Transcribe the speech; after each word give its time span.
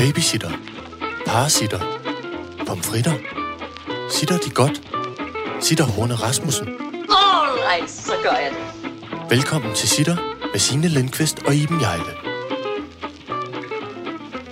Babysitter. 0.00 0.50
Parasitter. 1.26 1.80
Pomfritter. 2.66 3.14
Sitter 4.10 4.38
de 4.38 4.50
godt? 4.50 4.82
Sitter 5.60 5.84
Horne 5.84 6.14
Rasmussen. 6.14 6.68
Alright, 6.68 7.90
så 7.90 8.12
gør 8.22 8.30
jeg 8.30 8.50
det. 8.50 9.30
Velkommen 9.30 9.74
til 9.74 9.88
Sitter 9.88 10.16
med 10.52 10.60
Signe 10.60 10.88
Lindqvist 10.88 11.38
og 11.46 11.54
Iben 11.54 11.80
Jejle. 11.80 12.12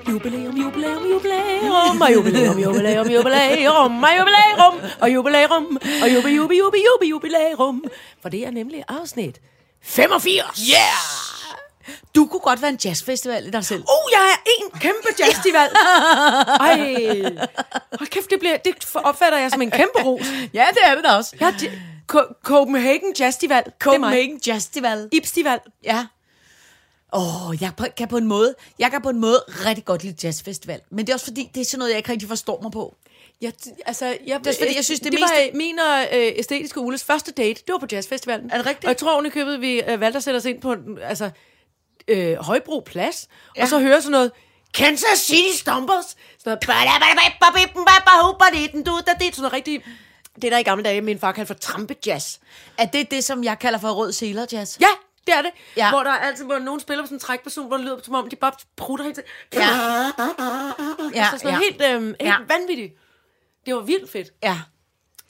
Jubilæum, 0.08 0.56
jubilæum, 0.56 1.02
jubilæum, 1.12 2.00
og 2.00 2.14
jubilæum, 2.14 2.58
jubilæum, 2.58 3.06
jubilæum, 3.06 4.02
og 4.02 4.18
jubilæum, 4.18 4.74
og 5.00 5.14
jubilæum, 5.14 5.78
og 6.02 6.14
jubi, 6.14 6.30
jubi, 6.36 6.56
jubi, 6.58 6.78
jubi, 6.88 7.08
jubilæum. 7.08 7.84
For 8.22 8.28
det 8.28 8.46
er 8.46 8.50
nemlig 8.50 8.82
afsnit 8.88 9.40
85. 9.82 10.60
Yeah! 10.70 11.17
Du 12.14 12.26
kunne 12.26 12.40
godt 12.40 12.62
være 12.62 12.70
en 12.70 12.78
jazzfestival 12.84 13.46
i 13.46 13.50
dig 13.50 13.64
selv. 13.64 13.80
Oh, 13.82 14.12
jeg 14.12 14.30
er 14.32 14.50
en 14.64 14.80
kæmpe 14.80 15.08
jazzfestival. 15.18 15.68
Ej, 16.60 16.76
hold 17.98 18.08
kæft, 18.08 18.30
det, 18.30 18.38
bliver, 18.40 18.56
det 18.56 18.74
opfatter 18.94 19.38
jeg 19.38 19.50
som 19.50 19.62
en 19.62 19.70
kæmpe 19.70 20.02
ros. 20.04 20.26
Ja, 20.54 20.66
det 20.74 20.78
er 20.84 20.94
det 20.94 21.04
da 21.04 21.10
også. 21.10 21.36
Jeg 21.40 21.54
ja, 21.62 21.68
Co- 22.12 22.40
Copenhagen 22.42 23.14
Jazzfestival. 23.20 23.62
Copenhagen 23.78 24.40
Jazzfestival. 24.46 25.08
Ibstival. 25.12 25.58
Ja. 25.84 26.06
Åh, 27.12 27.48
oh, 27.48 27.62
jeg 27.62 27.70
kan 27.96 28.08
på 28.08 28.16
en 28.16 28.26
måde, 28.26 28.54
jeg 28.78 28.90
kan 28.90 29.02
på 29.02 29.08
en 29.08 29.18
måde 29.20 29.44
rigtig 29.66 29.84
godt 29.84 30.04
lide 30.04 30.14
jazzfestival. 30.26 30.80
Men 30.90 31.06
det 31.06 31.12
er 31.12 31.14
også 31.14 31.26
fordi, 31.26 31.50
det 31.54 31.60
er 31.60 31.64
sådan 31.64 31.78
noget, 31.78 31.90
jeg 31.90 31.96
ikke 31.98 32.12
rigtig 32.12 32.28
forstår 32.28 32.60
mig 32.62 32.72
på. 32.72 32.94
Jeg, 33.40 33.52
altså, 33.86 34.06
jeg, 34.26 34.40
Det 34.44 34.46
er 34.46 34.58
fordi, 34.60 34.76
jeg 34.76 34.84
synes, 34.84 35.00
det 35.00 35.12
det 35.12 35.20
meste- 35.20 35.36
var 35.36 35.56
min 35.56 35.78
og 35.78 36.02
øh, 36.18 36.32
æstetiske 36.36 36.80
Ules 36.80 37.04
første 37.04 37.32
date. 37.32 37.62
Det 37.66 37.72
var 37.72 37.78
på 37.78 37.86
jazzfestivalen. 37.92 38.50
Er 38.50 38.56
det 38.56 38.66
rigtigt? 38.66 38.84
Og 38.84 38.88
jeg 38.88 38.96
tror 38.96 39.12
oven 39.14 39.26
i 39.26 39.28
købet, 39.28 39.60
vi 39.60 39.80
øh, 39.82 40.00
valgte 40.00 40.16
at 40.16 40.22
sætte 40.24 40.38
os 40.38 40.44
ind 40.44 40.60
på 40.60 40.76
altså, 41.02 41.30
øh, 42.08 42.36
Højbro 42.36 42.82
Plads, 42.86 43.28
ja. 43.56 43.62
Og 43.62 43.68
så 43.68 43.78
høre 43.78 44.02
sådan 44.02 44.12
noget, 44.12 44.32
Kansas 44.74 45.18
City 45.18 45.56
Stompers. 45.60 46.04
Sådan 46.04 46.18
noget, 46.44 46.58
sådan 49.34 49.42
noget 49.42 49.52
rigtig, 49.52 49.84
det 50.42 50.52
der 50.52 50.58
i 50.58 50.62
gamle 50.62 50.84
dage, 50.84 51.00
min 51.00 51.18
far 51.18 51.32
kaldte 51.32 51.54
for 51.54 51.60
trampejazz. 51.60 52.36
Er 52.78 52.84
det 52.86 53.10
det, 53.10 53.24
som 53.24 53.44
jeg 53.44 53.58
kalder 53.58 53.78
for 53.78 53.90
rød 53.90 54.12
seler 54.12 54.46
jazz? 54.52 54.80
Ja, 54.80 54.86
det 55.26 55.34
er 55.34 55.42
det. 55.42 55.50
Ja. 55.76 55.90
Hvor 55.90 56.02
der 56.02 56.10
er 56.10 56.18
altid, 56.18 56.44
hvor 56.44 56.58
nogen 56.58 56.80
spiller 56.80 57.02
på 57.02 57.06
sådan 57.06 57.16
en 57.16 57.20
trækperson, 57.20 57.66
hvor 57.66 57.76
det 57.76 57.86
lyder 57.86 57.98
som 58.02 58.14
om, 58.14 58.28
de 58.28 58.36
bare 58.36 58.52
prutter 58.76 59.04
helt 59.04 59.14
til. 59.14 59.24
Ja. 59.54 59.60
Ja, 59.60 59.70
altså 61.14 61.38
sådan 61.38 61.50
ja. 61.50 61.58
helt, 61.58 61.82
øhm, 61.94 62.06
helt 62.06 62.16
Ja. 62.20 62.36
vanvittigt. 62.48 62.92
Det 63.66 63.74
var 63.74 63.80
vildt 63.80 64.10
fedt. 64.12 64.28
Ja. 64.42 64.58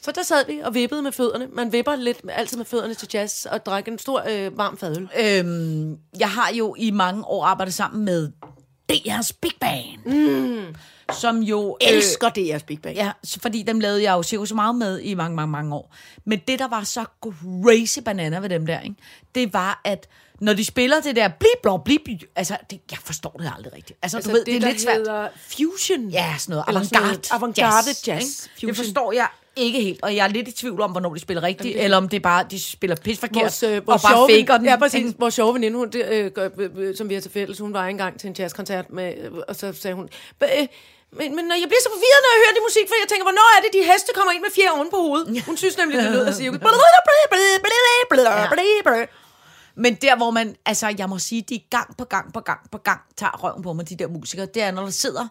Så 0.02 0.12
der 0.12 0.22
sad 0.22 0.46
vi 0.46 0.60
og 0.64 0.74
vippede 0.74 1.02
med 1.02 1.12
fødderne. 1.12 1.48
Man 1.52 1.72
vipper 1.72 1.96
lidt 1.96 2.18
altid 2.28 2.56
med 2.56 2.64
fødderne 2.64 2.94
til 2.94 3.08
jazz 3.14 3.46
og 3.46 3.66
drak 3.66 3.88
en 3.88 3.98
stor 3.98 4.24
øh, 4.30 4.58
varm 4.58 4.78
fadøl. 4.78 5.08
Øhm, 5.20 5.98
jeg 6.20 6.30
har 6.30 6.52
jo 6.52 6.74
i 6.78 6.90
mange 6.90 7.24
år 7.24 7.44
arbejdet 7.44 7.74
sammen 7.74 8.04
med 8.04 8.32
DR's 8.92 9.30
Big 9.40 9.52
Band. 9.60 10.06
Mm. 10.06 10.74
Som 11.12 11.38
jo... 11.42 11.76
Elsker 11.80 12.28
DR's 12.28 12.64
Big 12.64 12.82
Bang. 12.82 12.96
Ja, 12.96 13.12
fordi 13.42 13.62
dem 13.62 13.80
lavede 13.80 14.02
jeg 14.02 14.12
jo 14.12 14.22
cirka 14.22 14.44
så 14.44 14.54
meget 14.54 14.74
med 14.74 15.00
i 15.00 15.14
mange, 15.14 15.36
mange, 15.36 15.52
mange 15.52 15.74
år. 15.74 15.94
Men 16.24 16.40
det, 16.48 16.58
der 16.58 16.68
var 16.68 16.84
så 16.84 17.04
crazy 17.22 17.98
banana 17.98 18.38
ved 18.38 18.48
dem 18.48 18.66
der, 18.66 18.80
ikke? 18.80 18.96
det 19.34 19.52
var, 19.52 19.80
at 19.84 20.08
når 20.40 20.52
de 20.52 20.64
spiller 20.64 21.00
det 21.00 21.16
der 21.16 21.28
blip, 21.28 21.62
blop, 21.62 21.84
blip, 21.84 22.00
altså, 22.36 22.56
det, 22.70 22.80
jeg 22.90 22.98
forstår 22.98 23.36
det 23.38 23.52
aldrig 23.56 23.72
rigtigt. 23.72 23.98
Altså, 24.02 24.16
altså 24.16 24.30
du 24.30 24.36
ved, 24.36 24.44
det, 24.44 24.46
det 24.46 24.56
er 24.56 24.60
der 24.60 24.68
lidt 24.68 24.80
svært. 24.80 24.96
hedder 24.96 25.28
fusion. 25.36 26.08
Ja, 26.08 26.34
sådan 26.38 26.52
noget 26.52 26.64
avantgarde, 26.68 27.20
avantgarde 27.30 27.88
jazz. 28.06 28.06
ikke? 28.06 28.54
Fusion. 28.54 28.68
Det 28.68 28.76
forstår 28.76 29.12
jeg 29.12 29.28
ikke 29.58 29.80
helt, 29.80 30.02
og 30.02 30.16
jeg 30.16 30.24
er 30.24 30.28
lidt 30.28 30.48
i 30.48 30.52
tvivl 30.52 30.80
om, 30.80 30.90
hvornår 30.90 31.14
de 31.14 31.20
spiller 31.20 31.42
rigtigt, 31.42 31.76
eller 31.84 31.96
om 31.96 32.08
det 32.08 32.16
er 32.16 32.20
bare, 32.20 32.44
de 32.50 32.60
spiller 32.62 32.96
pis 32.96 33.18
forkert, 33.18 33.42
Vores, 33.42 33.62
øh, 33.62 33.76
og 33.76 33.82
vores 33.86 34.02
bare 34.02 34.14
sjove, 34.14 34.28
faker 34.30 34.56
den. 34.56 34.66
Ja, 34.66 34.76
præcis. 34.76 34.98
ikke? 34.98 35.14
Vores 35.18 35.34
sjove 35.34 35.54
veninde, 35.54 35.76
hun, 35.78 35.90
det, 35.90 36.04
øh, 36.08 36.30
øh, 36.58 36.70
øh, 36.76 36.96
som 36.96 37.08
vi 37.08 37.14
har 37.14 37.20
til 37.20 37.30
fælles, 37.30 37.58
hun 37.58 37.72
var 37.72 37.86
engang 37.86 38.20
til 38.20 38.26
en 38.28 38.34
jazzkoncert, 38.38 38.90
med, 38.90 39.14
øh, 39.24 39.30
og 39.48 39.56
så 39.56 39.72
sagde 39.72 39.94
hun, 39.94 40.08
"Hva- 40.42 40.60
øh, 40.60 40.66
men, 41.18 41.28
men 41.36 41.44
når 41.50 41.56
jeg 41.62 41.68
bliver 41.70 41.82
så 41.86 41.90
forvirret, 41.96 42.20
når 42.24 42.30
jeg 42.34 42.40
hører 42.44 42.54
det 42.58 42.62
musik, 42.68 42.86
for 42.90 42.94
jeg 43.02 43.08
tænker, 43.12 43.24
hvornår 43.28 43.46
er 43.56 43.60
det, 43.64 43.70
de 43.78 43.82
heste 43.92 44.10
kommer 44.18 44.32
ind 44.36 44.42
med 44.46 44.52
fire 44.58 44.70
oven 44.76 44.88
på 44.94 44.98
hovedet? 45.06 45.42
Hun 45.48 45.56
synes 45.62 45.76
nemlig, 45.80 45.94
det 46.02 46.10
lyder 46.16 46.32
cirka. 46.42 46.50
Men 49.84 49.92
der, 50.04 50.16
hvor 50.16 50.30
man, 50.38 50.56
altså 50.66 50.86
jeg 50.98 51.08
må 51.12 51.18
sige, 51.18 51.42
de 51.52 51.58
gang 51.70 51.96
på 52.00 52.04
gang 52.04 52.26
på 52.36 52.40
gang 52.40 52.60
på 52.72 52.78
gang 52.78 53.00
tager 53.16 53.34
røven 53.44 53.62
på 53.62 53.72
mig, 53.72 53.88
de 53.88 53.96
der 53.96 54.08
musikere, 54.08 54.46
det 54.54 54.62
er, 54.62 54.70
når 54.70 54.82
der 54.82 54.90
sidder 54.90 55.26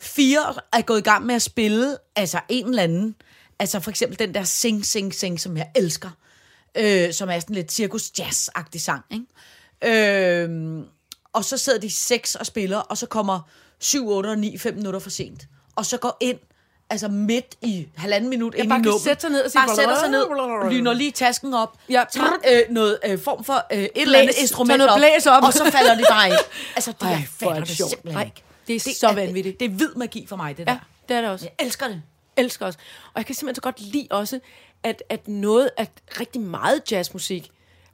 fire 0.00 0.46
og 0.46 0.54
er 0.72 0.82
gået 0.82 0.98
i 0.98 1.02
gang 1.10 1.26
med 1.26 1.34
at 1.34 1.42
spille, 1.42 1.96
altså 2.16 2.38
en 2.48 2.66
eller 2.68 2.82
anden, 2.82 3.14
altså 3.58 3.80
for 3.80 3.90
eksempel 3.90 4.18
den 4.18 4.34
der 4.34 4.44
Sing 4.44 4.86
Sing 4.86 5.14
Sing, 5.14 5.40
som 5.40 5.56
jeg 5.56 5.68
elsker, 5.76 6.10
øh, 6.74 7.12
som 7.12 7.28
er 7.30 7.40
sådan 7.40 7.56
lidt 7.56 7.72
cirkus 7.72 8.02
jazz-agtig 8.20 8.78
sang, 8.80 9.04
ikke? 9.10 9.24
Øh, 10.44 10.80
og 11.32 11.44
så 11.44 11.58
sidder 11.58 11.78
de 11.80 11.90
seks 11.90 12.34
og 12.34 12.46
spiller, 12.46 12.78
og 12.78 12.98
så 12.98 13.06
kommer 13.06 13.40
7, 13.78 14.08
8 14.08 14.28
og 14.28 14.38
9, 14.38 14.58
5 14.58 14.74
minutter 14.74 15.00
for 15.00 15.10
sent. 15.10 15.46
Og 15.76 15.86
så 15.86 15.96
går 15.96 16.16
ind, 16.20 16.38
altså 16.90 17.08
midt 17.08 17.54
i 17.62 17.88
halvanden 17.96 18.30
minut 18.30 18.54
ind 18.54 18.68
bare 18.68 18.78
i 18.78 18.82
kan 18.82 18.88
nummer. 18.90 19.04
sætte 19.04 19.20
sig 19.20 19.30
ned 19.30 19.42
og 19.44 19.50
sige 19.50 19.62
Bare 19.66 19.76
sætter 19.76 19.98
sig 19.98 20.08
ned, 20.10 20.70
lyner 20.72 20.92
lige 20.92 21.10
tasken 21.10 21.54
op, 21.54 21.78
Ja. 21.88 22.04
tager 22.12 22.32
øh, 22.52 22.60
noget 22.74 22.98
øh, 23.06 23.18
form 23.18 23.44
for 23.44 23.66
øh, 23.72 23.78
et 23.78 23.90
eller 23.94 24.18
andet 24.18 24.34
Blæs. 24.34 24.42
instrument 24.42 24.78
noget 24.78 24.92
blæs 24.96 25.26
op. 25.26 25.42
og 25.42 25.52
så 25.52 25.70
falder 25.70 25.94
de 25.94 26.04
bare 26.10 26.28
ind. 26.28 26.36
Altså, 26.76 26.92
det 26.92 27.02
Ej, 27.02 27.12
er 27.12 27.16
er 27.16 27.22
fatter 27.38 27.54
det 27.58 27.68
det 27.68 27.76
sjovt. 27.76 27.90
simpelthen 27.90 28.26
ikke. 28.26 28.42
det 28.66 28.76
er 28.86 28.94
så 28.94 29.12
vanvittigt. 29.12 29.60
Det, 29.60 29.68
det 29.68 29.72
er 29.72 29.76
hvid 29.76 29.94
magi 29.96 30.26
for 30.28 30.36
mig, 30.36 30.56
det 30.56 30.66
der. 30.66 30.72
Ja, 30.72 30.78
det 31.08 31.16
er 31.16 31.20
det 31.20 31.30
også. 31.30 31.44
Jeg 31.58 31.66
elsker 31.66 31.88
det. 31.88 32.02
Elsker 32.36 32.66
også. 32.66 32.78
Og 33.06 33.12
jeg 33.16 33.26
kan 33.26 33.34
simpelthen 33.34 33.54
så 33.54 33.60
godt 33.62 33.80
lide 33.80 34.06
også, 34.10 34.40
at, 34.82 35.02
at 35.08 35.28
noget, 35.28 35.70
at 35.76 35.90
rigtig 36.20 36.40
meget 36.40 36.92
jazzmusik 36.92 37.50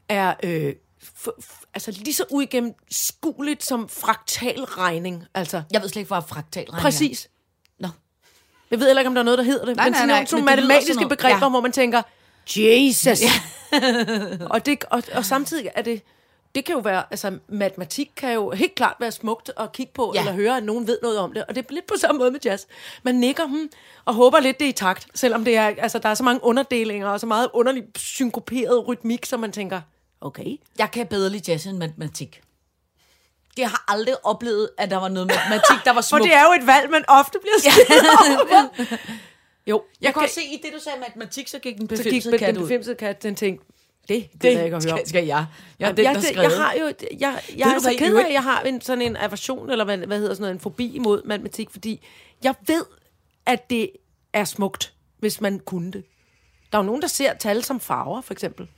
er 0.09 0.35
øh, 0.43 0.75
f- 1.03 1.29
f- 1.43 1.65
altså 1.75 1.91
lige 1.91 2.15
så 2.15 2.25
uigennemskueligt 2.31 3.65
som 3.65 3.89
fraktalregning. 3.89 5.25
Altså, 5.35 5.63
Jeg 5.73 5.83
ved 5.83 5.89
slet 5.89 6.01
ikke, 6.01 6.09
hvor 6.09 6.21
fraktal 6.21 6.65
regner. 6.71 6.83
præcis. 6.83 7.29
Nå. 7.79 7.89
Jeg 8.71 8.79
ved 8.81 8.87
heller 8.87 9.01
ikke, 9.01 9.09
om 9.09 9.15
der 9.15 9.21
er 9.23 9.25
noget, 9.25 9.39
der 9.39 9.45
hedder 9.45 9.65
det. 9.65 9.77
Nej, 9.77 9.85
men 9.85 9.93
nej, 9.93 9.99
sådan 9.99 10.09
nej, 10.09 10.15
nogle 10.17 10.29
sådan 10.29 10.45
matematiske 10.45 10.95
sådan 10.95 11.09
begreber, 11.09 11.45
Ja. 11.45 11.49
hvor 11.51 11.61
man 11.61 11.73
tænker, 11.73 12.03
Jesus! 12.57 13.21
og, 14.55 14.67
det, 14.67 14.85
og, 14.91 15.03
og 15.15 15.25
samtidig 15.25 15.71
er 15.75 15.83
det, 15.83 16.03
det 16.55 16.65
kan 16.65 16.73
jo 16.75 16.79
være, 16.81 17.05
altså 17.11 17.39
matematik 17.49 18.11
kan 18.17 18.33
jo 18.35 18.51
helt 18.51 18.75
klart 18.75 18.97
være 19.01 19.13
smukt 19.13 19.51
at 19.57 19.73
kigge 19.73 19.93
på, 19.93 20.13
ja. 20.15 20.21
Eller 20.21 20.33
høre, 20.33 20.57
at 20.57 20.63
nogen 20.65 20.87
ved 20.87 20.99
noget 21.03 21.19
om 21.19 21.33
det. 21.33 21.45
Og 21.49 21.55
det 21.55 21.65
er 21.69 21.75
lidt 21.75 21.87
på 21.87 21.95
samme 21.99 22.19
måde 22.19 22.31
med 22.31 22.41
jazz. 22.45 22.65
Man 23.03 23.15
nikker 23.15 23.47
hmm, 23.47 23.71
og 24.05 24.15
håber 24.15 24.41
lidt, 24.41 24.59
det 24.59 24.65
er 24.65 24.69
i 24.69 24.73
takt, 24.73 25.07
selvom 25.15 25.45
det 25.45 25.57
er, 25.57 25.73
altså, 25.79 25.99
der 25.99 26.09
er 26.09 26.15
så 26.15 26.23
mange 26.23 26.45
underdelinger 26.45 27.09
og 27.09 27.21
så 27.21 27.27
meget 27.27 27.49
underligt 27.53 27.99
synkoperet 27.99 28.89
rytmik, 28.89 29.27
så 29.27 29.37
man 29.37 29.53
tænker, 29.53 29.81
okay. 30.21 30.57
Jeg 30.79 30.91
kan 30.91 31.07
bedre 31.07 31.31
lide 31.31 31.53
jazz 31.53 31.67
end 31.67 31.77
matematik. 31.79 32.41
Jeg 33.59 33.71
har 33.71 33.85
aldrig 33.89 34.15
oplevet, 34.27 34.69
at 34.79 34.91
der 34.91 34.97
var 34.97 35.09
noget 35.09 35.27
matematik, 35.29 35.85
der 35.85 35.93
var 35.93 36.01
For 36.01 36.07
smukt. 36.07 36.23
det 36.25 36.35
er 36.35 36.43
jo 36.43 36.53
et 36.63 36.67
valg, 36.67 36.91
man 36.91 37.05
ofte 37.09 37.39
bliver 37.43 37.73
stillet. 37.73 39.01
Jo, 39.67 39.83
Jeg 40.01 40.13
kan 40.13 40.23
også 40.23 40.35
se, 40.35 40.43
i 40.43 40.61
det, 40.63 40.73
du 40.73 40.79
sagde 40.81 41.01
matematik, 41.01 41.49
så 41.49 41.59
gik 41.59 41.79
den 41.79 41.97
så 41.97 42.03
gik 42.03 42.05
befimsede 42.05 42.39
kat 42.39 42.49
den 42.55 42.63
ud. 42.63 42.63
befimsede 42.69 42.95
kat, 42.97 43.23
den 43.23 43.35
tænkte, 43.35 43.67
det 44.09 44.29
gider 44.41 44.55
jeg 44.55 44.65
ikke 44.65 44.77
at 44.77 44.85
høre 44.85 44.93
om. 44.93 44.99
skal, 44.99 45.09
skal 45.09 45.27
jeg. 45.27 45.47
Jeg 45.79 45.91
er 45.91 45.95
den, 45.95 46.05
jeg, 46.05 46.15
der 46.15 46.21
det, 46.21 46.37
jeg 46.37 46.51
har 46.51 46.75
jo, 46.81 46.87
jeg, 46.87 46.95
jeg, 47.21 47.41
jeg 47.57 47.67
du 47.67 47.71
er 47.71 47.79
så 47.79 47.95
ked 47.99 48.17
af, 48.17 48.27
at 48.27 48.33
jeg 48.33 48.43
har 48.43 48.61
en, 48.61 48.81
sådan 48.81 49.03
en 49.03 49.17
aversion, 49.17 49.71
eller 49.71 49.85
hvad, 49.85 49.99
hvad 49.99 50.19
hedder 50.19 50.35
sådan 50.35 50.43
noget, 50.43 50.55
en 50.55 50.61
fobi 50.61 50.93
imod 50.95 51.23
matematik, 51.25 51.71
fordi 51.71 52.07
jeg 52.45 52.55
ved, 52.67 52.85
at 53.47 53.71
det 53.71 53.91
er 54.33 54.45
smukt, 54.45 54.93
hvis 55.19 55.41
man 55.41 55.59
kunne 55.59 55.93
det. 55.93 56.05
Der 56.73 56.79
er 56.79 56.83
jo 56.83 56.87
nogen, 56.87 57.03
der 57.03 57.09
ser 57.09 57.35
tal 57.35 57.65
som 57.65 57.81
farver, 57.81 58.21
for 58.21 58.33
eksempel. 58.33 58.69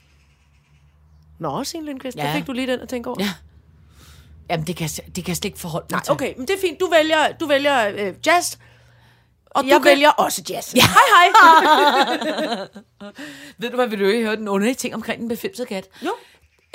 Nå, 1.38 1.64
Signe 1.64 1.86
Lindqvist, 1.86 2.16
ja. 2.16 2.22
der 2.22 2.32
fik 2.32 2.46
du 2.46 2.52
lige 2.52 2.66
den 2.66 2.80
at 2.80 2.88
tænke 2.88 3.08
over. 3.08 3.20
Ja. 3.20 3.30
Jamen, 4.50 4.66
det 4.66 4.76
kan, 4.76 4.88
det 4.88 5.14
kan 5.14 5.28
jeg 5.28 5.36
slet 5.36 5.44
ikke 5.44 5.58
forholde 5.58 5.86
mig 5.90 5.96
Nej, 5.96 6.02
til. 6.04 6.12
okay, 6.12 6.34
men 6.36 6.48
det 6.48 6.54
er 6.56 6.60
fint. 6.60 6.80
Du 6.80 6.90
vælger, 6.90 7.32
du 7.40 7.46
vælger 7.46 7.88
øh, 7.88 8.14
jazz, 8.26 8.56
og 9.54 9.62
du 9.64 9.68
jeg 9.68 9.76
kan- 9.82 9.84
vælger 9.90 10.10
også 10.10 10.42
jazz. 10.50 10.74
Ja. 10.74 10.80
Hej, 10.80 11.28
hej. 11.34 12.68
Ved 13.58 13.70
du, 13.70 13.76
hvad 13.76 13.86
vil 13.88 14.00
du 14.00 14.04
ikke 14.06 14.24
høre 14.26 14.36
den 14.36 14.48
underlige 14.48 14.74
ting 14.74 14.94
omkring 14.94 15.20
den 15.20 15.28
befimsede 15.28 15.66
kat? 15.66 15.88
Jo. 16.02 16.10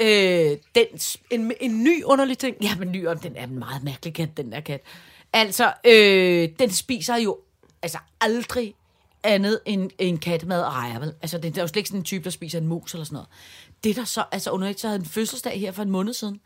Øh, 0.01 0.57
den, 0.75 0.85
En, 1.31 1.53
en 1.61 1.83
ny 1.83 2.03
underlig 2.03 2.37
ting. 2.37 2.55
ja, 2.61 2.75
men 2.75 2.91
ny, 2.91 3.05
den 3.23 3.35
er 3.35 3.43
en 3.43 3.59
meget 3.59 3.83
mærkelig 3.83 4.13
kat, 4.13 4.37
den 4.37 4.51
der 4.51 4.59
kat. 4.59 4.81
Altså, 5.33 5.73
øh, 5.85 6.49
den 6.59 6.71
spiser 6.71 7.15
jo 7.15 7.37
altså 7.81 7.97
aldrig 8.21 8.73
andet 9.23 9.59
end 9.65 9.91
en 9.97 10.17
kattemad 10.17 10.61
og 10.63 10.71
vel? 10.99 11.13
Altså, 11.21 11.37
det 11.37 11.57
er 11.57 11.61
jo 11.61 11.67
slet 11.67 11.75
ikke 11.77 11.89
sådan 11.89 11.99
en 11.99 12.03
type, 12.03 12.23
der 12.23 12.29
spiser 12.29 12.57
en 12.59 12.67
mus 12.67 12.93
eller 12.93 13.05
sådan 13.05 13.13
noget. 13.13 13.27
Det 13.83 13.95
der 13.95 14.03
så, 14.03 14.23
altså 14.31 14.51
underligt, 14.51 14.79
så 14.79 14.87
havde 14.87 14.99
en 14.99 15.05
fødselsdag 15.05 15.59
her 15.59 15.71
for 15.71 15.83
en 15.83 15.89
måned 15.89 16.13
siden. 16.13 16.41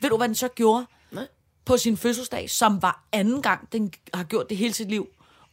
Ved 0.00 0.10
du, 0.10 0.16
hvad 0.16 0.28
den 0.28 0.34
så 0.34 0.48
gjorde? 0.48 0.86
Nej. 1.10 1.26
På 1.64 1.76
sin 1.76 1.96
fødselsdag, 1.96 2.50
som 2.50 2.82
var 2.82 3.04
anden 3.12 3.42
gang, 3.42 3.72
den 3.72 3.92
har 4.14 4.24
gjort 4.24 4.48
det 4.48 4.56
hele 4.56 4.74
sit 4.74 4.88
liv. 4.88 5.08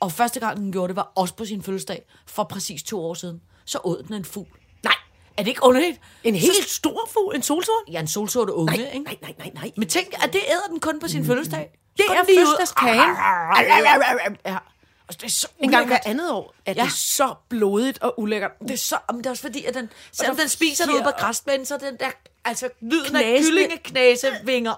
Og 0.06 0.12
første 0.12 0.40
gang, 0.40 0.58
den 0.58 0.72
gjorde 0.72 0.88
det, 0.88 0.96
var 0.96 1.12
også 1.16 1.34
på 1.36 1.46
sin 1.46 1.64
fødselsdag, 1.64 2.06
for 2.28 2.44
præcis 2.44 2.84
to 2.84 3.06
år 3.06 3.14
siden. 3.14 3.42
Så 3.66 3.80
åd 3.84 4.04
den 4.04 4.14
en 4.16 4.26
fugl. 4.26 4.48
Nej, 4.84 4.94
er 5.38 5.44
det 5.44 5.48
ikke 5.50 5.64
underligt? 5.64 6.00
En 6.24 6.36
helt 6.36 6.70
stor 6.70 7.10
fugl, 7.14 7.36
en 7.36 7.42
solsort? 7.42 7.76
Ja, 7.92 8.00
en 8.00 8.08
solsorte 8.08 8.54
unge, 8.54 8.78
Nej, 8.78 8.90
ikke? 8.94 9.04
nej, 9.06 9.18
nej, 9.22 9.34
nej, 9.38 9.52
nej. 9.54 9.72
Men 9.78 9.88
tænk, 9.90 10.24
at 10.24 10.34
det 10.34 10.42
æder 10.50 10.68
den 10.70 10.80
kun 10.80 11.00
på 11.00 11.08
sin 11.08 11.26
fødselsdag. 11.26 11.80
Det 11.98 12.06
Kun 12.08 12.18
er 12.18 12.24
fødselsdagskagen. 12.24 13.00
Ja. 14.46 14.58
Altså, 15.10 15.20
det 15.22 15.24
er 15.24 15.30
så 15.32 15.48
En 15.60 15.72
gang 15.72 15.88
hver 15.88 16.00
andet 16.06 16.32
år 16.32 16.54
er 16.66 16.74
Ja. 16.78 16.84
det 16.84 16.92
så 16.92 17.36
blodigt 17.50 18.02
og 18.02 18.20
ulækkert. 18.20 18.52
Det 18.62 18.72
er 18.72 18.78
så, 18.78 18.98
men 19.10 19.18
det 19.18 19.26
er 19.26 19.30
også 19.30 19.42
fordi, 19.42 19.66
at 19.66 19.74
den, 19.74 19.90
selvom 20.12 20.36
den 20.38 20.50
spiser 20.50 20.94
ude 20.94 21.04
på 21.04 21.10
græsplænen, 21.18 21.66
så 21.66 21.78
den 21.78 21.98
der, 22.00 22.10
altså 22.46 22.70
lyden 22.82 23.16
af 23.16 23.40
kyllingeknæsevinger, 23.46 24.74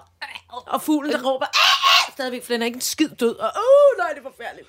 Og 0.66 0.82
fuglen, 0.82 1.12
der 1.12 1.22
råber, 1.22 1.46
stadigvæk, 2.12 2.44
for 2.44 2.52
den 2.52 2.62
er 2.62 2.66
ikke 2.66 2.76
en 2.76 2.80
skid 2.80 3.08
død. 3.08 3.36
Og 3.36 3.48
åh, 3.56 3.98
nej, 3.98 4.08
det 4.08 4.18
er 4.18 4.30
forfærdeligt. 4.30 4.68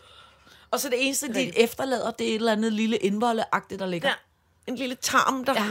Og 0.71 0.79
så 0.79 0.89
det 0.89 1.05
eneste, 1.05 1.33
de 1.33 1.59
efterlader, 1.59 2.11
det 2.11 2.25
er 2.25 2.31
et 2.31 2.35
eller 2.35 2.51
andet 2.51 2.73
lille 2.73 2.97
indvoldeagtigt, 2.97 3.79
der 3.79 3.85
ligger. 3.85 4.09
Ja. 4.09 4.15
En 4.69 4.75
lille 4.75 4.95
tarm, 4.95 5.45
der 5.45 5.53
Ja. 5.53 5.63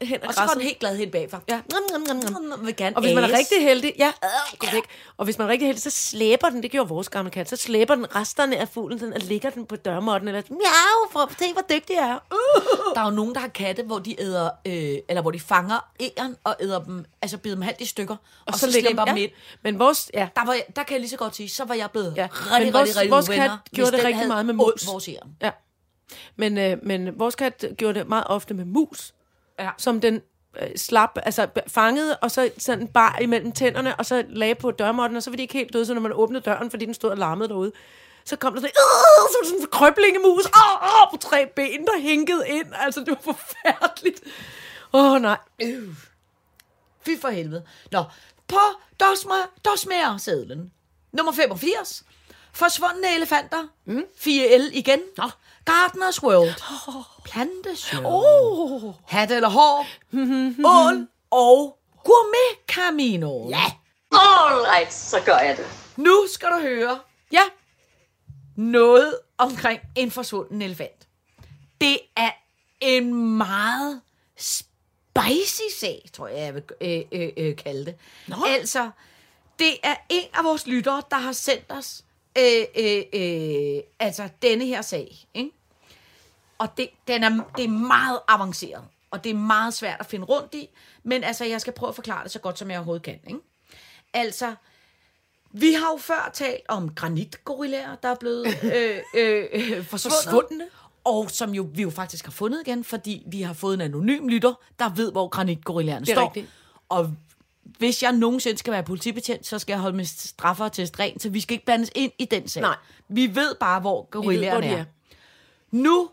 ja. 0.00 0.06
hen 0.06 0.22
Og 0.26 0.34
så 0.34 0.40
går 0.46 0.52
den 0.52 0.62
helt 0.62 0.78
glad 0.78 0.96
helt 0.96 1.12
bagfra. 1.12 1.40
Ja. 1.48 1.60
Nom, 1.72 1.82
nom, 1.92 2.00
nom, 2.16 2.32
nom. 2.32 2.58
Den 2.58 2.66
vil 2.66 2.76
gerne 2.76 2.96
Og 2.96 3.02
hvis 3.02 3.14
man 3.14 3.24
er 3.24 3.28
rigtig 3.38 3.60
heldig, 3.62 3.92
ja, 3.98 4.12
gå 4.58 4.66
væk. 4.72 4.82
Og 5.16 5.24
hvis 5.24 5.38
man 5.38 5.46
er 5.46 5.50
rigtig 5.52 5.68
heldig, 5.68 5.82
så 5.82 5.90
slæber 5.90 6.48
den, 6.48 6.62
det 6.62 6.70
gjorde 6.70 6.88
vores 6.88 7.08
gamle 7.08 7.30
kat, 7.30 7.48
så 7.50 7.56
slæber 7.56 7.94
den 7.94 8.16
resterne 8.16 8.56
af 8.56 8.68
fuglen, 8.68 8.98
sådan, 8.98 9.14
og 9.14 9.20
ligger 9.20 9.50
den 9.50 9.66
på 9.66 9.76
dørmåtten, 9.76 10.28
eller 10.28 10.42
miau, 10.50 11.10
for 11.12 11.30
se, 11.38 11.52
hvor 11.52 11.62
dygtig 11.70 11.94
jeg 11.94 12.08
er. 12.10 12.18
Uh. 12.32 12.94
Der 12.94 13.00
er 13.00 13.04
jo 13.04 13.10
nogen, 13.10 13.34
der 13.34 13.40
har 13.40 13.48
katte, 13.48 13.82
hvor 13.82 13.98
de 13.98 14.20
æder, 14.22 14.50
øh, 14.66 14.96
eller 15.08 15.22
hvor 15.22 15.30
de 15.30 15.40
fanger 15.40 15.88
æren 16.00 16.36
og 16.44 16.56
æder 16.60 16.84
dem, 16.84 17.04
altså 17.22 17.38
bider 17.38 17.54
dem 17.54 17.62
halvt 17.62 17.80
i 17.80 17.86
stykker, 17.86 18.14
og, 18.16 18.20
og 18.46 18.54
så, 18.54 18.72
så 18.72 18.78
den- 18.78 18.96
dem 18.96 18.98
ja. 19.06 19.14
ind. 19.14 19.30
Men 19.62 19.78
vores, 19.78 20.10
ja, 20.14 20.28
Der, 20.36 20.44
var, 20.46 20.56
der 20.76 20.82
kan 20.82 20.92
jeg 20.92 21.00
lige 21.00 21.10
så 21.10 21.16
godt 21.16 21.36
sige, 21.36 21.48
så 21.48 21.64
var 21.64 21.74
jeg 21.74 21.90
blevet 21.90 22.14
Ja. 22.16 22.22
ja. 22.22 22.28
Men 22.28 22.52
rigtig, 22.52 22.72
vores- 22.72 22.82
rigtig, 22.88 22.96
rigtig 23.00 23.10
vores 23.10 23.28
uvenner, 23.28 23.48
kat 23.48 23.58
gjorde 23.74 23.90
det 23.90 23.98
den 23.98 24.06
rigtig 24.06 24.28
meget 24.28 24.46
med 24.46 24.54
mus. 24.54 24.86
vores 24.86 25.08
æren. 25.08 25.36
ja. 25.42 25.50
Men, 26.36 26.58
øh, 26.58 26.78
men 26.82 27.18
vores 27.18 27.34
kat 27.34 27.64
gjorde 27.78 27.98
det 27.98 28.08
meget 28.08 28.24
ofte 28.26 28.54
med 28.54 28.64
mus, 28.64 29.14
Ja. 29.58 29.70
som 29.78 30.00
den 30.00 30.22
øh, 30.60 30.68
slap, 30.76 31.18
altså 31.22 31.48
fangede, 31.68 32.16
og 32.16 32.30
så 32.30 32.50
sådan 32.58 32.88
bar 32.88 33.18
imellem 33.20 33.52
tænderne, 33.52 33.96
og 33.96 34.06
så 34.06 34.24
lagde 34.28 34.54
på 34.54 34.70
dørmåtten, 34.70 35.16
og 35.16 35.22
så 35.22 35.30
var 35.30 35.36
de 35.36 35.42
ikke 35.42 35.54
helt 35.54 35.72
døde, 35.72 35.86
så 35.86 35.94
når 35.94 36.00
man 36.00 36.12
åbnede 36.12 36.42
døren, 36.44 36.70
fordi 36.70 36.84
den 36.84 36.94
stod 36.94 37.10
og 37.10 37.16
larmede 37.18 37.48
derude, 37.48 37.72
så 38.24 38.36
kom 38.36 38.52
der 38.52 38.60
sådan, 38.60 38.70
øh, 38.78 39.28
så 39.32 39.48
sådan 39.48 39.60
en 39.60 39.66
krøblingemus, 39.72 40.46
åh, 40.46 40.82
åh, 40.82 41.10
på 41.10 41.16
tre 41.16 41.46
ben, 41.56 41.84
der 41.86 42.00
hænkede 42.00 42.44
ind, 42.48 42.66
altså 42.74 43.00
det 43.00 43.08
var 43.08 43.20
forfærdeligt. 43.34 44.20
Åh, 44.92 45.12
oh, 45.12 45.22
nej. 45.22 45.38
Fy 47.06 47.10
for 47.20 47.28
helvede. 47.28 47.64
Nå, 47.92 48.04
på 48.48 48.58
dosmer, 49.00 49.50
dosmer-sædlen. 49.64 50.72
Nummer 51.12 51.32
85. 51.32 52.04
Forsvundne 52.52 53.14
elefanter. 53.16 53.68
Mm. 53.84 54.04
4L 54.16 54.70
igen. 54.72 55.00
Nå. 55.16 55.24
Gardeners 55.66 56.22
World. 56.22 56.54
Planteshow. 57.24 58.02
Oh. 58.04 58.94
Hat 59.06 59.30
eller 59.30 59.48
hår. 59.48 59.86
Ål 60.64 61.08
og 61.30 61.78
Gourmet 62.04 62.66
Camino. 62.68 63.48
Ja. 63.48 63.64
All 64.12 64.60
right, 64.70 64.92
så 64.92 65.20
gør 65.26 65.38
jeg 65.38 65.56
det. 65.56 65.66
Nu 65.96 66.26
skal 66.32 66.48
du 66.48 66.58
høre 66.60 66.98
Ja, 67.32 67.42
noget 68.56 69.18
omkring 69.38 69.80
en 69.96 70.10
forsvunden 70.10 70.62
elefant. 70.62 71.08
Det 71.80 71.98
er 72.16 72.30
en 72.80 73.36
meget 73.36 74.00
spicy 74.36 75.62
sag, 75.80 76.08
tror 76.12 76.28
jeg, 76.28 76.38
jeg 76.38 76.54
vil 76.54 76.62
øh, 76.80 77.00
øh, 77.12 77.28
øh, 77.36 77.56
kalde 77.56 77.84
det. 77.84 77.94
Nå. 78.26 78.36
Altså, 78.46 78.90
det 79.58 79.76
er 79.82 79.94
en 80.08 80.28
af 80.34 80.44
vores 80.44 80.66
lyttere, 80.66 81.02
der 81.10 81.16
har 81.16 81.32
sendt 81.32 81.64
os 81.68 82.04
øh, 82.38 82.64
øh, 82.76 83.02
øh, 83.12 83.82
altså 83.98 84.28
denne 84.42 84.64
her 84.66 84.82
sag. 84.82 85.16
Ikke? 85.34 85.50
Og 86.58 86.76
det, 86.76 86.88
den 87.08 87.24
er, 87.24 87.30
det 87.56 87.64
er 87.64 87.68
meget 87.68 88.20
avanceret, 88.28 88.84
og 89.10 89.24
det 89.24 89.30
er 89.30 89.34
meget 89.34 89.74
svært 89.74 89.96
at 90.00 90.06
finde 90.06 90.24
rundt 90.24 90.54
i, 90.54 90.68
men 91.02 91.24
altså, 91.24 91.44
jeg 91.44 91.60
skal 91.60 91.72
prøve 91.72 91.88
at 91.88 91.94
forklare 91.94 92.24
det 92.24 92.32
så 92.32 92.38
godt, 92.38 92.58
som 92.58 92.70
jeg 92.70 92.78
overhovedet 92.78 93.02
kan. 93.02 93.18
Ikke? 93.26 93.40
Altså, 94.14 94.54
vi 95.52 95.72
har 95.72 95.90
jo 95.92 95.96
før 95.96 96.30
talt 96.34 96.62
om 96.68 96.94
granitgorillaer, 96.94 97.94
der 97.94 98.08
er 98.08 98.14
blevet 98.14 98.46
øh, 98.74 98.98
øh, 99.14 99.46
øh, 99.52 99.84
forsvundet. 99.84 100.18
Forsvundne. 100.24 100.64
Og 101.04 101.30
som 101.30 101.54
jo, 101.54 101.68
vi 101.74 101.82
jo 101.82 101.90
faktisk 101.90 102.24
har 102.24 102.32
fundet 102.32 102.62
igen, 102.66 102.84
fordi 102.84 103.22
vi 103.26 103.42
har 103.42 103.52
fået 103.52 103.74
en 103.74 103.80
anonym 103.80 104.28
lytter, 104.28 104.54
der 104.78 104.88
ved, 104.88 105.12
hvor 105.12 105.28
granitgorillaerne 105.28 106.10
er 106.10 106.14
står. 106.14 106.24
rigtigt. 106.24 106.46
Og 106.88 107.16
hvis 107.78 108.02
jeg 108.02 108.12
nogensinde 108.12 108.58
skal 108.58 108.72
være 108.72 108.82
politibetjent, 108.82 109.46
så 109.46 109.58
skal 109.58 109.72
jeg 109.72 109.80
holde 109.80 109.96
med 109.96 110.04
straffer 110.04 110.68
rent, 111.00 111.22
så 111.22 111.28
vi 111.28 111.40
skal 111.40 111.54
ikke 111.54 111.64
blandes 111.64 111.90
ind 111.94 112.12
i 112.18 112.24
den 112.24 112.48
sag. 112.48 112.60
Nej. 112.60 112.76
Vi 113.08 113.34
ved 113.34 113.54
bare, 113.60 113.80
hvor 113.80 114.08
gorillaerne 114.10 114.66
er. 114.66 114.78
er. 114.78 114.84
Nu 115.70 116.10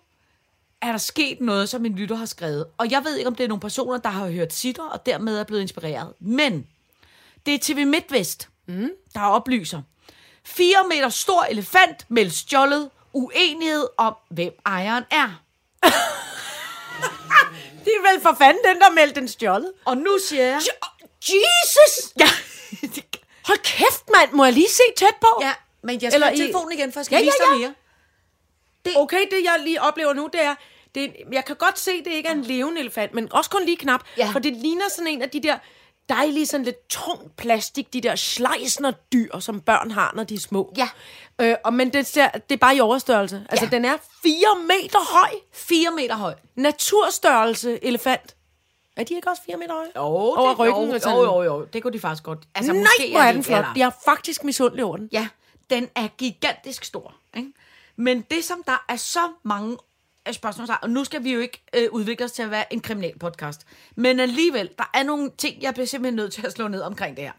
er 0.83 0.91
der 0.91 0.97
sket 0.97 1.41
noget, 1.41 1.69
som 1.69 1.85
en 1.85 1.95
lytter 1.95 2.15
har 2.15 2.25
skrevet. 2.25 2.65
Og 2.77 2.91
jeg 2.91 3.03
ved 3.03 3.17
ikke, 3.17 3.27
om 3.27 3.35
det 3.35 3.43
er 3.43 3.47
nogle 3.47 3.61
personer, 3.61 3.97
der 3.97 4.09
har 4.09 4.29
hørt 4.29 4.53
sitter, 4.53 4.83
og 4.83 5.05
dermed 5.05 5.37
er 5.37 5.43
blevet 5.43 5.61
inspireret. 5.61 6.13
Men 6.19 6.67
det 7.45 7.53
er 7.53 7.59
TV 7.61 7.85
MidtVest, 7.87 8.49
mm. 8.67 8.89
der 9.13 9.21
oplyser. 9.21 9.81
4 10.45 10.67
meter 10.89 11.09
stor 11.09 11.43
elefant 11.43 12.05
meldt 12.09 12.33
stjålet. 12.33 12.89
Uenighed 13.13 13.87
om, 13.97 14.15
hvem 14.29 14.53
ejeren 14.65 15.03
er. 15.11 15.41
det 17.85 17.93
er 17.93 18.11
vel 18.13 18.21
for 18.21 18.35
fanden 18.37 18.63
den, 18.65 18.81
der 18.81 18.91
meldte 18.91 19.19
den 19.19 19.27
stjålet. 19.27 19.71
Og 19.85 19.97
nu 19.97 20.17
siger 20.27 20.43
jeg... 20.43 20.61
Jesus! 21.21 22.13
Ja, 22.19 22.29
Hold 23.47 23.59
kæft, 23.63 24.03
mand. 24.17 24.31
Må 24.31 24.43
jeg 24.43 24.53
lige 24.53 24.69
se 24.69 24.83
tæt 24.97 25.15
på? 25.21 25.27
ja 25.41 25.53
men 25.83 26.01
jeg 26.01 26.11
skal 26.11 26.17
Eller 26.17 26.27
have 26.27 26.37
telefonen 26.37 26.71
igen, 26.71 26.93
for 26.93 26.99
jeg 26.99 27.05
skal 27.05 27.15
Ja, 27.15 27.19
ja, 27.19 27.25
ja, 27.25 27.29
vise 27.29 27.51
dig 27.51 27.61
ja. 27.61 27.73
mere. 28.85 29.03
Okay, 29.03 29.25
det 29.31 29.43
jeg 29.43 29.59
lige 29.63 29.81
oplever 29.81 30.13
nu, 30.13 30.29
det 30.33 30.41
er, 30.41 30.55
det 30.95 31.03
er, 31.03 31.09
jeg 31.31 31.45
kan 31.45 31.55
godt 31.55 31.79
se, 31.79 31.91
det 32.03 32.11
ikke 32.11 32.29
er 32.29 32.33
en 32.33 32.41
levende 32.41 32.81
elefant, 32.81 33.13
men 33.13 33.33
også 33.33 33.49
kun 33.49 33.65
lige 33.65 33.77
knap, 33.77 34.03
Ja. 34.17 34.29
for 34.33 34.39
det 34.39 34.53
ligner 34.53 34.85
sådan 34.89 35.07
en 35.07 35.21
af 35.21 35.29
de 35.29 35.43
der 35.43 35.57
dejlige, 36.09 36.45
sådan 36.45 36.65
lidt 36.65 36.87
tung 36.89 37.31
plastik, 37.37 37.93
de 37.93 38.01
der 38.01 38.15
slejsner 38.15 38.91
dyr, 38.91 39.39
som 39.39 39.61
børn 39.61 39.91
har, 39.91 40.11
når 40.15 40.23
de 40.23 40.35
er 40.35 40.39
små. 40.39 40.73
Ja. 40.77 40.89
Øh, 41.41 41.55
og, 41.63 41.73
men 41.73 41.93
det, 41.93 42.07
ser, 42.07 42.27
det 42.29 42.51
er 42.55 42.57
bare 42.59 42.75
i 42.75 42.79
overstørrelse. 42.79 43.45
Altså, 43.49 43.65
Ja. 43.65 43.69
den 43.75 43.85
er 43.85 43.97
4 44.23 44.33
meter 44.61 44.99
høj. 45.19 45.29
4 45.53 45.91
meter 45.91 46.15
høj. 46.15 46.33
Naturstørrelse 46.55 47.83
elefant. 47.85 48.35
Er 48.97 49.03
de 49.03 49.13
ikke 49.15 49.29
også 49.29 49.41
4 49.45 49.57
meter 49.57 49.73
høje? 49.73 49.87
Jo, 49.95 50.01
Over 50.01 50.49
det, 50.49 50.59
ryggen 50.59 50.87
jo, 50.89 50.95
og 50.95 51.01
sådan. 51.01 51.17
jo, 51.17 51.23
jo, 51.23 51.43
jo, 51.43 51.65
det 51.73 51.83
kunne 51.83 51.93
de 51.93 51.99
faktisk 51.99 52.23
godt. 52.23 52.39
Altså, 52.55 52.73
Nej, 52.73 52.81
måske 52.81 53.11
hvor 53.11 53.19
er 53.21 53.27
de- 53.27 53.33
den 53.35 53.43
flot. 53.43 53.57
eller- 53.57 53.73
Jeg 53.75 53.85
er 53.85 53.91
faktisk 54.05 54.43
misundelig 54.43 54.85
over 54.85 54.97
den. 54.97 55.09
Ja, 55.11 55.27
den 55.69 55.89
er 55.95 56.07
gigantisk 56.17 56.83
stor. 56.83 57.15
Ikke? 57.37 57.49
Men 57.95 58.21
det, 58.21 58.43
som 58.43 58.63
der 58.67 58.85
er 58.89 58.95
så 58.95 59.19
mange 59.43 59.77
af 60.25 60.35
spørgsmål, 60.35 60.67
og 60.81 60.89
nu 60.89 61.03
skal 61.03 61.23
vi 61.23 61.33
jo 61.33 61.39
ikke 61.39 61.63
øh, 61.75 61.87
udvikle 61.91 62.25
os 62.25 62.31
til 62.31 62.43
at 62.43 62.51
være 62.51 62.73
en 62.73 62.79
kriminalpodcast, 62.81 63.61
men 63.95 64.19
alligevel, 64.19 64.69
der 64.77 64.89
er 64.93 65.03
nogle 65.03 65.31
ting, 65.37 65.61
jeg 65.61 65.73
bliver 65.73 65.87
simpelthen 65.87 66.15
nødt 66.15 66.33
til 66.33 66.45
at 66.45 66.51
slå 66.51 66.67
ned 66.67 66.81
omkring 66.81 67.17
det 67.17 67.23
her. 67.23 67.31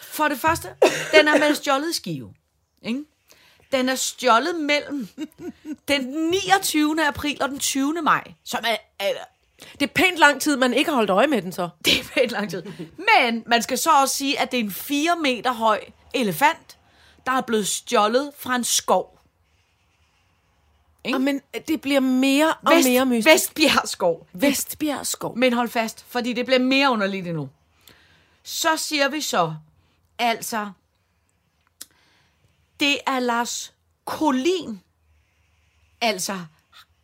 For 0.00 0.28
det 0.28 0.38
første, 0.38 0.68
den 1.12 1.28
er 1.28 1.38
med 1.38 1.54
stjålet 1.54 1.94
skive. 1.94 2.34
Ikke? 2.82 3.04
Den 3.72 3.88
er 3.88 3.94
stjålet 3.94 4.54
mellem 4.60 5.08
den 5.88 6.30
29. 6.30 7.06
april 7.08 7.38
og 7.42 7.48
den 7.48 7.58
20. 7.58 8.02
maj, 8.02 8.32
som 8.44 8.64
er, 8.66 8.76
er 8.98 9.12
Det 9.72 9.82
er 9.82 9.92
pænt 9.94 10.18
lang 10.18 10.40
tid, 10.40 10.56
man 10.56 10.74
ikke 10.74 10.90
har 10.90 10.96
holdt 10.96 11.10
øje 11.10 11.26
med 11.26 11.42
den 11.42 11.52
så. 11.52 11.68
det 11.84 12.00
er 12.00 12.04
pænt 12.14 12.30
lang 12.30 12.50
tid. 12.50 12.62
Men 13.18 13.42
man 13.46 13.62
skal 13.62 13.78
så 13.78 13.90
også 14.00 14.16
sige, 14.16 14.40
at 14.40 14.52
det 14.52 14.60
er 14.60 14.64
en 14.64 14.70
4 14.70 15.16
meter 15.22 15.52
høj 15.52 15.80
elefant, 16.14 16.78
der 17.26 17.32
er 17.32 17.40
blevet 17.40 17.68
stjålet 17.68 18.32
fra 18.38 18.56
en 18.56 18.64
skov. 18.64 19.13
Og 21.14 21.20
men 21.20 21.40
det 21.68 21.80
bliver 21.80 22.00
mere 22.00 22.54
og 22.62 22.72
Vest, 22.72 22.88
mere 22.88 23.06
mystisk. 23.06 23.34
Vestbjerg 23.34 23.88
skov. 23.88 24.26
Vestbjerg 24.32 25.06
skov. 25.06 25.38
Men 25.38 25.52
hold 25.52 25.68
fast, 25.68 26.04
fordi 26.08 26.32
det 26.32 26.46
bliver 26.46 26.58
mere 26.58 26.90
underligt 26.90 27.26
endnu. 27.26 27.48
Så 28.42 28.76
siger 28.76 29.08
vi 29.08 29.20
så, 29.20 29.54
altså, 30.18 30.70
det 32.80 32.98
er 33.06 33.18
Lars 33.18 33.74
Kolin, 34.04 34.80
altså 36.00 36.38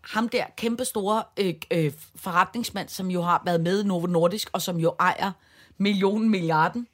ham 0.01 0.29
der 0.29 0.45
kæmpe 0.57 0.85
store 0.85 1.23
øh, 1.37 1.55
øh, 1.71 1.93
forretningsmand, 2.17 2.89
som 2.89 3.11
jo 3.11 3.23
har 3.23 3.43
været 3.45 3.61
med 3.61 3.85
i 3.85 3.87
Novo 3.87 4.07
Nordisk, 4.07 4.51
og 4.53 4.63
som 4.63 4.77
jo 4.77 4.95
ejer 5.01 5.33
millionen 5.79 6.29
milliarden. 6.29 6.87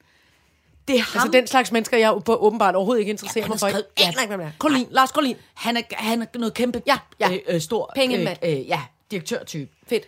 Det 0.87 0.95
er 0.95 0.99
ham, 1.01 1.21
Altså 1.21 1.31
den 1.31 1.47
slags 1.47 1.71
mennesker, 1.71 1.97
jeg 1.97 2.21
på 2.25 2.35
åbenbart 2.35 2.75
overhovedet 2.75 2.99
ikke 2.99 3.09
interesserer 3.09 3.47
mig 3.47 3.59
for. 3.59 3.67
skrevet- 3.69 3.85
Jeg 3.97 4.03
ja. 4.05 4.07
aner 4.11 4.21
ikke, 4.21 4.27
hvem 4.35 4.39
det 4.39 4.47
er. 4.47 4.51
Kolin, 4.59 4.87
Lars 4.91 5.11
Kolin. 5.11 5.35
han, 5.53 5.77
er, 5.77 5.81
han 5.91 6.21
er 6.21 6.25
noget 6.35 6.53
kæmpe 6.53 6.81
Ja, 6.87 6.97
ja. 7.19 7.31
Øh, 7.33 7.39
øh, 7.47 7.61
stor 7.61 7.91
Pengemand. 7.95 8.37
Øh, 8.43 8.51
øh, 8.51 8.67
ja, 8.67 8.81
direktørtype. 9.11 9.71
Fedt. 9.87 10.03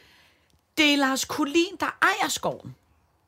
Det 0.78 0.94
er 0.94 0.98
Lars 0.98 1.26
Kolin, 1.26 1.76
der 1.80 1.98
ejer 2.02 2.30
skoven. 2.30 2.76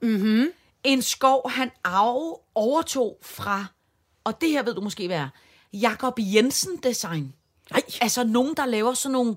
Mm-hmm. 0.01 0.51
En 0.84 1.01
skov, 1.01 1.50
han 1.50 1.72
arve 1.84 2.36
overtog 2.55 3.17
fra, 3.22 3.65
og 4.24 4.41
det 4.41 4.50
her 4.50 4.63
ved 4.63 4.74
du 4.75 4.81
måske 4.81 5.08
hvad 5.08 5.17
er, 5.17 5.29
Jakob 5.74 6.13
Jensen 6.17 6.77
Design. 6.84 7.34
Nej. 7.72 7.81
Altså 8.01 8.24
nogen, 8.24 8.53
der 8.58 8.65
laver 8.65 8.93
sådan 8.93 9.13
nogle, 9.13 9.36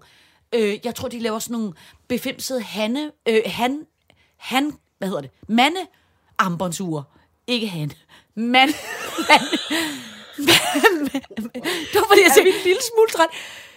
øh, 0.52 0.78
jeg 0.85 0.94
tror, 0.94 1.09
de 1.09 1.18
laver 1.18 1.38
sådan 1.38 1.52
nogle 1.52 1.73
befimsede 2.09 2.62
hanne, 2.62 3.11
øh, 3.28 3.40
han, 3.47 3.87
han, 4.37 4.73
hvad 4.99 5.09
hedder 5.09 5.21
det, 5.23 5.30
mande 5.49 5.80
armbåndsure. 6.38 7.04
Ikke 7.47 7.68
han. 7.68 7.92
Man, 8.37 8.69
man, 9.29 9.41
det 11.93 11.95
var 11.95 12.07
fordi, 12.09 12.23
jeg 12.23 12.31
sagde, 12.35 12.49
en 12.49 12.55
lille 12.64 12.83
smule 12.95 13.09
træt? 13.12 13.29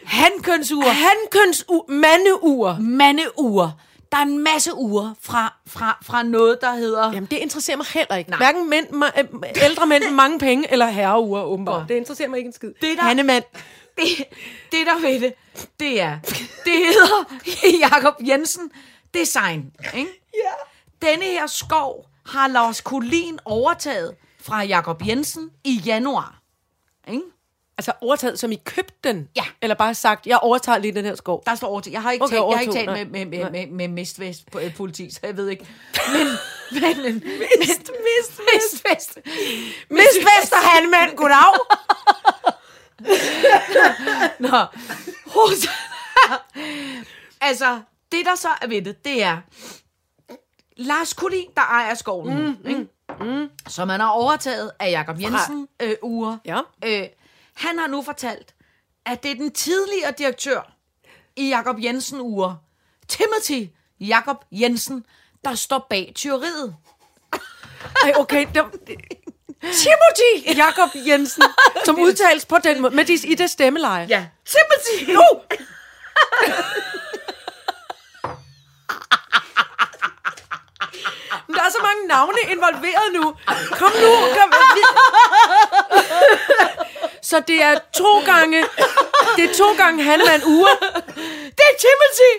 hankønsure. 0.06 0.90
Hankøns 0.94 1.66
mandeur. 1.90 2.78
Mandeure. 2.80 3.74
Der 4.12 4.18
er 4.18 4.22
en 4.22 4.40
masse 4.44 4.76
uger 4.76 5.14
fra, 5.22 5.54
fra, 5.68 5.98
fra 6.04 6.24
noget, 6.24 6.58
der 6.62 6.72
hedder... 6.76 7.04
Jamen, 7.14 7.26
det 7.32 7.38
interesserer 7.38 7.78
mig 7.78 7.86
heller 7.94 8.16
ikke. 8.16 8.30
Nej. 8.30 8.38
Hverken 8.38 8.70
mænd, 8.70 8.88
ma- 8.88 9.20
øh, 9.20 9.26
ældre 9.64 9.86
mænd 9.88 10.04
med 10.04 10.12
mange 10.12 10.40
penge, 10.40 10.72
eller 10.72 10.86
herreuger, 10.88 11.44
åbenbart. 11.44 11.90
Det 11.90 11.96
interesserer 11.96 12.30
mig 12.30 12.38
ikke 12.38 12.48
en 12.48 12.54
skid. 12.54 12.68
Det 12.82 12.98
der- 12.98 13.04
Hannemand. 13.04 13.44
det, 13.98 14.06
det 14.72 14.86
der 14.86 15.00
ved 15.02 15.20
det, 15.20 15.34
det 15.80 16.02
er, 16.02 16.20
det 16.66 16.74
hedder 16.74 17.26
Jakob 17.92 18.14
Jensen 18.28 18.72
Design. 19.14 19.72
Ikke? 19.96 20.12
Ja. 20.34 21.08
Denne 21.08 21.24
her 21.26 21.48
skov 21.48 22.06
har 22.26 22.48
Lars 22.48 22.82
Kolin 22.82 23.40
overtaget 23.46 24.16
fra 24.48 24.63
Jakob 24.63 25.08
Jensen 25.08 25.50
i 25.63 25.82
januar. 25.86 26.42
Ikke? 27.08 27.22
Altså 27.77 27.92
overtaget, 28.01 28.39
som 28.39 28.51
I 28.51 28.56
købte 28.66 28.94
den? 29.04 29.30
Ja. 29.36 29.44
Eller 29.62 29.75
bare 29.75 29.96
sagt, 29.96 30.27
jeg 30.27 30.38
overtager 30.38 30.77
lige 30.77 30.92
den 30.96 31.06
her 31.06 31.16
skov? 31.16 31.44
Der 31.46 31.56
står 31.56 31.68
overtaget. 31.68 31.94
Jeg 31.94 32.01
har 32.01 32.12
ikke 32.12 32.24
Okay, 32.25 32.36
talt, 32.36 32.46
jeg 32.50 32.56
har 32.58 32.62
ikke 32.62 32.74
talt 32.74 32.86
nej. 32.86 33.04
med, 33.04 33.25
med, 33.25 33.42
med, 33.42 33.51
med, 33.51 33.68
med 33.68 33.88
Mistvest 33.88 34.51
på- 34.51 34.60
øh, 34.60 34.75
politi, 34.75 35.12
så 35.12 35.20
jeg 35.24 35.38
ved 35.38 35.50
ikke. 35.50 35.68
Men, 36.12 36.27
men, 36.82 37.04
men 37.04 37.24
Mist, 37.60 37.92
mist, 38.08 38.42
Mistvest. 38.54 39.18
Miss 39.89 40.18
Vesterhandmand, 40.18 41.16
goddag! 41.16 41.54
Nå. 44.39 44.58
Altså, 47.42 47.82
det 48.12 48.25
der 48.25 48.36
så 48.36 48.48
er 48.62 48.68
ved 48.68 48.82
det, 48.82 49.06
det 49.06 49.24
er 49.24 49.38
Lars 50.77 51.13
Kulin, 51.13 51.48
der 51.56 51.62
ejer 51.62 51.94
skoven, 51.94 52.38
mm, 52.46 52.68
ikke? 52.68 52.80
Mm. 52.80 52.88
Som 53.68 53.90
han 53.90 54.00
har 54.00 54.10
overtaget 54.10 54.72
af 54.80 54.92
Jakob 54.92 55.22
Jensen 55.22 55.68
øh, 55.82 55.96
uger. 56.02 56.38
Ja. 56.46 56.60
Øh, 56.86 57.08
han 57.54 57.80
har 57.80 57.88
nu 57.88 58.02
fortalt, 58.02 58.54
at 59.06 59.24
det 59.24 59.32
er 59.32 59.36
den 59.36 59.52
tidligere 59.52 60.12
direktør 60.18 60.72
i 61.36 61.50
Jakob 61.50 61.76
Jensen 61.84 62.22
uger, 62.22 62.56
Timothy 63.08 63.70
Jakob 64.00 64.46
Jensen, 64.52 65.06
der 65.46 65.56
står 65.56 65.88
bag 65.90 66.12
tyveriet. 66.16 66.76
Ej, 68.04 68.14
okay. 68.16 68.46
Det, 68.54 68.66
Timothy 69.62 70.58
Jakob 70.58 70.90
Jensen, 71.08 71.44
som 71.86 72.00
udtales 72.06 72.46
på 72.46 72.58
den 72.64 72.82
måde, 72.82 72.96
med 72.96 73.06
det, 73.06 73.26
i 73.26 73.36
det 73.36 73.50
stemmeleje. 73.50 74.06
Ja, 74.10 74.26
Timothy! 74.46 75.14
Nu! 75.14 75.24
Der 81.58 81.64
er 81.68 81.72
så 81.78 81.82
mange 81.88 82.04
navne 82.08 82.40
involveret 82.54 83.08
nu. 83.18 83.24
Kom 83.80 83.92
nu, 84.04 84.12
kom. 84.38 84.50
Så 87.30 87.40
det 87.50 87.62
er 87.70 87.76
to 88.02 88.12
gange, 88.32 88.60
det 89.36 89.44
er 89.50 89.54
to 89.62 89.70
gange 89.82 90.04
han 90.04 90.20
med 90.28 90.36
en 90.40 90.44
uge, 90.56 90.70
Det 91.58 91.64
er 91.72 91.76
Timothy! 91.86 92.32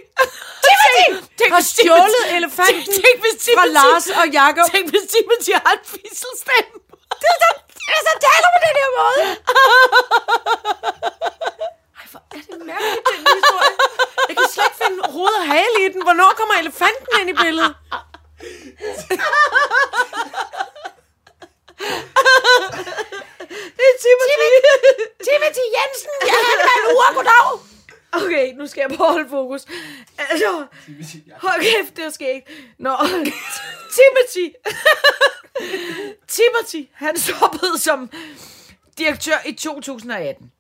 Timothy! 0.69 1.07
Tænk, 1.39 1.51
har 1.55 1.61
stjålet 1.73 2.25
elefanten 2.39 2.93
Tænk, 3.05 3.17
hvis 3.25 3.37
fra 3.57 3.65
Timothy- 3.65 3.73
Lars 3.79 4.07
og 4.21 4.27
Jakob. 4.41 4.65
Tænk, 4.75 4.87
hvis 4.95 5.05
Timothy 5.15 5.53
har 5.67 5.73
en 5.79 5.85
fisselstemme. 5.93 6.75
Det 7.23 7.29
er 7.35 7.39
så, 7.45 7.49
det 7.87 7.93
er 7.99 8.03
så 8.09 8.15
taler 8.27 8.49
på 8.57 8.61
den 8.67 8.75
her 8.83 8.91
måde. 9.01 9.23
Ej, 11.99 12.05
hvor 12.13 12.23
er 12.37 12.41
det 12.51 12.59
mærkeligt, 12.73 13.03
den 13.11 13.21
historie. 13.37 13.73
Jeg 14.29 14.35
kan 14.39 14.47
slet 14.55 14.67
ikke 14.71 14.79
finde 14.85 14.99
hoved 15.17 15.35
og 15.41 15.47
hale 15.55 15.77
i 15.85 15.89
den. 15.93 16.01
Hvornår 16.09 16.31
kommer 16.41 16.55
elefanten 16.65 17.07
ind 17.21 17.29
i 17.35 17.37
billedet? 17.45 17.75
Det 23.77 23.85
er 23.91 23.97
Timothy. 24.05 24.35
Timothy 25.29 25.65
Jensen. 25.77 26.15
Jeg 26.27 26.35
har 26.35 26.91
en 26.91 26.97
uge. 26.97 27.09
Goddag. 27.15 27.59
Okay, 28.13 28.53
nu 28.53 28.67
skal 28.67 28.81
jeg 28.89 28.97
prøve 28.97 29.09
at 29.09 29.13
holde 29.13 29.29
fokus. 29.31 29.67
Altså, 30.19 30.67
hold 31.37 31.63
kæft, 31.63 31.97
det 31.97 32.15
sker 32.15 32.29
ikke. 32.29 32.47
Nå, 32.79 32.97
Timothy. 33.97 34.55
Timothy, 36.29 36.89
han 36.95 37.19
stoppede 37.19 37.79
som 37.79 38.11
direktør 38.99 39.37
i 39.47 39.53
2018. 39.53 40.53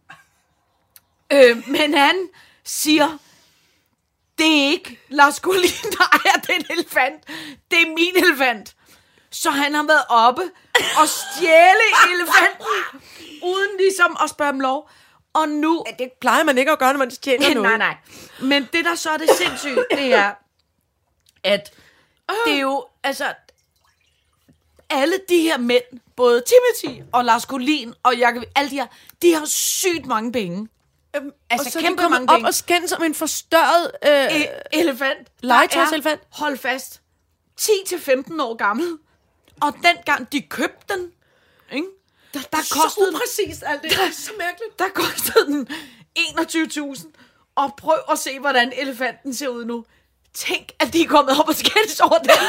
Øh, 1.33 1.69
men 1.69 1.95
han 1.95 2.29
siger, 2.65 3.19
det 4.39 4.47
er 4.47 4.71
ikke 4.71 5.01
Lars 5.09 5.41
Gullin, 5.41 5.71
der 5.99 6.05
ejer 6.13 6.41
den 6.47 6.67
elefant. 6.71 7.23
Det 7.71 7.83
er 7.83 7.87
min 7.95 8.25
elefant. 8.25 8.75
Så 9.31 9.51
han 9.51 9.75
har 9.75 9.83
været 9.83 10.05
oppe 10.09 10.43
og 11.01 11.09
stjæle 11.09 11.87
elefanten, 12.15 13.01
uden 13.43 13.77
ligesom 13.79 14.17
at 14.23 14.31
spørge 14.31 14.51
om 14.51 14.61
lov. 14.61 14.91
Og 15.33 15.49
nu... 15.49 15.85
Det 15.99 16.13
plejer 16.21 16.45
man 16.45 16.59
ikke 16.59 16.71
at 16.73 16.79
gøre, 16.79 16.93
når 16.93 16.99
man 16.99 17.11
tjener 17.11 17.55
noget. 17.55 17.79
nej, 17.79 17.79
nej. 17.79 17.97
Men 18.43 18.69
det, 18.73 18.85
der 18.85 18.95
så 18.95 19.11
er 19.11 19.17
det 19.17 19.31
sindssygt, 19.31 19.79
det 19.91 20.15
er, 20.15 20.33
at 21.45 21.73
det 22.47 22.55
er 22.55 22.61
jo, 22.61 22.87
altså, 23.03 23.35
alle 24.91 25.15
de 25.29 25.41
her 25.41 25.59
mænd, 25.59 26.01
både 26.17 26.43
Timothy 26.47 27.03
og 27.13 27.25
Lars 27.25 27.43
Collin 27.43 27.95
og 28.03 28.17
Jacob, 28.17 28.43
alle 28.57 28.71
de 28.71 28.75
her, 28.75 28.87
de 29.23 29.35
har 29.35 29.45
sygt 29.47 30.07
mange 30.07 30.33
penge. 30.33 30.69
Øhm, 31.17 31.31
Altså, 31.51 31.69
og 31.69 31.73
så 31.73 31.81
kæmpe 31.81 32.03
de 32.03 32.09
mange 32.09 32.29
op 32.33 32.43
og 32.45 32.55
skændes 32.55 32.93
om 32.93 33.03
en 33.03 33.15
forstørret... 33.15 33.91
Øh, 34.07 34.27
E- 34.27 34.49
elefant. 34.73 35.19
der 35.29 35.47
Legetøjselefant? 35.47 36.21
Hold 36.33 36.59
fast. 36.59 37.01
10-15 37.61 38.43
år 38.43 38.57
gammel. 38.57 38.99
Og 39.61 39.75
dengang 39.83 40.33
de 40.33 40.43
købte 40.43 40.95
den, 40.95 41.13
ikke? 41.73 41.87
Der, 42.35 42.41
der 42.41 42.59
kostede 42.83 43.07
den, 43.07 43.15
upræcist 43.15 43.63
alt 43.67 43.83
det. 43.83 43.91
Det 43.93 43.99
er 44.01 44.11
så 44.13 44.31
mærkeligt. 44.39 44.79
der 44.79 44.89
kostede 44.95 45.47
den 45.47 45.69
21.000. 46.19 47.07
Og 47.57 47.75
prøv 47.79 47.99
at 48.11 48.19
se, 48.19 48.39
hvordan 48.41 48.73
elefanten 48.77 49.35
ser 49.35 49.49
ud 49.49 49.65
nu. 49.65 49.85
Tænk, 50.35 50.73
at 50.81 50.93
de 50.93 51.03
er 51.03 51.09
kommet 51.09 51.41
op 51.41 51.49
og 51.49 51.55
skændes 51.55 52.01
over 52.01 52.19
den. 52.19 52.31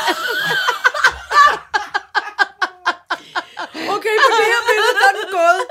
Okay, 3.95 4.15
på 4.25 4.29
det 4.39 4.47
her 4.53 4.61
billede, 4.69 4.93
der 4.99 5.07
er 5.11 5.15
den 5.21 5.29
gået 5.39 5.61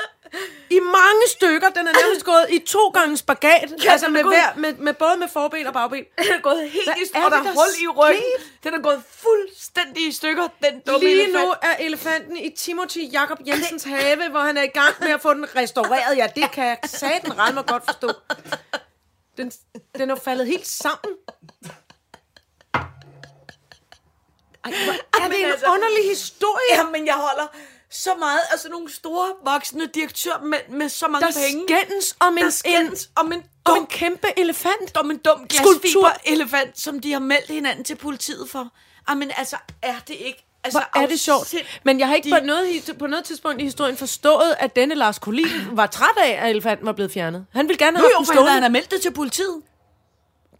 i 0.70 0.80
mange 0.80 1.22
stykker. 1.28 1.68
Den 1.68 1.86
er 1.88 1.92
nærmest 1.92 2.24
gået 2.24 2.46
i 2.50 2.58
to 2.58 2.88
gange 2.88 3.16
spagat. 3.16 3.72
Ja, 3.84 3.92
altså 3.92 4.08
med, 4.08 4.20
er 4.20 4.24
gået- 4.24 4.34
hver, 4.36 4.52
med, 4.56 4.72
med 4.72 4.94
både 4.94 5.16
med 5.16 5.28
forben 5.28 5.66
og 5.66 5.72
bagben. 5.72 5.98
Den 6.24 6.32
er 6.32 6.40
gået 6.40 6.70
helt 6.70 6.84
Hvad 6.86 6.94
i 6.96 7.02
er 7.02 7.06
stykker, 7.06 7.24
og 7.24 7.30
der 7.30 7.36
er 7.36 7.42
hul 7.42 7.82
i 7.82 7.88
ryggen. 7.88 8.22
Den 8.64 8.74
er 8.74 8.78
gået 8.82 9.02
fuldstændig 9.10 10.08
i 10.08 10.12
stykker, 10.12 10.48
den 10.62 10.80
dumme 10.80 11.00
Lige 11.08 11.12
elefant. 11.22 11.44
nu 11.44 11.54
er 11.62 11.76
elefanten 11.78 12.36
i 12.36 12.50
Timothy 12.50 13.12
Jakob 13.12 13.38
Jensens 13.46 13.84
have, 13.84 14.28
hvor 14.30 14.40
han 14.40 14.56
er 14.56 14.62
i 14.62 14.66
gang 14.80 14.94
med 15.00 15.08
at 15.08 15.20
få 15.20 15.34
den 15.34 15.56
restaureret. 15.56 16.16
Ja, 16.16 16.26
det 16.36 16.50
kan 16.52 16.64
jeg 16.66 16.78
satan 16.84 17.38
rette 17.38 17.54
mig 17.54 17.66
godt 17.66 17.84
forstå. 17.84 18.12
Den, 19.36 19.52
den 19.98 20.10
er 20.10 20.14
faldet 20.16 20.46
helt 20.46 20.66
sammen. 20.66 21.16
Ej, 24.64 24.72
hvor 24.84 25.22
er 25.24 25.28
det 25.28 25.40
en 25.40 25.46
altså- 25.50 25.66
underlig 25.66 26.08
historie? 26.08 26.72
Ja, 26.72 26.84
men 26.84 27.06
jeg 27.06 27.14
holder 27.14 27.46
så 27.90 28.10
meget, 28.18 28.40
altså 28.50 28.68
nogle 28.68 28.92
store 28.92 29.28
voksne 29.44 29.86
direktørmænd 29.86 30.62
med 30.68 30.88
så 30.88 31.08
mange 31.08 31.26
Der 31.26 31.32
penge. 31.48 31.64
skændes 31.68 32.16
om 32.20 32.38
en, 32.38 32.44
der 32.44 32.50
skændes 32.50 33.10
om 33.16 33.32
en 33.32 33.42
om 33.64 33.74
dum, 33.74 33.78
en 33.78 33.86
kæmpe 33.86 34.28
elefant. 34.36 34.96
om 34.96 35.10
en 35.10 35.16
dum 35.18 35.46
glasfiber-elefant, 35.48 36.80
som 36.80 37.00
de 37.00 37.12
har 37.12 37.18
meldt 37.20 37.48
hinanden 37.50 37.84
til 37.84 37.94
politiet 37.96 38.50
for. 38.50 38.68
Jamen 39.10 39.30
altså, 39.36 39.56
er 39.82 39.94
det 40.08 40.14
ikke... 40.14 40.44
Altså, 40.64 40.78
Hvor 40.92 41.02
er 41.02 41.06
det 41.06 41.20
sjovt. 41.20 41.54
Men 41.84 41.98
jeg 42.00 42.08
har 42.08 42.14
ikke 42.14 42.30
De- 42.30 42.40
på 42.40 42.46
noget, 42.46 42.96
på 42.98 43.06
noget 43.06 43.24
tidspunkt 43.24 43.60
i 43.60 43.64
historien 43.64 43.96
forstået, 43.96 44.56
at 44.58 44.76
denne 44.76 44.94
Lars 44.94 45.16
Collin 45.16 45.46
var 45.72 45.86
træt 45.86 46.16
af, 46.16 46.38
at 46.42 46.50
elefanten 46.50 46.86
var 46.86 46.92
blevet 46.92 47.12
fjernet. 47.12 47.46
Han 47.52 47.68
ville 47.68 47.78
gerne 47.78 47.98
have 47.98 48.10
jo, 48.14 48.18
den 48.18 48.26
stående. 48.26 48.50
han 48.52 48.62
har 48.62 48.70
meldt 48.70 48.90
det 48.90 49.00
til 49.02 49.10
politiet. 49.12 49.62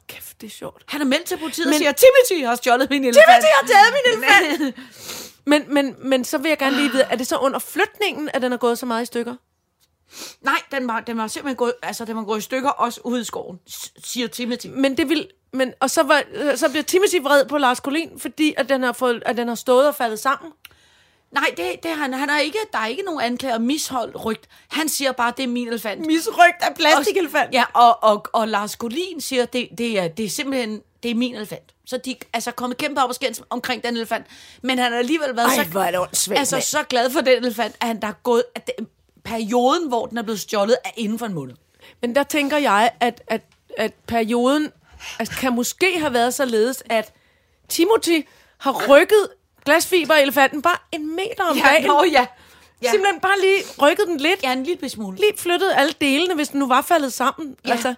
Kæft, 0.09 0.41
det 0.41 0.47
er 0.47 0.51
sjovt. 0.51 0.83
Han 0.89 1.01
har 1.01 1.07
meldt 1.09 1.25
til 1.25 1.37
politiet 1.39 1.67
Men- 1.67 1.75
og 1.75 1.79
siger, 1.79 1.93
Timothy 1.93 2.47
har 2.47 2.55
stjålet 2.57 2.91
min 2.91 3.05
elefant. 3.05 3.25
Timothy 3.27 3.53
har 3.61 3.67
taget 3.67 3.95
min 3.97 4.13
elefant! 4.25 4.77
Men, 5.49 5.65
men, 5.75 5.95
men 5.99 6.25
så 6.25 6.39
vil 6.39 6.49
jeg 6.49 6.59
gerne 6.59 6.77
lige 6.77 6.91
vide, 6.93 7.03
er 7.03 7.17
det 7.17 7.27
så 7.27 7.37
under 7.37 7.59
flytningen, 7.59 8.31
at 8.35 8.43
den 8.43 8.53
er 8.53 8.57
gået 8.57 8.79
så 8.79 8.87
meget 8.87 9.03
i 9.03 9.07
stykker? 9.07 9.35
Nej, 10.41 10.59
den 10.73 10.89
var, 10.89 11.01
den 11.01 11.19
var 11.19 11.27
simpelthen 11.27 11.57
gået, 11.57 11.73
altså, 11.83 12.05
den 12.05 12.17
var 12.17 12.25
gået 12.25 12.39
i 12.39 12.43
stykker 12.43 12.71
også 12.71 13.01
ude 13.05 13.21
i 13.21 13.25
skoven, 13.25 13.59
siger 14.05 14.27
Timothy. 14.29 14.67
Men 14.67 14.97
det 14.97 15.09
vil... 15.09 15.29
Men, 15.53 15.73
og 15.81 15.91
så, 15.91 16.03
var, 16.03 16.23
øh, 16.35 16.57
så 16.57 16.69
bliver 16.69 16.83
Timothy 16.83 17.23
vred 17.23 17.45
på 17.47 17.59
Lars 17.59 17.79
Collin, 17.79 18.11
fordi 18.19 18.55
at 18.57 18.69
den, 18.69 18.83
har 18.83 18.93
fået, 18.93 19.23
at 19.27 19.37
den 19.37 19.49
har 19.49 19.55
stået 19.55 19.89
og 19.89 19.95
faldet 19.95 20.19
sammen. 20.19 20.53
Nej, 21.33 21.45
det, 21.57 21.83
det 21.83 21.91
han, 21.91 22.13
han 22.15 22.31
er 22.31 22.39
ikke, 22.39 22.59
der 22.73 22.79
er 22.79 22.87
ikke 22.87 23.03
nogen 23.03 23.21
anklager 23.21 23.55
om 23.57 23.63
misholdt 23.63 24.25
rygt. 24.25 24.49
Han 24.69 24.89
siger 24.89 25.13
bare, 25.13 25.33
det 25.37 25.43
er 25.43 25.47
min 25.49 25.69
elefant. 25.69 26.07
Misrygt 26.07 26.63
af 26.63 26.75
Og- 26.99 27.05
Ja, 27.53 27.65
og, 27.75 28.03
og, 28.05 28.27
og 28.33 28.49
Lars 28.49 28.73
Collin 28.73 29.21
siger, 29.21 29.45
det, 29.45 29.69
det, 29.79 29.99
er, 29.99 30.09
det 30.09 30.25
er 30.25 30.29
simpelthen, 30.31 30.83
det 31.03 31.11
er 31.11 31.15
min 31.15 31.35
elefant. 31.35 31.75
Så 31.87 31.97
de 31.97 32.17
altså 32.33 32.51
kommet 32.51 32.79
kæmpe 32.79 33.03
op 33.03 33.09
og 33.09 33.15
skændes 33.15 33.43
omkring 33.51 33.83
den 33.83 33.97
elefant. 33.97 34.27
Men 34.63 34.79
han 34.79 34.93
har 34.93 34.99
alligevel 34.99 35.37
været 35.37 35.59
Ej, 35.59 35.65
så, 35.65 35.71
hvor 35.71 35.81
er 35.81 36.07
det 36.07 36.39
altså, 36.39 36.61
så 36.61 36.83
glad 36.83 37.11
for 37.11 37.21
den 37.21 37.45
elefant, 37.45 37.77
at 37.81 37.87
han 37.87 38.01
der 38.01 38.09
er 38.09 38.13
gået, 38.23 38.45
at 38.55 38.67
det, 38.67 38.87
perioden, 39.25 39.89
hvor 39.89 40.07
den 40.07 40.19
er 40.19 40.23
blevet 40.23 40.41
stjålet, 40.41 40.77
er 40.85 40.91
inden 40.97 41.19
for 41.19 41.27
en 41.27 41.35
måned. 41.35 41.55
Men 42.03 42.15
der 42.15 42.23
tænker 42.23 42.57
jeg, 42.57 42.91
at, 43.01 43.23
at, 43.27 43.43
at 43.77 43.95
perioden 44.07 44.73
altså, 45.19 45.37
kan 45.37 45.53
måske 45.53 45.99
have 46.01 46.13
været 46.13 46.35
således, 46.35 46.83
at 46.91 47.13
Timothy 47.69 48.27
har 48.59 48.87
rykket 48.89 49.29
glasfiberelefanten 49.65 50.63
bare 50.63 50.77
en 50.93 51.17
meter 51.17 51.45
om 51.51 51.59
dagen. 51.59 51.87
nå, 51.87 52.05
ja. 52.13 52.27
ja. 52.83 52.91
Simpelthen 52.91 53.21
bare 53.21 53.41
lige 53.41 53.63
rykket 53.83 54.07
den 54.07 54.17
lidt. 54.17 54.43
Ja, 54.43 54.53
en 54.53 54.63
lille 54.63 54.89
smule. 54.89 55.17
Lige 55.17 55.33
flyttet 55.37 55.73
alle 55.75 55.95
delene, 56.01 56.35
hvis 56.35 56.49
den 56.49 56.61
nu 56.61 56.69
var 56.69 56.83
faldet 56.83 57.13
sammen. 57.13 57.57
Ja. 57.67 57.71
Altså, 57.71 57.95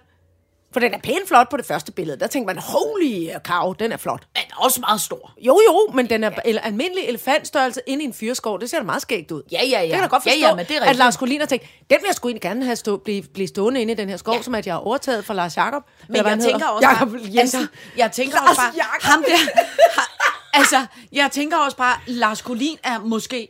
for 0.73 0.79
den 0.79 0.93
er 0.93 0.97
pænt 1.03 1.27
flot 1.27 1.49
på 1.49 1.57
det 1.57 1.65
første 1.65 1.91
billede. 1.91 2.19
Der 2.19 2.27
tænker 2.27 2.53
man, 2.53 2.57
holy 2.63 3.29
cow, 3.47 3.73
den 3.73 3.91
er 3.91 3.97
flot. 3.97 4.23
Men 4.35 4.43
også 4.57 4.79
meget 4.79 5.01
stor. 5.01 5.33
Jo, 5.41 5.59
jo, 5.67 5.91
men 5.93 6.09
den 6.09 6.23
er 6.23 6.31
ja. 6.45 6.57
almindelig 6.63 7.03
elefantstørrelse 7.07 7.81
inde 7.87 8.03
i 8.03 8.07
en 8.07 8.13
fyreskov. 8.13 8.59
Det 8.59 8.69
ser 8.69 8.77
da 8.77 8.83
meget 8.83 9.01
skægt 9.01 9.31
ud. 9.31 9.41
Ja, 9.51 9.63
ja, 9.65 9.79
ja. 9.79 9.81
Det 9.85 9.91
kan 9.91 10.01
da 10.01 10.07
godt 10.07 10.25
Ja, 10.25 10.31
forstå, 10.31 10.47
ja, 10.47 10.55
men 10.55 10.65
det 10.65 10.77
er 10.77 10.81
at. 10.85 10.95
Lars 10.95 11.13
Collin 11.15 11.39
har 11.39 11.47
tænkt, 11.47 11.65
den 11.65 11.97
vil 12.01 12.07
jeg 12.07 12.15
sgu 12.15 12.27
egentlig 12.27 12.41
gerne 12.41 12.65
have 12.65 12.75
stå, 12.75 12.97
blive, 12.97 13.23
blive 13.33 13.47
stående 13.47 13.81
inde 13.81 13.93
i 13.93 13.95
den 13.95 14.09
her 14.09 14.17
skov, 14.17 14.35
ja. 14.35 14.41
som 14.41 14.55
at 14.55 14.67
jeg 14.67 14.73
har 14.73 14.79
overtaget 14.79 15.25
fra 15.25 15.33
Lars 15.33 15.57
Jakob. 15.57 15.83
Men 16.07 16.15
jeg 16.25 16.39
tænker 16.39 16.67
også 16.67 16.87
bare, 16.87 17.09
Jensen. 17.13 17.39
altså, 17.41 17.67
jeg 17.97 18.11
tænker 18.11 18.35
Lars 18.35 18.49
også 18.49 18.61
bare, 18.61 18.71
Jacob. 18.75 19.01
ham 19.03 19.23
der, 19.27 19.37
Altså, 20.53 20.85
jeg 21.11 21.29
tænker 21.31 21.57
også 21.57 21.77
bare, 21.77 21.99
Lars 22.07 22.41
Kolin 22.41 22.77
er 22.83 22.99
måske, 22.99 23.47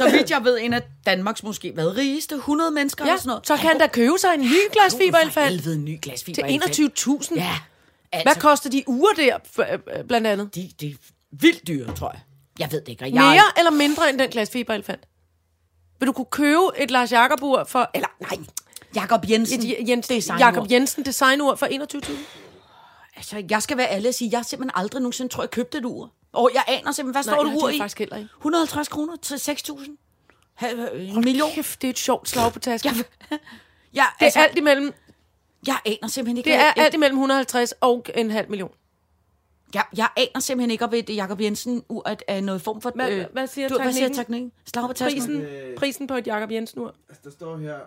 så 0.00 0.08
vidt 0.12 0.30
jeg 0.30 0.44
ved, 0.44 0.58
en 0.60 0.72
af 0.72 0.82
Danmarks 1.06 1.42
måske 1.42 1.72
hvad, 1.72 1.96
rigeste 1.96 2.34
100 2.34 2.70
mennesker 2.70 3.04
Ja, 3.04 3.10
eller 3.10 3.20
sådan 3.20 3.28
noget. 3.28 3.46
så 3.46 3.56
kan 3.56 3.66
han 3.68 3.78
da 3.78 3.86
købe 3.86 4.18
sig 4.18 4.34
en 4.34 4.40
ny 4.40 4.56
glas 4.72 4.96
fiberelefant 4.96 5.48
helvede, 5.50 5.74
en 5.74 5.84
ny 5.84 5.90
til 5.92 6.00
glasfiberelefant. 6.00 6.78
21.000. 6.98 7.34
Ja, 7.34 7.58
Hvad 8.10 8.22
altså, 8.26 8.40
koster 8.40 8.70
de 8.70 8.84
uger 8.86 9.12
der, 9.16 9.36
øh, 9.72 10.04
blandt 10.04 10.26
andet? 10.26 10.54
de, 10.54 10.70
de 10.80 10.88
er 10.90 10.94
vildt 11.30 11.66
dyre, 11.68 11.94
tror 11.94 12.10
jeg. 12.12 12.20
Jeg 12.58 12.72
ved 12.72 12.80
det 12.80 12.88
ikke. 12.88 13.04
Jeg 13.04 13.10
er 13.10 13.14
Mere 13.14 13.34
ikke- 13.34 13.42
eller 13.58 13.70
mindre 13.70 14.10
end 14.10 14.18
den 14.18 14.28
glas 14.30 14.50
fiberelefant? 14.50 15.00
Vil 16.00 16.06
du 16.06 16.12
kunne 16.12 16.24
købe 16.30 16.60
et 16.76 16.90
Lars 16.90 17.12
Jakob-ur 17.12 17.64
for... 17.64 17.90
Eller 17.94 18.08
nej, 18.20 18.38
Jakob 18.94 19.30
Jensen. 19.30 19.62
et 19.66 19.88
Jens. 19.88 20.10
Jakob 20.38 20.70
Jensen 20.70 21.04
designur 21.04 21.54
for 21.54 21.66
21.000? 21.66 22.12
Altså, 23.18 23.44
jeg 23.50 23.62
skal 23.62 23.76
være 23.76 23.90
ærlig 23.90 24.08
og 24.08 24.14
sige, 24.14 24.28
jeg 24.32 24.38
har 24.38 24.44
simpelthen 24.44 24.72
aldrig 24.82 25.02
nogensinde, 25.02 25.32
tror 25.32 25.42
jeg, 25.42 25.50
købte 25.50 25.78
et 25.78 25.84
ur. 25.84 26.12
Og 26.32 26.50
jeg 26.54 26.64
aner 26.68 26.92
simpelthen, 26.92 27.14
hvad 27.14 27.22
står 27.22 27.42
Nej, 27.44 27.52
det 27.52 27.56
ur 27.62 27.66
det 27.66 27.72
er 27.72 27.76
i? 27.76 27.78
faktisk 27.78 27.98
heller 27.98 28.16
ikke. 28.16 28.28
150 28.38 28.88
kroner 28.88 29.16
til 29.16 29.34
6.000? 29.34 29.96
Ha- 30.54 30.72
øh, 30.72 31.08
En 31.16 31.20
million? 31.20 31.50
Kæft, 31.54 31.82
det 31.82 31.88
er 31.88 31.92
et 31.92 31.98
sjovt 31.98 32.28
slag 32.28 32.52
på 32.52 32.58
tasken. 32.58 32.92
Jeg, 32.96 33.04
jeg, 33.94 34.06
det 34.18 34.22
er 34.22 34.24
altså, 34.24 34.40
alt 34.40 34.58
imellem, 34.58 34.92
jeg 35.66 35.78
aner 35.86 36.08
simpelthen 36.08 36.36
ikke, 36.36 36.50
det 36.50 36.56
er 36.58 36.72
alt 36.76 36.94
imellem 36.94 37.16
150 37.16 37.72
og 37.80 38.06
en 38.14 38.30
halv 38.30 38.50
million. 38.50 38.70
Jeg, 39.74 39.84
jeg 39.96 40.08
aner 40.16 40.40
simpelthen 40.40 40.70
ikke, 40.70 40.84
om 40.84 40.94
et 40.94 41.10
Jacob 41.16 41.40
Jensen 41.40 41.82
ur 41.88 42.02
er, 42.28 42.40
noget 42.40 42.62
form 42.62 42.80
for... 42.80 42.90
Hvad- 42.94 43.24
hvad 43.32 43.46
siger 43.46 43.68
du, 43.68 43.74
hvad 43.78 43.92
siger 43.92 44.08
teknikken? 44.08 44.14
teknikken? 44.24 44.52
Slag 44.66 44.86
på 44.86 44.92
tasken? 44.92 45.20
Prisen, 45.22 45.40
Øh. 45.42 45.76
prisen 45.76 46.06
på 46.06 46.14
et 46.14 46.26
Jakob 46.26 46.50
Jensen 46.50 46.80
ur. 46.80 46.94
Altså, 47.08 47.20
der 47.24 47.30
står 47.30 47.56
her... 47.56 47.78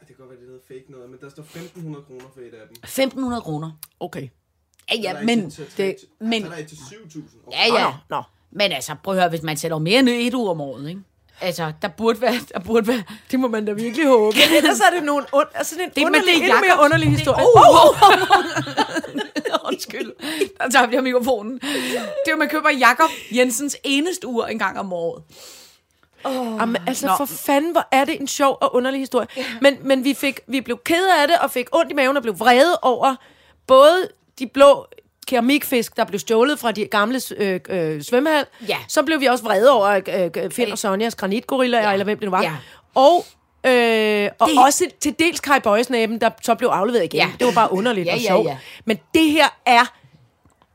Det 0.00 0.06
kan 0.06 0.16
godt 0.18 0.30
være, 0.30 0.38
det 0.40 0.46
hedder 0.46 0.60
fake 0.68 0.84
noget, 0.88 1.10
men 1.10 1.18
der 1.20 1.28
står 1.30 1.42
1.500 1.42 2.06
kroner 2.06 2.24
for 2.34 2.40
et 2.40 2.54
af 2.54 2.66
dem. 2.68 2.76
1500 2.82 3.42
kroner. 3.42 3.70
Okay. 4.00 4.28
Ja, 4.90 4.96
ja, 5.02 5.22
men... 5.24 5.50
til- 5.50 5.64
Det, 5.76 5.96
til- 5.96 6.08
men 6.20 6.42
Så 6.42 6.48
er 6.52 6.56
der 6.56 6.64
til 6.66 6.76
7.000. 6.76 7.20
Okay. 7.46 7.58
ja, 7.58 7.74
ja. 7.74 7.84
Nå, 7.84 8.16
nå. 8.16 8.22
Men 8.52 8.72
altså, 8.72 8.94
prøv 9.04 9.14
at 9.14 9.20
høre, 9.20 9.28
hvis 9.30 9.42
man 9.42 9.56
sætter 9.56 9.78
mere 9.78 9.98
end 9.98 10.08
et 10.08 10.34
ur 10.34 10.50
om 10.50 10.60
året, 10.60 10.88
ikke? 10.88 11.00
Altså, 11.42 11.72
der 11.82 11.88
burde 11.88 12.20
være... 12.20 12.34
Der 12.54 12.60
burde 12.60 12.86
være 12.86 13.02
Det 13.30 13.40
må 13.40 13.48
man 13.48 13.64
da 13.64 13.72
virkelig 13.72 14.06
håbe. 14.06 14.36
Men 14.36 14.56
ellers 14.56 14.80
er 14.80 14.94
det 14.94 15.02
nogle 15.02 15.26
und, 15.32 15.44
altså 15.54 15.74
det 15.74 15.80
er 15.82 15.86
en 15.86 15.92
men 15.96 16.06
underlig, 16.06 16.26
det 16.34 16.42
er 16.42 16.44
endnu 16.44 16.60
mere 16.60 16.84
underlig 16.84 17.06
det- 17.08 17.16
historie. 17.16 17.44
Oh, 17.44 17.96
Undskyld. 19.72 20.12
Der 20.60 20.68
tabte 20.68 20.94
jeg 20.96 21.02
mikrofonen. 21.02 21.52
Det 21.54 21.66
er 22.26 22.30
jo, 22.30 22.36
man 22.36 22.48
køber 22.48 22.70
Jakob 22.70 23.10
Jensens 23.32 23.76
eneste 23.84 24.26
ur 24.26 24.46
en 24.46 24.58
gang 24.58 24.78
om 24.78 24.92
året. 24.92 25.22
Jamen, 26.24 26.76
altså 26.86 27.06
Nå. 27.06 27.12
for 27.16 27.24
fanden, 27.26 27.72
hvor 27.72 27.88
er 27.92 28.04
det 28.04 28.20
en 28.20 28.28
sjov 28.28 28.58
og 28.60 28.74
underlig 28.74 29.00
historie. 29.00 29.26
Men, 29.60 29.76
men 29.82 30.04
vi, 30.04 30.14
fik, 30.14 30.40
vi 30.46 30.60
blev 30.60 30.78
kede 30.84 31.14
af 31.22 31.28
det, 31.28 31.36
og 31.38 31.50
fik 31.50 31.66
ondt 31.72 31.90
i 31.90 31.94
maven 31.94 32.16
og 32.16 32.22
blev 32.22 32.38
vrede 32.38 32.78
over 32.82 33.14
både 33.66 34.08
de 34.40 34.46
blå 34.46 34.86
keramikfisk, 35.26 35.96
der 35.96 36.04
blev 36.04 36.18
stjålet 36.20 36.58
fra 36.58 36.72
de 36.72 36.84
gamle 36.84 37.20
øh, 37.36 37.60
øh, 37.68 38.02
svømmehal. 38.02 38.44
Ja. 38.68 38.76
Så 38.88 39.02
blev 39.02 39.20
vi 39.20 39.26
også 39.26 39.44
vrede 39.44 39.70
over 39.70 39.86
øh, 40.08 40.30
øh, 40.44 40.50
Finn 40.50 40.72
og 40.72 40.78
Sonjas 40.78 41.14
granitgorillaer, 41.14 41.86
ja. 41.86 41.92
eller 41.92 42.04
hvem 42.04 42.18
det 42.18 42.24
nu 42.26 42.30
var. 42.30 42.42
Ja. 42.42 42.52
Og, 42.94 43.24
øh, 43.66 44.28
og 44.38 44.48
Det- 44.48 44.58
også 44.58 44.84
til 45.00 45.14
dels 45.18 45.40
Kai 45.40 45.60
Bøjesnæben, 45.60 46.20
der 46.20 46.30
så 46.42 46.54
blev 46.54 46.68
afleveret 46.68 47.04
igen. 47.04 47.18
Ja. 47.20 47.28
Det 47.38 47.46
var 47.46 47.52
bare 47.52 47.72
underligt 47.72 48.06
Ja, 48.06 48.12
og 48.14 48.18
ja, 48.20 48.26
sjovt. 48.26 48.48
ja. 48.48 48.56
Men 48.84 48.98
det 49.14 49.30
her 49.30 49.48
er, 49.66 49.84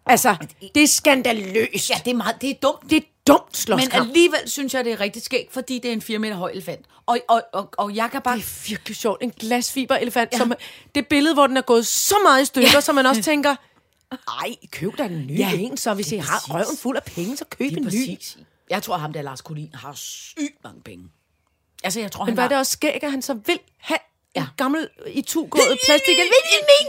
altså, 0.05 0.35
det 0.75 0.83
er 0.83 0.87
skandaløst. 0.87 1.89
Ja, 1.89 1.95
det 2.05 2.11
er 2.11 2.15
meget... 2.15 2.41
Det 2.41 2.49
er 2.49 2.53
dumt. 2.63 2.89
Det 2.89 2.97
er 2.97 3.01
dumt 3.27 3.43
Men 3.45 3.53
slåskamp. 3.55 3.93
alligevel 4.07 4.39
synes 4.49 4.73
jeg, 4.73 4.85
det 4.85 4.93
er 4.93 4.99
rigtig 4.99 5.21
skægt, 5.21 5.53
fordi 5.53 5.79
det 5.79 5.89
er 5.89 5.93
en 5.93 6.01
4 6.01 6.19
meter 6.19 6.35
høj 6.35 6.51
elefant. 6.51 6.85
Og, 7.05 7.19
og, 7.27 7.43
og, 7.53 7.69
og 7.77 7.95
jeg 7.95 8.11
kan 8.11 8.21
bare... 8.21 8.35
Det 8.37 8.43
er 8.43 8.67
virkelig 8.69 8.95
sjovt. 8.97 9.21
En 9.23 9.31
glasfiberelefant. 9.31 10.31
Ja. 10.33 10.37
Som, 10.37 10.53
det 10.95 11.07
billede, 11.07 11.33
hvor 11.33 11.47
den 11.47 11.57
er 11.57 11.61
gået 11.61 11.87
så 11.87 12.15
meget 12.23 12.41
i 12.41 12.45
stykker, 12.45 12.69
ja. 12.73 12.81
så 12.81 12.93
man 12.93 13.05
også 13.05 13.21
tænker, 13.21 13.55
ej, 14.41 14.55
køb 14.71 14.97
da 14.97 15.03
en 15.03 15.27
ny 15.27 15.39
Ja, 15.39 15.51
en, 15.53 15.77
så 15.77 15.93
hvis 15.93 16.11
I 16.11 16.15
er 16.15 16.21
har 16.21 16.39
præcis. 16.39 16.53
røven 16.53 16.77
fuld 16.77 16.97
af 16.97 17.03
penge, 17.03 17.37
så 17.37 17.45
køb 17.45 17.71
en 17.71 17.77
ny. 17.79 17.83
præcis. 17.83 18.37
Jeg 18.69 18.83
tror, 18.83 18.97
ham 18.97 19.13
der 19.13 19.21
Lars 19.21 19.41
Kolin 19.41 19.69
har 19.73 19.93
sygt 19.93 20.63
mange 20.63 20.81
penge. 20.81 21.05
Altså, 21.83 21.99
jeg 21.99 22.11
tror, 22.11 22.23
Men 22.25 22.29
han 22.29 22.33
hvad 22.35 22.43
er 22.43 22.47
har... 22.47 22.49
det 22.49 22.57
også 22.57 22.71
skæg, 22.71 23.03
at 23.03 23.11
han 23.11 23.21
så 23.21 23.33
vil 23.33 23.59
have 23.77 23.99
ja. 24.35 24.41
En 24.41 24.47
gammel 24.57 24.89
i 25.07 25.21
to 25.21 25.47
gået 25.51 25.77
plastik? 25.85 26.17
Vil 26.17 26.25
I 26.25 26.59
min? 26.71 26.87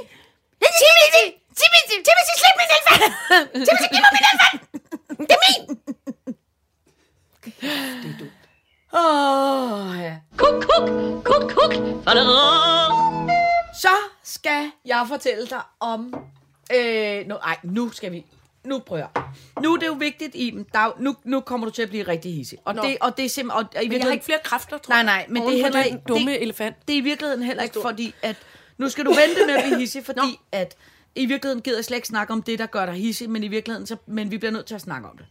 Timothy! 0.81 1.27
Timothy! 1.61 1.97
Timothy, 2.09 2.35
slip 2.41 2.57
min 2.61 2.69
elefant! 2.77 3.03
Timothy, 3.67 3.89
giv 3.95 4.01
mig 4.05 4.13
min 4.17 4.25
elefant! 4.31 4.61
Det 5.29 5.37
er 5.39 5.43
min! 5.47 5.61
Åh, 8.93 9.91
oh, 9.91 9.99
ja. 10.01 10.17
Kuk, 10.37 10.63
kuk, 10.63 10.89
kuk, 11.25 11.51
kuk. 11.51 11.75
Så 13.81 13.89
skal 14.23 14.71
jeg 14.85 15.05
fortælle 15.09 15.47
dig 15.47 15.61
om... 15.81 16.15
Øh, 16.75 17.27
nu, 17.27 17.35
ej, 17.35 17.57
nu 17.63 17.91
skal 17.91 18.13
vi... 18.13 18.25
Nu 18.65 18.79
prøver 18.79 19.07
jeg. 19.15 19.23
Nu 19.63 19.75
er 19.75 19.79
det 19.79 19.87
jo 19.87 19.93
vigtigt, 19.93 20.35
Iben. 20.35 20.67
Der, 20.73 20.79
er 20.79 20.85
jo- 20.87 20.95
nu, 20.99 21.17
nu 21.25 21.41
kommer 21.41 21.67
du 21.67 21.73
til 21.73 21.83
at 21.83 21.89
blive 21.89 22.09
rigtig 22.09 22.35
hissig. 22.35 22.59
Og 22.65 22.75
Nå. 22.75 22.83
det, 22.83 22.97
og 23.01 23.17
det 23.17 23.25
er 23.25 23.29
simpelthen... 23.29 23.65
Og, 23.67 23.73
og 23.77 23.85
i 23.85 23.89
Men 23.89 23.99
jeg 23.99 24.07
har 24.07 24.13
ikke 24.13 24.25
flere 24.25 24.41
kræfter, 24.45 24.79
tror 24.79 24.93
Nej, 24.93 24.97
jeg. 24.97 25.05
nej, 25.05 25.27
men 25.29 25.43
det 25.43 25.49
er 25.59 25.63
heller 25.65 25.83
den 25.83 25.85
ikke... 25.93 25.99
dumme 26.09 26.31
det, 26.31 26.43
elefant. 26.43 26.77
Det 26.89 26.95
er 26.95 26.99
i 26.99 27.01
virkeligheden 27.01 27.43
heller 27.43 27.63
ikke, 27.63 27.79
fordi 27.83 28.15
at... 28.23 28.37
Nu 28.79 28.89
skal 28.89 29.05
du 29.05 29.11
vente 29.11 29.47
med 29.47 29.55
at 29.57 29.65
blive 29.65 29.79
hissig, 29.79 30.05
fordi 30.11 30.41
at... 30.53 30.77
I 31.15 31.27
virkeligheden 31.27 31.63
gider 31.63 31.77
jeg 31.79 31.85
slet 31.85 31.97
ikke 31.97 32.09
snakke 32.09 32.33
om 32.33 32.43
det, 32.43 32.59
der 32.59 32.67
gør 32.67 32.87
dig 32.87 32.95
hissig, 32.95 33.31
men 33.31 33.43
i 33.45 33.49
virkeligheden, 33.49 33.87
så, 33.87 33.97
men 34.07 34.31
vi 34.31 34.39
bliver 34.39 34.53
nødt 34.53 34.67
til 34.67 34.75
at 34.75 34.81
snakke 34.81 35.09
om 35.09 35.17
det. 35.17 35.27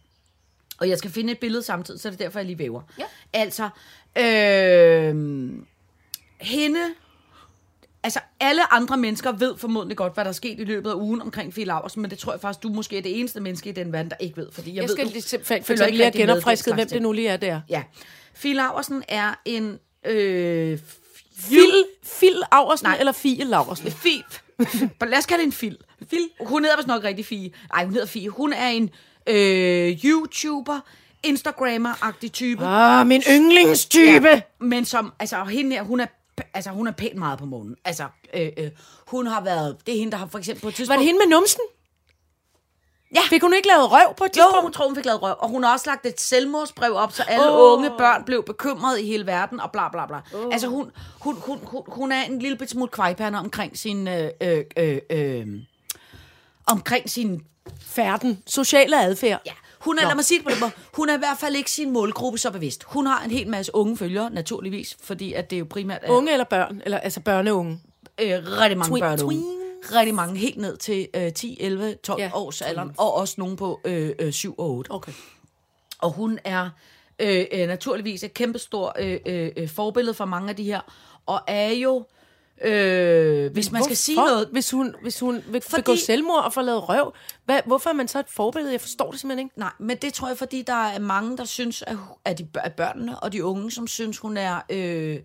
Og 0.78 0.88
jeg 0.88 0.98
skal 0.98 1.10
finde 1.10 1.32
et 1.32 1.38
billede 1.38 1.62
samtidig, 1.62 2.00
så 2.00 2.10
det 2.10 2.20
er 2.20 2.24
derfor, 2.24 2.38
jeg 2.38 2.46
lige 2.46 2.58
væver. 2.58 2.82
Ja. 2.98 3.04
Altså, 3.32 3.68
øh, 4.18 5.14
hende 6.40 6.80
Altså, 8.02 8.20
alle 8.40 8.72
andre 8.72 8.96
mennesker 8.96 9.32
ved 9.32 9.56
formodentlig 9.56 9.96
godt, 9.96 10.14
hvad 10.14 10.24
der 10.24 10.28
er 10.28 10.34
sket 10.34 10.60
i 10.60 10.64
løbet 10.64 10.90
af 10.90 10.94
ugen 10.94 11.22
omkring 11.22 11.54
Fie 11.54 11.64
Laursen, 11.64 12.02
men 12.02 12.10
det 12.10 12.18
tror 12.18 12.32
jeg 12.32 12.40
faktisk, 12.40 12.62
du 12.62 12.68
måske 12.68 12.98
er 12.98 13.02
det 13.02 13.18
eneste 13.20 13.40
menneske 13.40 13.68
i 13.70 13.72
den 13.72 13.92
verden, 13.92 14.10
der 14.10 14.16
ikke 14.20 14.36
ved. 14.36 14.48
Fordi 14.52 14.70
jeg, 14.70 14.76
Jeg 14.76 14.82
ved, 14.82 14.96
skal 14.96 15.06
du 15.06 15.12
lige, 15.12 15.44
for, 15.44 15.58
for 15.62 15.72
ikke 15.72 15.90
lige 15.90 16.02
have 16.02 16.12
genopfrisket, 16.12 16.74
hvem 16.74 16.88
det 16.88 17.02
nu 17.02 17.12
lige 17.12 17.28
er 17.28 17.36
der. 17.36 17.60
Ja. 17.68 17.82
Fie 18.34 18.54
Laursen 18.54 19.02
er 19.08 19.34
en... 19.44 19.78
Øh, 20.06 20.78
Fil, 21.38 21.84
Fil 22.02 22.42
Aversen 22.52 22.86
Nej. 22.86 22.96
eller 22.98 23.12
Fie 23.12 23.44
Laversen? 23.44 23.90
Fie. 23.90 24.22
Lad 25.10 25.18
os 25.18 25.26
kalde 25.26 25.42
det 25.42 25.46
en 25.46 25.52
Fil. 25.52 25.78
Fil. 26.10 26.28
Hun 26.40 26.64
hedder 26.64 26.76
vist 26.76 26.88
nok 26.88 27.04
rigtig 27.04 27.26
Fie. 27.26 27.50
Nej, 27.72 27.84
hun 27.84 27.92
hedder 27.92 28.06
Fie. 28.06 28.28
Hun 28.28 28.52
er 28.52 28.68
en 28.68 28.90
øh, 29.26 30.04
YouTuber, 30.04 30.80
Instagrammer-agtig 31.26 32.28
type. 32.32 32.64
Ah, 32.64 33.06
min 33.06 33.22
yndlingstype! 33.30 34.28
Ja. 34.28 34.40
Men 34.60 34.84
som, 34.84 35.12
altså 35.20 35.44
hende 35.44 35.76
her, 35.76 35.82
hun 35.82 36.00
er, 36.00 36.06
altså 36.54 36.70
hun 36.70 36.86
er 36.86 36.92
pænt 36.92 37.16
meget 37.16 37.38
på 37.38 37.44
månen. 37.44 37.76
Altså, 37.84 38.04
øh, 38.34 38.48
øh, 38.58 38.70
hun 39.06 39.26
har 39.26 39.40
været, 39.40 39.76
det 39.86 39.94
er 39.94 39.98
hende, 39.98 40.12
der 40.12 40.18
har 40.18 40.26
for 40.26 40.38
eksempel 40.38 40.60
på 40.62 40.68
et 40.68 40.72
Var 40.72 40.76
tidspunkt... 40.76 40.98
det 40.98 41.06
hende 41.06 41.18
med 41.18 41.26
numsen? 41.36 41.60
Ja. 43.14 43.20
Fik 43.30 43.42
hun 43.42 43.54
ikke 43.54 43.68
lavet 43.68 43.92
røv 43.92 44.14
på 44.16 44.24
et 44.24 44.28
Jo, 44.28 44.32
tidspunkt? 44.32 44.62
hun 44.62 44.72
tror, 44.72 44.86
hun 44.86 44.96
fik 44.96 45.04
lavet 45.04 45.22
røv. 45.22 45.34
Og 45.38 45.48
hun 45.48 45.64
har 45.64 45.72
også 45.72 45.90
lagt 45.90 46.06
et 46.06 46.20
selvmordsbrev 46.20 46.92
op, 46.94 47.12
så 47.12 47.22
alle 47.22 47.50
oh. 47.50 47.78
unge 47.78 47.90
børn 47.98 48.24
blev 48.24 48.44
bekymrede 48.44 49.02
i 49.02 49.06
hele 49.06 49.26
verden, 49.26 49.60
og 49.60 49.72
bla 49.72 49.88
bla 49.88 50.06
bla. 50.06 50.16
Oh. 50.34 50.52
Altså, 50.52 50.68
hun, 50.68 50.90
hun, 51.20 51.34
hun, 51.34 51.58
hun, 51.62 51.82
hun 51.88 52.12
er 52.12 52.22
en 52.22 52.38
lille 52.38 52.58
bit 52.58 52.70
smule 52.70 52.88
kvejpander 52.88 53.38
omkring 53.38 53.78
sin... 53.78 54.08
Øh, 54.08 54.30
øh, 54.40 54.64
øh, 54.76 54.98
øh, 55.10 55.46
omkring 56.66 57.10
sin... 57.10 57.42
Færden. 57.96 58.42
Sociale 58.46 59.02
adfærd. 59.02 59.40
Ja, 59.46 59.52
hun 59.80 59.98
er, 59.98 60.02
lad 60.06 60.14
mig 60.14 60.24
sige 60.24 60.38
det 60.38 60.44
på 60.46 60.50
den 60.50 60.60
måde, 60.60 60.72
hun 60.94 61.08
er 61.08 61.14
i 61.14 61.18
hvert 61.18 61.38
fald 61.40 61.56
ikke 61.56 61.70
sin 61.70 61.90
målgruppe 61.90 62.38
så 62.38 62.50
bevidst. 62.50 62.84
Hun 62.84 63.06
har 63.06 63.24
en 63.24 63.30
hel 63.30 63.48
masse 63.48 63.74
unge 63.74 63.96
følgere, 63.96 64.30
naturligvis, 64.30 64.96
fordi 65.02 65.32
at 65.32 65.50
det 65.50 65.56
er 65.56 65.60
jo 65.60 65.66
primært... 65.70 66.00
er- 66.02 66.10
Unge 66.10 66.32
eller 66.32 66.44
børn? 66.44 66.82
Eller 66.84 66.98
altså 66.98 67.20
børneunge? 67.20 67.80
øh, 68.20 68.30
rigtig 68.46 68.78
mange 68.78 68.90
Twin- 68.96 69.00
børn 69.00 69.18
og 69.20 69.24
unge. 69.26 69.36
tweens. 69.40 69.94
Rigtig 69.94 70.14
mange, 70.14 70.38
helt 70.38 70.56
ned 70.58 70.76
til 70.76 71.08
øh, 71.14 71.32
10, 71.32 71.56
11, 71.60 71.94
12 71.94 72.20
Ja, 72.20 72.30
års 72.34 72.62
alderen, 72.62 72.90
og 72.98 73.14
også 73.14 73.34
nogle 73.38 73.56
på 73.56 73.80
øh, 73.84 74.10
øh, 74.18 74.32
7 74.32 74.54
og 74.58 74.70
8. 74.70 74.90
Okay. 74.90 75.12
Og 75.98 76.10
hun 76.12 76.38
er 76.44 76.70
øh, 77.18 77.44
øh, 77.52 77.66
naturligvis 77.68 78.22
et 78.24 78.34
kæmpestor 78.34 78.94
øh, 78.98 79.18
øh, 79.26 79.50
øh, 79.56 79.68
forbillede 79.68 80.14
for 80.14 80.24
mange 80.24 80.50
af 80.50 80.56
de 80.56 80.64
her, 80.64 80.80
og 81.26 81.40
er 81.46 81.70
jo, 81.70 82.04
øh, 82.64 83.52
hvis 83.52 83.72
man 83.72 83.84
skal 83.84 83.96
sige 83.96 84.16
noget, 84.16 84.48
Hvis 84.52 84.70
hun, 84.70 84.94
hvis 85.02 85.20
hun 85.20 85.42
vil 85.48 85.60
Fordi- 85.60 85.82
begå 85.82 85.96
selvmord 85.96 86.44
og 86.44 86.52
få 86.52 86.60
lavet 86.62 86.88
røv, 86.88 87.14
hvad, 87.44 87.60
hvorfor 87.66 87.90
er 87.90 87.94
man 87.94 88.08
så 88.08 88.18
et 88.18 88.26
forbillede? 88.28 88.72
Jeg 88.72 88.80
forstår 88.80 89.10
det 89.10 89.20
simpelthen 89.20 89.46
ikke. 89.46 89.58
Nej, 89.60 89.72
men 89.78 89.96
det 89.96 90.14
tror 90.14 90.28
jeg, 90.28 90.38
fordi 90.38 90.62
der 90.62 90.72
er 90.86 90.98
mange, 90.98 91.36
der 91.36 91.44
synes, 91.44 91.82
at, 91.86 91.96
at 92.24 92.38
de 92.38 92.48
at 92.54 92.74
børnene 92.74 93.18
og 93.20 93.32
de 93.32 93.44
unge, 93.44 93.70
som 93.70 93.86
synes, 93.86 94.18
hun 94.18 94.36
er 94.36 94.60
øh, 94.70 95.18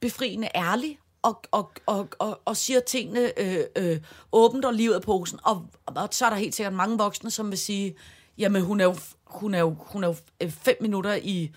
befriende 0.00 0.48
ærlig, 0.54 0.98
og, 1.22 1.42
og, 1.50 1.72
og, 1.86 2.08
og, 2.18 2.40
og 2.44 2.56
siger 2.56 2.80
tingene 2.80 3.40
øh, 3.40 3.60
øh, 3.76 3.98
åbent 4.32 4.64
og 4.64 4.74
livet 4.74 4.94
af 4.94 5.02
posen. 5.02 5.38
Og, 5.42 5.66
og 5.86 6.08
så 6.10 6.26
er 6.26 6.30
der 6.30 6.36
helt 6.36 6.54
sikkert 6.54 6.72
mange 6.74 6.98
voksne, 6.98 7.30
som 7.30 7.50
vil 7.50 7.58
sige, 7.58 7.94
jamen 8.38 8.62
hun 8.62 8.80
er 8.80 8.84
jo, 8.84 8.96
hun 9.24 9.54
er 9.54 9.58
jo, 9.60 9.76
hun 9.80 10.04
er 10.04 10.08
jo 10.08 10.14
øh, 10.42 10.50
fem 10.50 10.76
minutter 10.80 11.14
i 11.22 11.50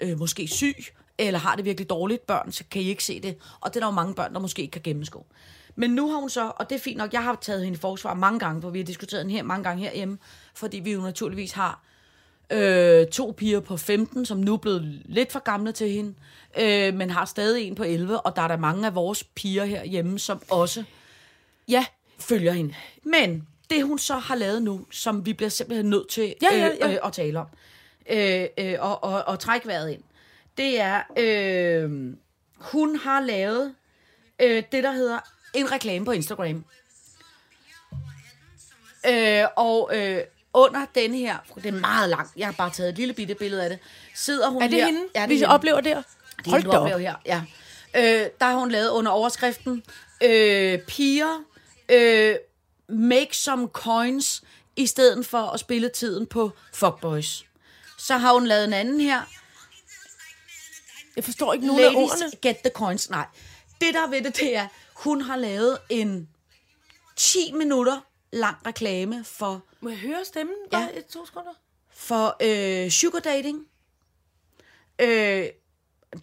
øh, 0.00 0.18
måske 0.18 0.48
syg, 0.48 0.76
eller 1.18 1.40
har 1.40 1.56
det 1.56 1.64
virkelig 1.64 1.90
dårligt 1.90 2.26
børn, 2.26 2.52
så 2.52 2.64
kan 2.70 2.82
I 2.82 2.84
ikke 2.84 3.04
se 3.04 3.20
det. 3.20 3.36
Og 3.60 3.74
det 3.74 3.76
er 3.76 3.80
der 3.80 3.86
jo 3.86 3.94
mange 3.94 4.14
børn, 4.14 4.34
der 4.34 4.40
måske 4.40 4.62
ikke 4.62 4.72
kan 4.72 4.82
gennemskue. 4.82 5.24
Men 5.76 5.90
nu 5.90 6.10
har 6.10 6.20
hun 6.20 6.30
så, 6.30 6.52
og 6.56 6.70
det 6.70 6.76
er 6.76 6.80
fint 6.80 6.96
nok, 6.96 7.12
jeg 7.12 7.22
har 7.22 7.38
taget 7.40 7.64
hende 7.64 7.76
i 7.76 7.80
forsvar 7.80 8.14
mange 8.14 8.38
gange, 8.38 8.62
for 8.62 8.70
vi 8.70 8.78
har 8.78 8.84
diskuteret 8.84 9.22
hende 9.22 9.34
her 9.34 9.42
mange 9.42 9.64
gange 9.64 9.82
herhjemme, 9.82 10.18
fordi 10.54 10.78
vi 10.78 10.92
jo 10.92 11.00
naturligvis 11.00 11.52
har 11.52 11.80
øh, 12.50 13.06
to 13.06 13.34
piger 13.36 13.60
på 13.60 13.76
15, 13.76 14.26
som 14.26 14.38
nu 14.38 14.52
er 14.52 14.56
blevet 14.56 15.02
lidt 15.04 15.32
for 15.32 15.40
gamle 15.40 15.72
til 15.72 15.90
hende, 15.90 16.14
øh, 16.60 16.94
men 16.94 17.10
har 17.10 17.24
stadig 17.24 17.66
en 17.66 17.74
på 17.74 17.84
11, 17.84 18.20
og 18.20 18.36
der 18.36 18.42
er 18.42 18.48
der 18.48 18.56
mange 18.56 18.86
af 18.86 18.94
vores 18.94 19.24
piger 19.24 19.64
herhjemme, 19.64 20.18
som 20.18 20.42
også 20.50 20.84
Ja, 21.68 21.86
følger 22.18 22.52
hende. 22.52 22.74
Men 23.04 23.46
det 23.70 23.84
hun 23.84 23.98
så 23.98 24.14
har 24.14 24.34
lavet 24.34 24.62
nu, 24.62 24.86
som 24.90 25.26
vi 25.26 25.32
bliver 25.32 25.48
simpelthen 25.48 25.90
nødt 25.90 26.08
til 26.08 26.34
Ja, 26.42 26.56
ja, 26.56 26.66
ja. 26.66 26.86
Øh, 26.86 26.92
øh, 26.92 26.98
at 27.04 27.12
tale 27.12 27.38
om, 27.40 27.46
øh, 28.10 28.46
øh, 28.58 28.74
og, 28.78 29.04
og, 29.04 29.24
og 29.26 29.38
trække 29.38 29.66
vejret 29.66 29.90
ind, 29.90 30.02
det 30.56 30.80
er, 30.80 31.02
øh, 31.18 31.90
hun 32.56 32.96
har 32.96 33.20
lavet 33.20 33.74
øh, 34.42 34.62
det, 34.72 34.84
der 34.84 34.92
hedder 34.92 35.18
en 35.54 35.72
reklame 35.72 36.04
på 36.04 36.10
Instagram. 36.12 36.64
Øh, 39.10 39.44
og 39.56 39.90
øh, 39.94 40.20
under 40.54 40.86
denne 40.94 41.16
her, 41.18 41.36
det 41.54 41.66
er 41.66 41.72
meget 41.72 42.10
langt, 42.10 42.32
jeg 42.36 42.46
har 42.46 42.52
bare 42.52 42.70
taget 42.70 42.88
et 42.90 42.96
lille 42.96 43.14
bitte 43.14 43.34
billede 43.34 43.62
af 43.64 43.70
det, 43.70 43.78
sidder 44.14 44.48
hun 44.50 44.62
Er 44.62 44.66
det 44.68 44.76
her, 44.78 44.86
hende, 44.86 45.00
ja, 45.14 45.20
det 45.22 45.28
vi 45.28 45.34
hende. 45.34 45.48
oplever 45.48 45.80
der? 45.80 46.02
Det 46.38 46.46
Hold 46.46 46.66
er 46.66 46.70
da 46.70 46.78
Hold 46.78 46.92
op. 46.92 47.00
her, 47.00 47.14
ja. 47.26 47.42
Øh, 47.96 48.30
der 48.40 48.44
har 48.46 48.54
hun 48.54 48.70
lavet 48.70 48.90
under 48.90 49.12
overskriften, 49.12 49.82
øh, 50.22 50.78
piger, 50.78 51.44
øh, 51.88 52.34
make 52.88 53.36
some 53.36 53.68
coins, 53.68 54.42
i 54.76 54.86
stedet 54.86 55.26
for 55.26 55.38
at 55.38 55.60
spille 55.60 55.88
tiden 55.88 56.26
på 56.26 56.50
fuckboys. 56.72 57.44
Så 57.98 58.16
har 58.16 58.32
hun 58.32 58.46
lavet 58.46 58.64
en 58.64 58.72
anden 58.72 59.00
her, 59.00 59.22
Jeg 61.16 61.24
forstår 61.24 61.52
ikke 61.52 61.66
nogen 61.66 61.84
af 61.84 61.92
Ladies 61.92 62.10
ordene. 62.12 62.30
get 62.42 62.56
the 62.58 62.70
coins. 62.70 63.10
Nej, 63.10 63.26
det 63.80 63.94
der 63.94 64.02
er 64.02 64.10
ved 64.10 64.22
det, 64.22 64.36
det 64.36 64.56
er, 64.56 64.68
hun 64.94 65.20
har 65.20 65.36
lavet 65.36 65.78
en 65.88 66.28
10 67.16 67.52
minutter 67.52 68.00
lang 68.32 68.56
reklame 68.66 69.24
for, 69.24 69.62
Må 69.80 69.88
jeg 69.88 69.98
høre 69.98 70.24
stemmen? 70.24 70.56
Ja. 70.72 70.78
Bare 70.78 70.96
et, 70.96 71.06
to 71.06 71.26
sekunder. 71.26 71.52
for 71.90 72.36
øh, 72.42 72.90
sugar 72.90 73.20
dating. 73.20 73.66
Øh, 74.98 75.46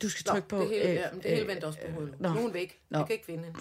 du 0.01 0.09
skal 0.09 0.25
trykke 0.25 0.47
på... 0.47 0.59
det 0.59 0.69
hele, 0.69 0.83
øh, 0.83 0.95
ja, 0.95 1.09
det 1.23 1.31
hele 1.31 1.47
vendte 1.47 1.65
også 1.65 1.79
på 1.85 1.91
hovedet. 1.91 2.19
Nå. 2.19 2.33
Nogen 2.33 2.53
væk. 2.53 2.79
Nå. 2.89 2.97
Jeg 2.99 3.07
kan 3.07 3.13
ikke 3.13 3.25
finde 3.25 3.43
hende. 3.43 3.59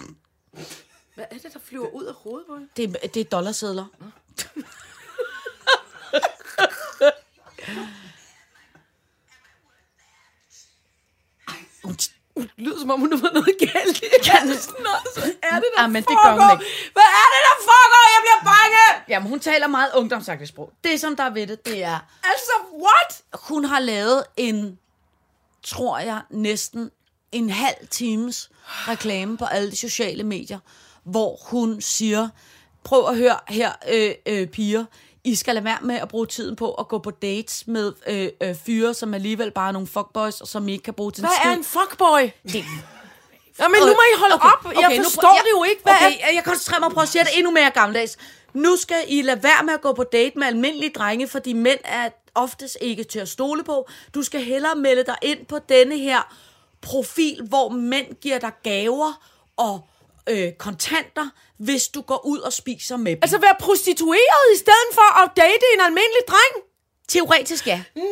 Hvad 1.14 1.24
er 1.30 1.38
det, 1.38 1.52
der 1.52 1.58
flyver 1.58 1.88
ud 1.88 2.04
af 2.04 2.14
hovedet 2.14 2.46
på 2.46 2.54
hende? 2.54 2.68
Det, 2.76 3.14
det 3.14 3.20
er 3.20 3.24
dollarsedler. 3.24 3.86
Hun 11.84 11.96
Det 12.36 12.50
lyder 12.56 12.80
som 12.80 12.90
om, 12.90 13.00
hun 13.00 13.12
har 13.12 13.18
fået 13.18 13.32
noget 13.34 13.56
galt 13.58 13.98
i 14.02 14.06
halsen. 14.24 14.74
Og 14.86 15.12
så 15.14 15.20
er 15.42 15.54
det, 15.54 15.64
der 15.76 15.82
Ja, 15.82 15.86
men 15.86 16.02
det 16.02 16.16
gør 16.24 16.32
hun 16.32 16.50
ikke. 16.60 16.64
Hvad 16.92 17.08
er 17.22 17.26
det, 17.34 17.40
der 17.48 17.56
foregår? 17.70 18.02
Jeg 18.14 18.20
bliver 18.24 18.52
bange! 18.52 19.04
Jamen, 19.08 19.28
hun 19.28 19.40
taler 19.40 19.66
meget 19.66 19.90
ungdomsagtigt 19.94 20.48
sprog. 20.48 20.72
Det, 20.84 21.00
som 21.00 21.16
der 21.16 21.24
er 21.24 21.30
ved 21.30 21.46
det, 21.46 21.66
det 21.66 21.84
er, 21.84 21.98
Altså, 22.24 22.52
what? 22.72 23.22
hun 23.48 23.64
har 23.64 23.80
lavet 23.80 24.24
en, 24.36 24.78
tror 25.62 25.98
jeg, 25.98 26.20
næsten 26.30 26.90
en 27.32 27.50
halv 27.50 27.88
times 27.90 28.50
reklame 28.66 29.36
på 29.38 29.44
alle 29.44 29.70
de 29.70 29.76
sociale 29.76 30.22
medier, 30.24 30.58
hvor 31.04 31.38
hun 31.46 31.80
siger, 31.80 32.28
prøv 32.84 33.08
at 33.08 33.16
høre 33.16 33.38
her, 33.48 33.72
øh, 33.88 34.14
øh, 34.26 34.46
piger, 34.46 34.84
I 35.24 35.34
skal 35.34 35.54
lade 35.54 35.64
være 35.64 35.78
med 35.82 35.94
at 35.94 36.08
bruge 36.08 36.26
tiden 36.26 36.56
på 36.56 36.72
at 36.74 36.88
gå 36.88 36.98
på 36.98 37.10
dates 37.10 37.66
med 37.66 37.92
øh, 38.06 38.28
øh, 38.48 38.54
fyre, 38.54 38.94
som 38.94 39.14
alligevel 39.14 39.50
bare 39.50 39.68
er 39.68 39.72
nogle 39.72 39.88
fuckboys, 39.88 40.40
og 40.40 40.48
som 40.48 40.68
I 40.68 40.72
ikke 40.72 40.82
kan 40.84 40.94
bruge 40.94 41.12
til 41.12 41.22
Hvad 41.22 41.30
er 41.44 41.56
en 41.56 41.64
fuckboy? 41.64 42.30
Det, 42.52 42.64
Jamen, 43.60 43.80
nu 43.80 43.86
må 43.86 44.02
I 44.16 44.18
holde 44.18 44.34
Okay, 44.34 44.48
op. 44.48 44.72
Jeg 44.72 44.86
okay, 44.86 44.96
nu 44.98 45.04
forstår 45.04 45.20
prøv- 45.22 45.38
det 45.44 45.50
jo 45.58 45.64
ikke. 45.64 45.82
Hvad 45.82 45.92
okay, 45.92 46.12
er... 46.20 46.32
jeg 46.34 46.44
koncentrerer 46.44 46.80
mig 46.80 46.90
på 46.90 47.00
at 47.00 47.08
sige 47.08 47.24
det 47.24 47.30
endnu 47.36 47.50
mere 47.50 47.70
gammeldags. 47.70 48.16
Nu 48.52 48.76
skal 48.76 48.96
I 49.08 49.22
lade 49.22 49.42
være 49.42 49.64
med 49.64 49.74
at 49.74 49.80
gå 49.80 49.92
på 49.92 50.04
date 50.04 50.38
med 50.38 50.46
almindelige 50.46 50.92
drenge, 50.94 51.28
fordi 51.28 51.52
mænd 51.52 51.78
er 51.84 52.08
oftest 52.34 52.78
ikke 52.80 53.04
til 53.04 53.18
at 53.18 53.28
stole 53.28 53.64
på. 53.64 53.88
Du 54.14 54.22
skal 54.22 54.40
hellere 54.44 54.74
melde 54.74 55.04
dig 55.04 55.16
ind 55.22 55.46
på 55.46 55.58
denne 55.68 55.98
her 55.98 56.34
profil, 56.80 57.42
hvor 57.48 57.68
mænd 57.68 58.06
giver 58.20 58.38
dig 58.38 58.52
gaver 58.62 59.22
og 59.56 59.80
øh, 60.28 60.52
kontanter, 60.58 61.28
hvis 61.64 61.88
du 61.88 62.00
går 62.00 62.26
ud 62.26 62.38
og 62.38 62.52
spiser 62.52 62.96
med 62.96 63.10
dem. 63.12 63.18
Altså, 63.22 63.38
være 63.38 63.54
prostitueret 63.60 64.44
i 64.54 64.58
stedet 64.58 64.88
for 64.92 65.08
at 65.22 65.30
date 65.36 65.64
en 65.74 65.80
almindelig 65.80 66.22
dreng? 66.28 66.54
Teoretisk 67.08 67.66
ja. 67.66 67.82
Mm, 67.96 68.02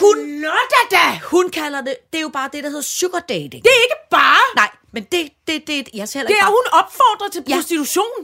Hun, 0.00 0.18
Nå 0.18 0.48
da 0.74 0.96
da! 0.96 1.20
Hun 1.30 1.50
kalder 1.50 1.80
det, 1.80 1.96
det 2.12 2.18
er 2.18 2.22
jo 2.22 2.28
bare 2.28 2.48
det, 2.52 2.64
der 2.64 2.68
hedder 2.70 2.82
sugar 2.82 3.18
dating. 3.18 3.64
Det 3.64 3.70
er 3.78 3.82
ikke 3.88 4.00
bare. 4.10 4.44
Nej, 4.56 4.70
men 4.92 5.02
det, 5.12 5.30
det, 5.46 5.66
det, 5.66 5.88
jeg 5.94 6.08
ser 6.08 6.18
heller 6.18 6.28
Det 6.28 6.34
ikke 6.34 6.40
er, 6.40 6.44
bare, 6.44 6.50
hun 6.50 6.66
opfordrer 6.80 7.28
til 7.32 7.42
Ja. 7.48 7.54
prostitution. 7.54 8.16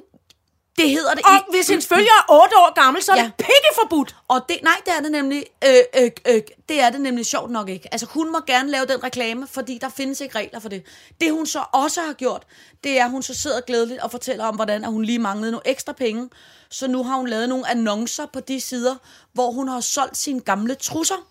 Det 0.79 0.91
hedder 0.91 1.15
det 1.15 1.25
Og 1.25 1.33
i, 1.35 1.57
hvis 1.57 1.69
hendes 1.69 1.87
følger 1.87 2.05
er 2.29 2.33
8 2.43 2.57
år 2.57 2.75
gammel, 2.75 3.03
så 3.03 3.13
er 3.13 3.17
Ja. 3.17 3.23
det 3.25 3.33
pikkeforbudt. 3.37 4.17
Og 4.29 4.41
det, 4.49 4.59
nej, 4.63 4.75
det 4.85 4.93
er 4.97 5.01
det 5.01 5.13
nemlig, 5.13 5.45
øh, 5.65 6.03
øh, 6.03 6.11
øh, 6.29 6.43
det 6.69 6.81
er 6.81 6.91
det 6.91 7.01
nemlig 7.01 7.27
sjovt 7.27 7.51
nok 7.51 7.69
ikke. 7.69 7.89
Altså, 7.93 8.07
hun 8.11 8.33
må 8.33 8.41
gerne 8.47 8.71
lave 8.71 8.87
den 8.87 9.05
reklame, 9.05 9.47
fordi 9.47 9.79
der 9.79 9.89
findes 9.89 10.21
ikke 10.21 10.39
regler 10.39 10.61
for 10.61 10.69
det. 10.69 10.83
Det, 11.21 11.33
hun 11.33 11.47
så 11.47 11.65
også 11.73 12.01
har 12.01 12.13
gjort, 12.13 12.43
det 12.85 12.99
er, 13.01 13.05
at 13.05 13.11
hun 13.11 13.23
så 13.23 13.35
sidder 13.35 13.61
glædeligt 13.61 14.01
og 14.01 14.11
fortæller 14.11 14.45
om, 14.45 14.55
hvordan 14.55 14.85
at 14.85 14.91
hun 14.91 15.05
lige 15.05 15.19
manglede 15.19 15.51
nogle 15.53 15.69
ekstra 15.69 15.93
penge. 15.93 16.31
Så 16.71 16.89
nu 16.89 17.05
har 17.05 17.17
hun 17.17 17.29
lavet 17.29 17.49
nogle 17.49 17.69
annoncer 17.71 18.27
på 18.27 18.41
de 18.41 18.61
sider, 18.61 18.95
hvor 19.33 19.51
hun 19.51 19.69
har 19.69 19.81
solgt 19.81 20.17
sine 20.17 20.41
gamle 20.41 20.75
trusser. 20.75 21.27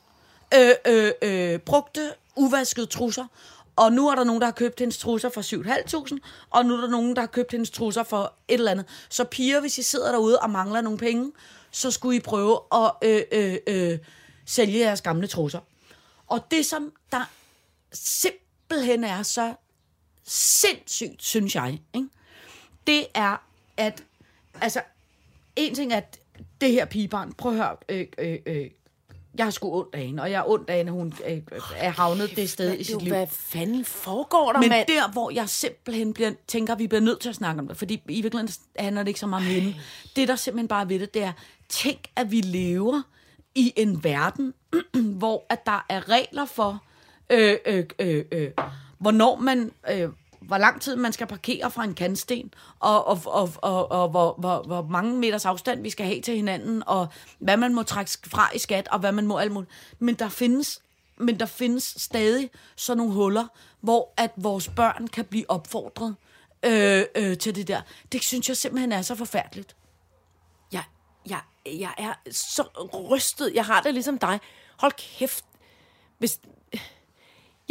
Øh, 0.55 0.71
øh, 0.87 1.11
øh, 1.21 1.59
brugte, 1.59 2.11
uvaskede 2.35 2.85
trusser. 2.85 3.25
Og 3.75 3.93
nu 3.93 4.09
er 4.09 4.15
der 4.15 4.23
nogen, 4.23 4.41
der 4.41 4.47
har 4.47 4.51
købt 4.51 4.79
hendes 4.79 4.97
trusser 4.97 5.29
for 5.29 5.41
7.500, 5.41 6.17
og 6.49 6.65
nu 6.65 6.73
er 6.73 6.81
der 6.81 6.87
nogen, 6.87 7.15
der 7.15 7.21
har 7.21 7.27
købt 7.27 7.51
hendes 7.51 7.69
trusser 7.69 8.03
for 8.03 8.33
et 8.47 8.53
eller 8.53 8.71
andet. 8.71 8.85
Så 9.09 9.23
piger, 9.23 9.59
hvis 9.59 9.77
I 9.77 9.81
sidder 9.83 10.11
derude 10.11 10.39
og 10.39 10.49
mangler 10.49 10.81
nogle 10.81 10.97
penge, 10.97 11.31
så 11.71 11.91
skulle 11.91 12.17
I 12.17 12.19
prøve 12.19 12.59
at 12.71 12.91
øh, 13.03 13.21
øh, 13.31 13.57
øh, 13.67 13.99
sælge 14.45 14.79
jeres 14.79 15.01
gamle 15.01 15.27
trusser. 15.27 15.59
Og 16.27 16.51
det, 16.51 16.65
som 16.65 16.93
der 17.11 17.29
simpelthen 17.93 19.03
er 19.03 19.23
så 19.23 19.53
sindssygt, 20.23 21.23
synes 21.23 21.55
jeg, 21.55 21.79
ikke? 21.93 22.09
det 22.87 23.07
er, 23.13 23.37
at 23.77 24.03
altså, 24.61 24.81
en 25.55 25.75
ting 25.75 25.93
er, 25.93 25.97
at 25.97 26.19
det 26.61 26.71
her 26.71 26.85
pigebarn, 26.85 27.33
prøv 27.33 27.51
at 27.51 27.57
høre, 27.57 27.77
øh, 27.89 28.07
øh, 28.17 28.39
øh, 28.45 28.69
jeg 29.37 29.45
har 29.45 29.51
sgu 29.51 29.79
ondt 29.79 29.95
af 29.95 30.05
hende, 30.05 30.23
og 30.23 30.31
jeg 30.31 30.39
har 30.39 30.49
ondt 30.49 30.69
af 30.69 30.77
hende, 30.77 30.91
hun 30.91 31.13
øh, 31.27 31.41
er 31.75 31.89
havnet 31.89 32.35
det 32.35 32.49
sted 32.49 32.79
i 32.79 32.83
sit 32.83 33.01
liv. 33.01 33.13
Hvad 33.13 33.27
fanden 33.27 33.85
foregår 33.85 34.51
der, 34.51 34.59
Men 34.59 34.69
mand? 34.69 34.87
der, 34.87 35.11
hvor 35.11 35.31
jeg 35.31 35.49
simpelthen 35.49 36.13
bliver, 36.13 36.31
tænker, 36.47 36.73
at 36.73 36.79
vi 36.79 36.87
bliver 36.87 37.01
nødt 37.01 37.19
til 37.19 37.29
at 37.29 37.35
snakke 37.35 37.59
om 37.59 37.67
det, 37.67 37.77
fordi 37.77 37.93
i 37.93 38.21
virkeligheden 38.21 38.53
handler 38.79 39.03
det 39.03 39.07
ikke 39.07 39.19
så 39.19 39.27
meget 39.27 39.47
om 39.47 39.53
hende. 39.53 39.75
Det, 40.15 40.27
der 40.27 40.35
simpelthen 40.35 40.67
bare 40.67 40.81
er 40.81 40.85
ved 40.85 40.99
det, 40.99 41.13
det 41.13 41.23
er, 41.23 41.31
tænk, 41.69 41.99
at 42.15 42.31
vi 42.31 42.41
lever 42.41 43.01
i 43.55 43.73
en 43.75 44.03
verden, 44.03 44.53
hvor 45.19 45.45
at 45.49 45.65
der 45.65 45.85
er 45.89 46.09
regler 46.09 46.45
for, 46.45 46.83
øh, 47.29 47.57
øh, 47.65 47.85
øh, 47.99 48.25
øh, 48.31 48.51
hvornår 48.99 49.35
man... 49.35 49.71
Øh, 49.91 50.09
hvor 50.41 50.57
lang 50.57 50.81
tid 50.81 50.95
man 50.95 51.13
skal 51.13 51.27
parkere 51.27 51.71
fra 51.71 51.83
en 51.83 51.93
kantsten, 51.93 52.53
og, 52.79 53.07
og, 53.07 53.21
og, 53.25 53.49
og, 53.55 53.91
og 53.91 54.09
hvor, 54.09 54.35
hvor, 54.39 54.63
hvor 54.63 54.87
mange 54.89 55.17
meters 55.17 55.45
afstand 55.45 55.81
vi 55.81 55.89
skal 55.89 56.05
have 56.05 56.21
til 56.21 56.35
hinanden, 56.35 56.83
og 56.85 57.07
hvad 57.39 57.57
man 57.57 57.73
må 57.73 57.83
trække 57.83 58.11
fra 58.27 58.49
i 58.55 58.59
skat, 58.59 58.87
og 58.87 58.99
hvad 58.99 59.11
man 59.11 59.27
må 59.27 59.37
alt 59.37 59.51
muligt. 59.51 59.71
Men 59.99 60.15
der 60.15 60.29
findes 60.29 60.81
men 61.17 61.39
der 61.39 61.45
findes 61.45 61.95
stadig 61.97 62.49
sådan 62.75 62.97
nogle 62.97 63.13
huller, 63.13 63.47
hvor 63.81 64.13
at 64.17 64.31
vores 64.35 64.67
børn 64.75 65.07
kan 65.07 65.25
blive 65.25 65.49
opfordret 65.49 66.15
øh, 66.65 67.03
øh, 67.15 67.37
til 67.37 67.55
det 67.55 67.67
der. 67.67 67.81
Det 68.11 68.23
synes 68.23 68.49
jeg 68.49 68.57
simpelthen 68.57 68.91
er 68.91 69.01
så 69.01 69.15
forfærdeligt. 69.15 69.75
Jeg, 70.71 70.83
jeg, 71.29 71.39
jeg 71.65 71.93
er 71.97 72.13
så 72.31 72.63
rystet. 73.11 73.51
Jeg 73.53 73.65
har 73.65 73.81
det 73.81 73.93
ligesom 73.93 74.17
dig. 74.17 74.39
Hold 74.77 74.91
kæft. 74.91 75.45
Hvis... 76.17 76.39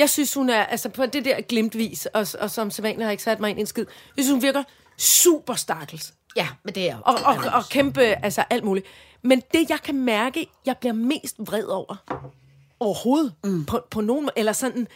Jeg 0.00 0.10
synes, 0.10 0.34
hun 0.34 0.50
er 0.50 0.64
altså 0.64 0.88
på 0.88 1.06
det 1.06 1.24
der 1.24 1.40
glimtvis, 1.40 2.06
og, 2.06 2.26
og 2.40 2.50
som 2.50 2.70
sædvanligt 2.70 3.04
har 3.04 3.10
ikke 3.10 3.22
sat 3.22 3.40
mig 3.40 3.50
ind 3.50 3.58
i 3.58 3.60
en 3.60 3.66
skid. 3.66 3.86
Jeg 4.16 4.24
synes, 4.24 4.30
hun 4.30 4.42
virker 4.42 4.62
super 4.98 5.54
stakkels. 5.54 6.14
Ja, 6.36 6.48
men 6.62 6.74
det 6.74 6.90
er 6.90 6.98
Og, 6.98 7.14
og, 7.24 7.52
og 7.52 7.64
kæmpe, 7.70 8.00
altså 8.00 8.44
alt 8.50 8.64
muligt. 8.64 8.86
Men 9.22 9.42
det, 9.52 9.70
jeg 9.70 9.80
kan 9.82 9.94
mærke, 9.94 10.46
jeg 10.66 10.76
bliver 10.76 10.92
mest 10.92 11.36
vred 11.38 11.64
over, 11.64 11.96
overhovedet, 12.80 13.34
mm. 13.44 13.64
på, 13.66 13.80
på 13.90 14.00
nogen 14.00 14.24
må- 14.24 14.30
eller 14.36 14.52
sådan, 14.52 14.88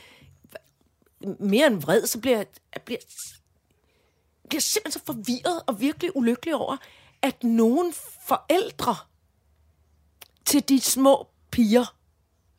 mere 1.40 1.66
end 1.66 1.80
vred, 1.80 2.06
så 2.06 2.20
bliver 2.20 2.36
jeg, 2.36 2.46
jeg 2.74 2.82
bliver, 2.82 2.98
jeg 4.42 4.48
bliver 4.48 4.60
simpelthen 4.60 5.00
så 5.00 5.06
forvirret 5.06 5.62
og 5.66 5.80
virkelig 5.80 6.16
ulykkelig 6.16 6.54
over, 6.54 6.76
at 7.22 7.44
nogen 7.44 7.94
forældre 8.26 8.96
til 10.44 10.68
de 10.68 10.80
små 10.80 11.26
piger, 11.50 11.94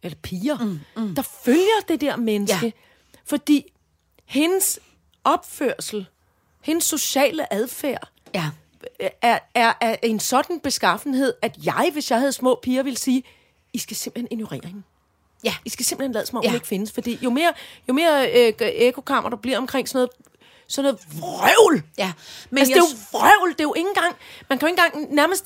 eller 0.06 0.18
piger, 0.24 0.58
mm, 0.58 0.80
mm. 0.98 1.16
der 1.16 1.22
følger 1.22 1.82
det 1.88 2.02
der 2.02 2.16
menneske, 2.16 2.66
Ja. 2.66 2.72
fordi 3.26 3.74
hendes 4.26 4.80
opførsel, 5.24 6.06
hendes 6.62 6.84
sociale 6.84 7.54
adfærd, 7.54 8.08
Ja. 8.34 8.50
er, 9.22 9.40
er, 9.56 9.74
er 9.82 9.96
en 10.04 10.20
sådan 10.20 10.60
beskaffenhed, 10.60 11.34
at 11.42 11.58
jeg, 11.66 11.90
hvis 11.94 12.12
jeg 12.12 12.20
havde 12.20 12.32
små 12.32 12.60
piger, 12.64 12.84
ville 12.84 12.98
sige, 12.98 13.24
I 13.74 13.78
skal 13.78 13.96
simpelthen 13.98 14.28
ignorere 14.32 14.62
hende. 14.68 14.84
Ja. 15.44 15.56
I 15.66 15.70
skal 15.70 15.86
simpelthen 15.86 16.12
lade 16.12 16.26
som 16.26 16.38
om, 16.38 16.44
Ja. 16.44 16.50
hun 16.50 16.56
ikke 16.56 16.68
findes. 16.68 16.92
Fordi 16.92 17.20
jo 17.22 17.30
mere, 17.30 17.54
jo 17.88 17.94
mere 17.94 18.32
øh, 18.32 18.54
ekokammer 18.62 19.30
der 19.30 19.38
bliver 19.38 19.58
omkring 19.58 19.90
sådan 19.90 19.98
noget, 19.98 20.10
sådan 20.68 20.84
noget 20.84 21.22
vrøvl. 21.22 21.84
Ja, 21.98 22.06
men 22.06 22.14
Men 22.50 22.58
altså, 22.60 22.74
jeg 22.74 22.82
det 22.82 22.88
er 22.88 22.96
jo 23.14 23.20
vrøvl. 23.20 23.52
Det 23.52 23.60
er 23.60 23.64
jo 23.64 23.74
ikke 23.74 23.88
engang... 23.90 24.16
Man 24.50 24.60
kan 24.60 24.68
jo 24.68 24.72
ikke 24.74 24.82
engang 24.86 25.14
nærmest... 25.16 25.46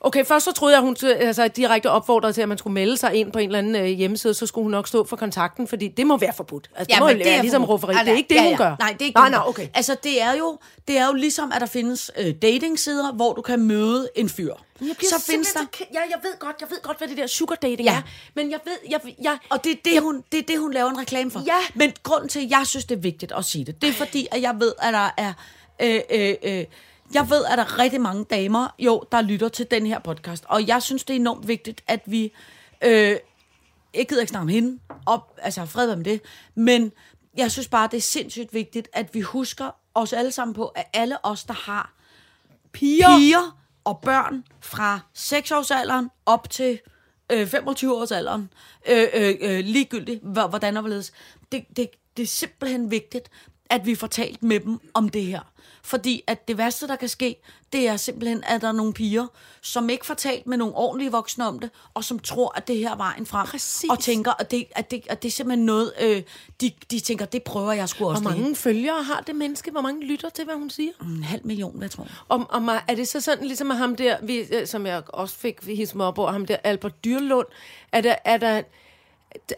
Okay, 0.00 0.24
først 0.24 0.44
så 0.44 0.52
troede 0.52 0.74
jeg, 0.74 0.82
hun 0.82 0.96
altså, 1.04 1.48
direkte 1.48 1.90
opfordrede 1.90 2.32
til, 2.32 2.42
at 2.42 2.48
man 2.48 2.58
skulle 2.58 2.74
melde 2.74 2.96
sig 2.96 3.14
ind 3.14 3.32
på 3.32 3.38
en 3.38 3.48
eller 3.48 3.58
anden 3.58 3.76
øh, 3.76 3.84
hjemmeside, 3.86 4.34
så 4.34 4.46
skulle 4.46 4.62
hun 4.62 4.70
nok 4.70 4.88
stå 4.88 5.04
for 5.04 5.16
kontakten, 5.16 5.68
fordi 5.68 5.88
det 5.88 6.06
må 6.06 6.16
være 6.16 6.32
forbudt. 6.36 6.70
Altså, 6.76 6.94
det 6.94 7.02
må 7.02 7.08
jo 7.08 7.18
være 7.24 7.40
ligesom 7.40 7.64
rufferi. 7.64 7.92
Nej, 7.94 8.02
Det 8.02 8.12
er 8.12 8.16
ikke 8.16 8.28
det, 8.28 8.34
ja, 8.34 8.42
hun 8.42 8.50
ja. 8.50 8.56
gør. 8.56 8.76
Nej, 8.78 8.92
det 8.92 9.02
er 9.02 9.04
ikke 9.06 9.18
nej, 9.18 9.28
det, 9.28 9.34
hun 9.38 9.42
nej, 9.44 9.48
okay. 9.48 9.68
Altså, 9.74 9.96
det 10.02 10.22
er 10.22 10.34
jo, 10.34 10.58
det 10.88 10.98
er 10.98 11.06
jo 11.06 11.12
ligesom, 11.12 11.52
at 11.54 11.60
der 11.60 11.66
findes 11.66 12.10
øh, 12.18 12.34
datingsider, 12.42 13.12
hvor 13.12 13.32
du 13.34 13.42
kan 13.42 13.60
møde 13.60 14.08
en 14.14 14.28
fyr. 14.28 14.54
Jeg 14.80 14.88
så 15.00 15.24
findes 15.30 15.52
der... 15.52 15.60
så 15.60 15.84
Ja, 15.94 16.00
jeg 16.10 16.18
ved 16.22 16.38
godt, 16.38 16.56
jeg 16.60 16.70
ved 16.70 16.82
godt, 16.82 16.98
hvad 16.98 17.08
det 17.08 17.16
der 17.16 17.26
sugar 17.26 17.54
dating 17.54 17.82
Ja. 17.88 17.96
er. 17.96 18.02
Men 18.34 18.50
jeg 18.50 18.58
ved, 18.64 18.76
jeg, 18.90 19.00
jeg, 19.22 19.38
Og 19.50 19.64
det 19.64 19.72
er 19.72 19.76
det, 19.84 20.02
hun, 20.02 20.24
det 20.32 20.38
er 20.38 20.42
det, 20.48 20.58
hun 20.58 20.72
laver 20.72 20.90
en 20.90 20.98
reklame 20.98 21.30
for. 21.30 21.42
Ja. 21.46 21.58
Men 21.74 21.92
grunden 22.02 22.28
til, 22.28 22.40
at 22.44 22.50
jeg 22.50 22.62
synes, 22.66 22.84
det 22.84 22.96
er 22.96 23.00
vigtigt 23.00 23.32
at 23.36 23.44
sige 23.44 23.64
det, 23.64 23.82
det 23.82 23.88
er 23.88 23.92
fordi, 23.92 24.26
at 24.30 24.42
jeg 24.42 24.54
ved, 24.58 24.72
at 24.82 24.92
der 24.94 25.10
er... 25.16 25.32
Øh, 25.82 26.00
øh, 26.10 26.34
øh, 26.42 26.64
jeg 27.14 27.30
ved, 27.30 27.44
at 27.44 27.58
der 27.58 27.64
er 27.64 27.78
rigtig 27.78 28.00
mange 28.00 28.24
damer, 28.24 28.68
jo, 28.78 29.02
der 29.12 29.20
lytter 29.22 29.48
til 29.48 29.66
den 29.70 29.86
her 29.86 29.98
podcast. 29.98 30.44
Og 30.48 30.66
jeg 30.66 30.82
synes, 30.82 31.04
det 31.04 31.14
er 31.16 31.20
enormt 31.20 31.48
vigtigt, 31.48 31.84
at 31.86 32.00
vi... 32.06 32.32
Øh, 32.84 33.16
jeg 33.94 34.08
gider 34.08 34.20
ikke 34.20 34.30
snakke 34.30 34.42
om 34.42 34.48
hende, 34.48 34.78
op, 35.06 35.38
altså 35.42 35.66
fred 35.66 35.96
med 35.96 36.04
det, 36.04 36.20
men 36.54 36.92
jeg 37.36 37.52
synes 37.52 37.68
bare, 37.68 37.88
det 37.90 37.96
er 37.96 38.00
sindssygt 38.00 38.54
vigtigt, 38.54 38.88
at 38.92 39.14
vi 39.14 39.20
husker 39.20 39.70
os 39.94 40.12
alle 40.12 40.32
sammen 40.32 40.54
på, 40.54 40.66
at 40.66 40.84
alle 40.92 41.24
os, 41.24 41.44
der 41.44 41.52
har 41.54 41.92
piger, 42.72 43.16
piger 43.18 43.58
og 43.84 43.98
børn 44.00 44.44
fra 44.60 45.00
6-årsalderen 45.18 46.08
op 46.26 46.50
til 46.50 46.80
øh, 47.32 47.42
25-årsalderen, 47.54 48.42
øh, 48.88 49.06
øh, 49.14 49.34
øh, 49.40 49.64
ligegyldigt 49.64 50.22
hvor- 50.22 50.46
hvordan 50.48 50.76
og 50.76 50.80
hvorledes, 50.82 51.12
det, 51.52 51.64
det, 51.76 51.90
det 52.16 52.22
er 52.22 52.26
simpelthen 52.26 52.90
vigtigt, 52.90 53.28
at 53.70 53.86
vi 53.86 53.94
får 53.94 54.06
talt 54.06 54.42
med 54.42 54.60
dem 54.60 54.78
om 54.94 55.08
det 55.08 55.22
her. 55.24 55.40
Fordi 55.82 56.22
at 56.26 56.48
det 56.48 56.58
værste, 56.58 56.88
der 56.88 56.96
kan 56.96 57.08
ske, 57.08 57.36
det 57.72 57.88
er 57.88 57.96
simpelthen, 57.96 58.44
at 58.46 58.60
der 58.60 58.68
er 58.68 58.72
nogle 58.72 58.92
piger, 58.92 59.26
som 59.60 59.90
ikke 59.90 60.06
får 60.06 60.14
talt 60.14 60.46
med 60.46 60.56
nogle 60.56 60.74
ordentlige 60.74 61.12
voksne 61.12 61.46
om 61.46 61.58
det, 61.58 61.70
og 61.94 62.04
som 62.04 62.18
tror, 62.18 62.52
at 62.56 62.68
det 62.68 62.76
her 62.76 62.90
er 62.90 62.96
vejen 62.96 63.26
frem. 63.26 63.46
Præcis. 63.46 63.90
Og 63.90 63.98
tænker, 63.98 64.32
at 64.38 64.50
det, 64.50 64.64
at 64.70 64.90
det, 64.90 65.02
at 65.08 65.22
det 65.22 65.28
er 65.28 65.32
simpelthen 65.32 65.66
noget, 65.66 65.92
øh, 66.00 66.22
de, 66.60 66.72
de 66.90 67.00
tænker, 67.00 67.24
det 67.24 67.42
prøver 67.42 67.72
jeg 67.72 67.88
sgu 67.88 68.08
også 68.08 68.22
Hvor 68.22 68.30
lige. 68.30 68.40
mange 68.40 68.56
følgere 68.56 69.02
har 69.02 69.20
det 69.20 69.36
menneske? 69.36 69.70
Hvor 69.70 69.80
mange 69.80 70.06
lytter 70.06 70.28
til, 70.28 70.44
hvad 70.44 70.54
hun 70.54 70.70
siger? 70.70 70.92
En 71.02 71.22
halv 71.22 71.46
million, 71.46 71.78
hvad 71.78 71.88
tror 71.88 72.04
jeg. 72.04 72.12
Om, 72.28 72.46
om, 72.50 72.68
er 72.68 72.94
det 72.94 73.08
så 73.08 73.20
sådan, 73.20 73.46
ligesom 73.46 73.66
med 73.66 73.76
ham 73.76 73.96
der, 73.96 74.16
vi, 74.22 74.38
øh, 74.38 74.66
som 74.66 74.86
jeg 74.86 75.02
også 75.08 75.36
fik 75.36 75.64
hisse 75.64 75.96
mig 75.96 76.06
op 76.06 76.18
over, 76.18 76.32
ham 76.32 76.46
der 76.46 76.56
Albert 76.64 77.04
Dyrlund, 77.04 77.46
er 77.92 78.00
der, 78.00 78.14
er 78.24 78.36
der, 78.36 78.62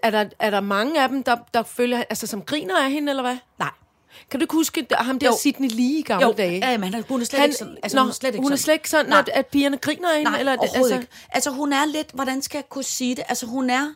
er 0.03 0.11
der, 0.11 0.25
er 0.39 0.51
der 0.51 0.61
mange 0.61 1.03
af 1.03 1.09
dem, 1.09 1.23
der, 1.23 1.37
der 1.55 1.63
følger, 1.63 2.05
altså 2.11 2.27
som 2.27 2.43
griner 2.43 2.79
af 2.85 2.91
hende, 2.91 3.11
eller 3.11 3.23
hvad? 3.23 3.39
Nej. 3.59 3.71
Kan 4.31 4.41
du 4.41 4.45
ikke 4.45 4.53
huske 4.55 4.87
ham 4.93 5.19
der 5.19 5.27
Jo. 5.27 5.37
Sidney 5.43 5.69
Lee 5.71 5.99
i 5.99 6.03
gamle 6.03 6.27
Jo, 6.27 6.33
dage? 6.39 6.71
ja, 6.71 6.79
men 6.79 6.95
han- 6.95 7.05
hun 7.09 7.21
er 7.21 7.25
slet 7.25 7.41
Han- 7.41 7.49
ikke 7.51 7.59
sådan. 7.59 7.77
Altså, 7.83 7.97
Nå, 7.97 8.03
hun 8.03 8.09
er 8.11 8.15
slet 8.15 8.29
ikke 8.35 8.43
hun 8.43 8.53
er 8.53 8.57
slet 8.57 8.75
ikke 8.75 8.91
sådan, 8.91 9.13
at, 9.13 9.29
at 9.35 9.47
pigerne 9.47 9.77
griner 9.79 10.15
hende? 10.17 10.31
Nej, 10.31 10.39
eller, 10.39 10.53
altså, 10.53 10.95
ikke. 10.95 11.07
Altså, 11.31 11.51
hun 11.51 11.73
er 11.73 11.85
lidt, 11.85 12.11
hvordan 12.15 12.43
skal 12.43 12.59
jeg 12.59 12.69
kunne 12.69 12.85
sige 12.85 13.17
det? 13.17 13.25
Altså, 13.29 13.47
hun 13.47 13.71
er, 13.71 13.87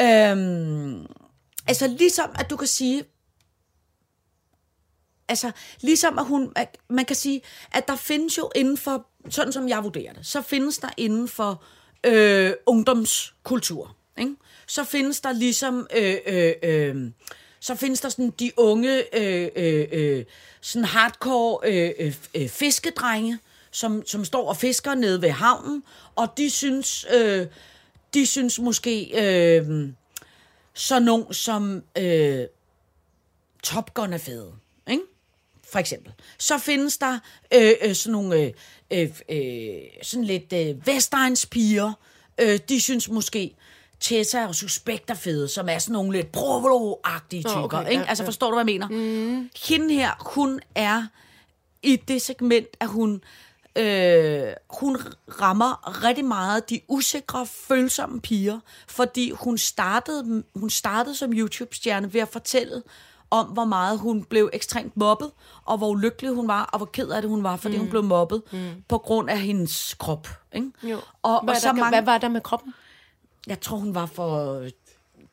øhm, 0.00 1.06
altså, 1.66 1.86
ligesom 1.86 2.30
at 2.38 2.50
du 2.50 2.56
kan 2.56 2.66
sige, 2.68 3.04
altså, 5.28 5.50
ligesom 5.80 6.18
at 6.18 6.24
hun, 6.26 6.52
at 6.56 6.78
man 6.90 7.04
kan 7.04 7.16
sige, 7.16 7.40
at 7.72 7.88
der 7.88 7.96
findes 7.96 8.38
jo 8.38 8.50
inden 8.54 8.76
for, 8.76 9.06
sådan 9.30 9.52
som 9.52 9.68
jeg 9.68 9.84
vurderer 9.84 10.12
det, 10.12 10.26
så 10.26 10.42
findes 10.42 10.78
der 10.78 10.88
inden 10.96 11.28
for 11.28 11.62
øh, 12.06 12.52
ungdomskultur, 12.66 13.96
ikke? 14.18 14.34
så 14.66 14.84
findes 14.84 15.20
der 15.20 15.32
ligesom, 15.32 15.86
øh, 15.96 16.16
øh, 16.26 16.52
øh, 16.62 16.96
så 17.60 17.74
findes 17.74 18.00
der 18.00 18.08
sådan 18.08 18.30
de 18.30 18.52
unge, 18.56 19.16
øh, 19.16 19.48
øh, 19.56 19.88
øh, 19.92 20.24
sådan 20.60 20.84
hardcore 20.84 21.58
øh, 21.64 21.92
øh, 21.98 22.14
øh, 22.34 22.48
fiskedrenge, 22.48 23.38
som, 23.70 24.06
som 24.06 24.24
står 24.24 24.48
og 24.48 24.56
fisker 24.56 24.94
nede 24.94 25.22
ved 25.22 25.30
havnen, 25.30 25.82
og 26.14 26.28
de 26.36 26.50
synes, 26.50 27.06
øh, 27.14 27.46
de 28.14 28.26
synes 28.26 28.58
måske, 28.58 29.10
øh, 29.14 29.88
så 30.74 30.98
nogen 30.98 31.34
som 31.34 31.82
øh, 31.98 32.46
Top 33.62 33.94
Gun 33.94 34.12
er 34.12 34.18
fede, 34.18 34.52
ikke? 34.90 35.02
For 35.64 35.78
eksempel. 35.78 36.12
Så 36.38 36.58
findes 36.58 36.98
der 36.98 37.18
øh, 37.54 37.72
øh, 37.82 37.94
sådan 37.94 38.12
nogle 38.12 38.36
øh, 38.36 38.52
øh, 38.90 39.10
øh, 39.28 39.80
sådan 40.02 40.24
lidt 40.24 40.52
øh, 40.52 40.86
Vestegns-piger. 40.86 41.92
Øh, 42.40 42.58
de 42.68 42.80
synes 42.80 43.08
måske, 43.08 43.54
Tessa 44.00 44.46
og 44.46 44.54
Suspekt 44.54 45.10
er 45.10 45.14
fede, 45.14 45.48
som 45.48 45.68
er 45.68 45.78
sådan 45.78 45.92
nogle 45.92 46.12
lidt 46.12 46.32
provolo-agtige 46.36 47.42
typer. 47.42 47.56
Nå, 47.56 47.78
okay, 47.78 47.90
ikke? 47.90 48.02
ja, 48.02 48.08
altså 48.08 48.24
forstår 48.24 48.50
du, 48.50 48.54
hvad 48.54 48.64
jeg 48.74 48.80
mener? 48.80 48.88
Mm. 48.88 49.50
Hende 49.66 49.94
her, 49.94 50.10
hun 50.34 50.60
er 50.74 51.06
i 51.82 51.96
det 51.96 52.22
segment, 52.22 52.68
at 52.80 52.88
hun, 52.88 53.22
øh, 53.76 54.52
hun 54.70 54.96
rammer 55.40 56.04
rigtig 56.04 56.24
meget 56.24 56.70
de 56.70 56.80
usikre, 56.88 57.46
følsomme 57.46 58.20
piger, 58.20 58.58
fordi 58.88 59.30
hun 59.30 59.58
startede, 59.58 60.44
hun 60.54 60.70
startede 60.70 61.16
som 61.16 61.32
YouTube-stjerne 61.32 62.12
ved 62.12 62.20
at 62.20 62.28
fortælle 62.28 62.82
om, 63.30 63.46
hvor 63.46 63.64
meget 63.64 63.98
hun 63.98 64.24
blev 64.24 64.50
ekstremt 64.52 64.96
mobbet, 64.96 65.30
og 65.64 65.78
hvor 65.78 65.88
ulykkelig 65.88 66.30
hun 66.30 66.48
var, 66.48 66.64
og 66.64 66.78
hvor 66.78 66.86
ked 66.86 67.08
af 67.08 67.22
det 67.22 67.30
hun 67.30 67.42
var, 67.42 67.56
fordi 67.56 67.74
mm. 67.74 67.80
hun 67.80 67.90
blev 67.90 68.02
mobbet 68.02 68.42
mm. 68.52 68.58
på 68.88 68.98
grund 68.98 69.30
af 69.30 69.40
hendes 69.40 69.94
krop. 69.94 70.28
Ikke? 70.52 70.70
Jo. 70.82 71.00
Og, 71.22 71.44
hvad, 71.44 71.54
og 71.54 71.60
så 71.60 71.68
der, 71.68 71.74
mange, 71.74 71.90
hvad 71.90 72.02
var 72.02 72.18
der 72.18 72.28
med 72.28 72.40
kroppen? 72.40 72.74
Jeg 73.46 73.60
tror, 73.60 73.76
hun 73.76 73.94
var 73.94 74.06
for 74.06 74.60
øh, 74.60 74.70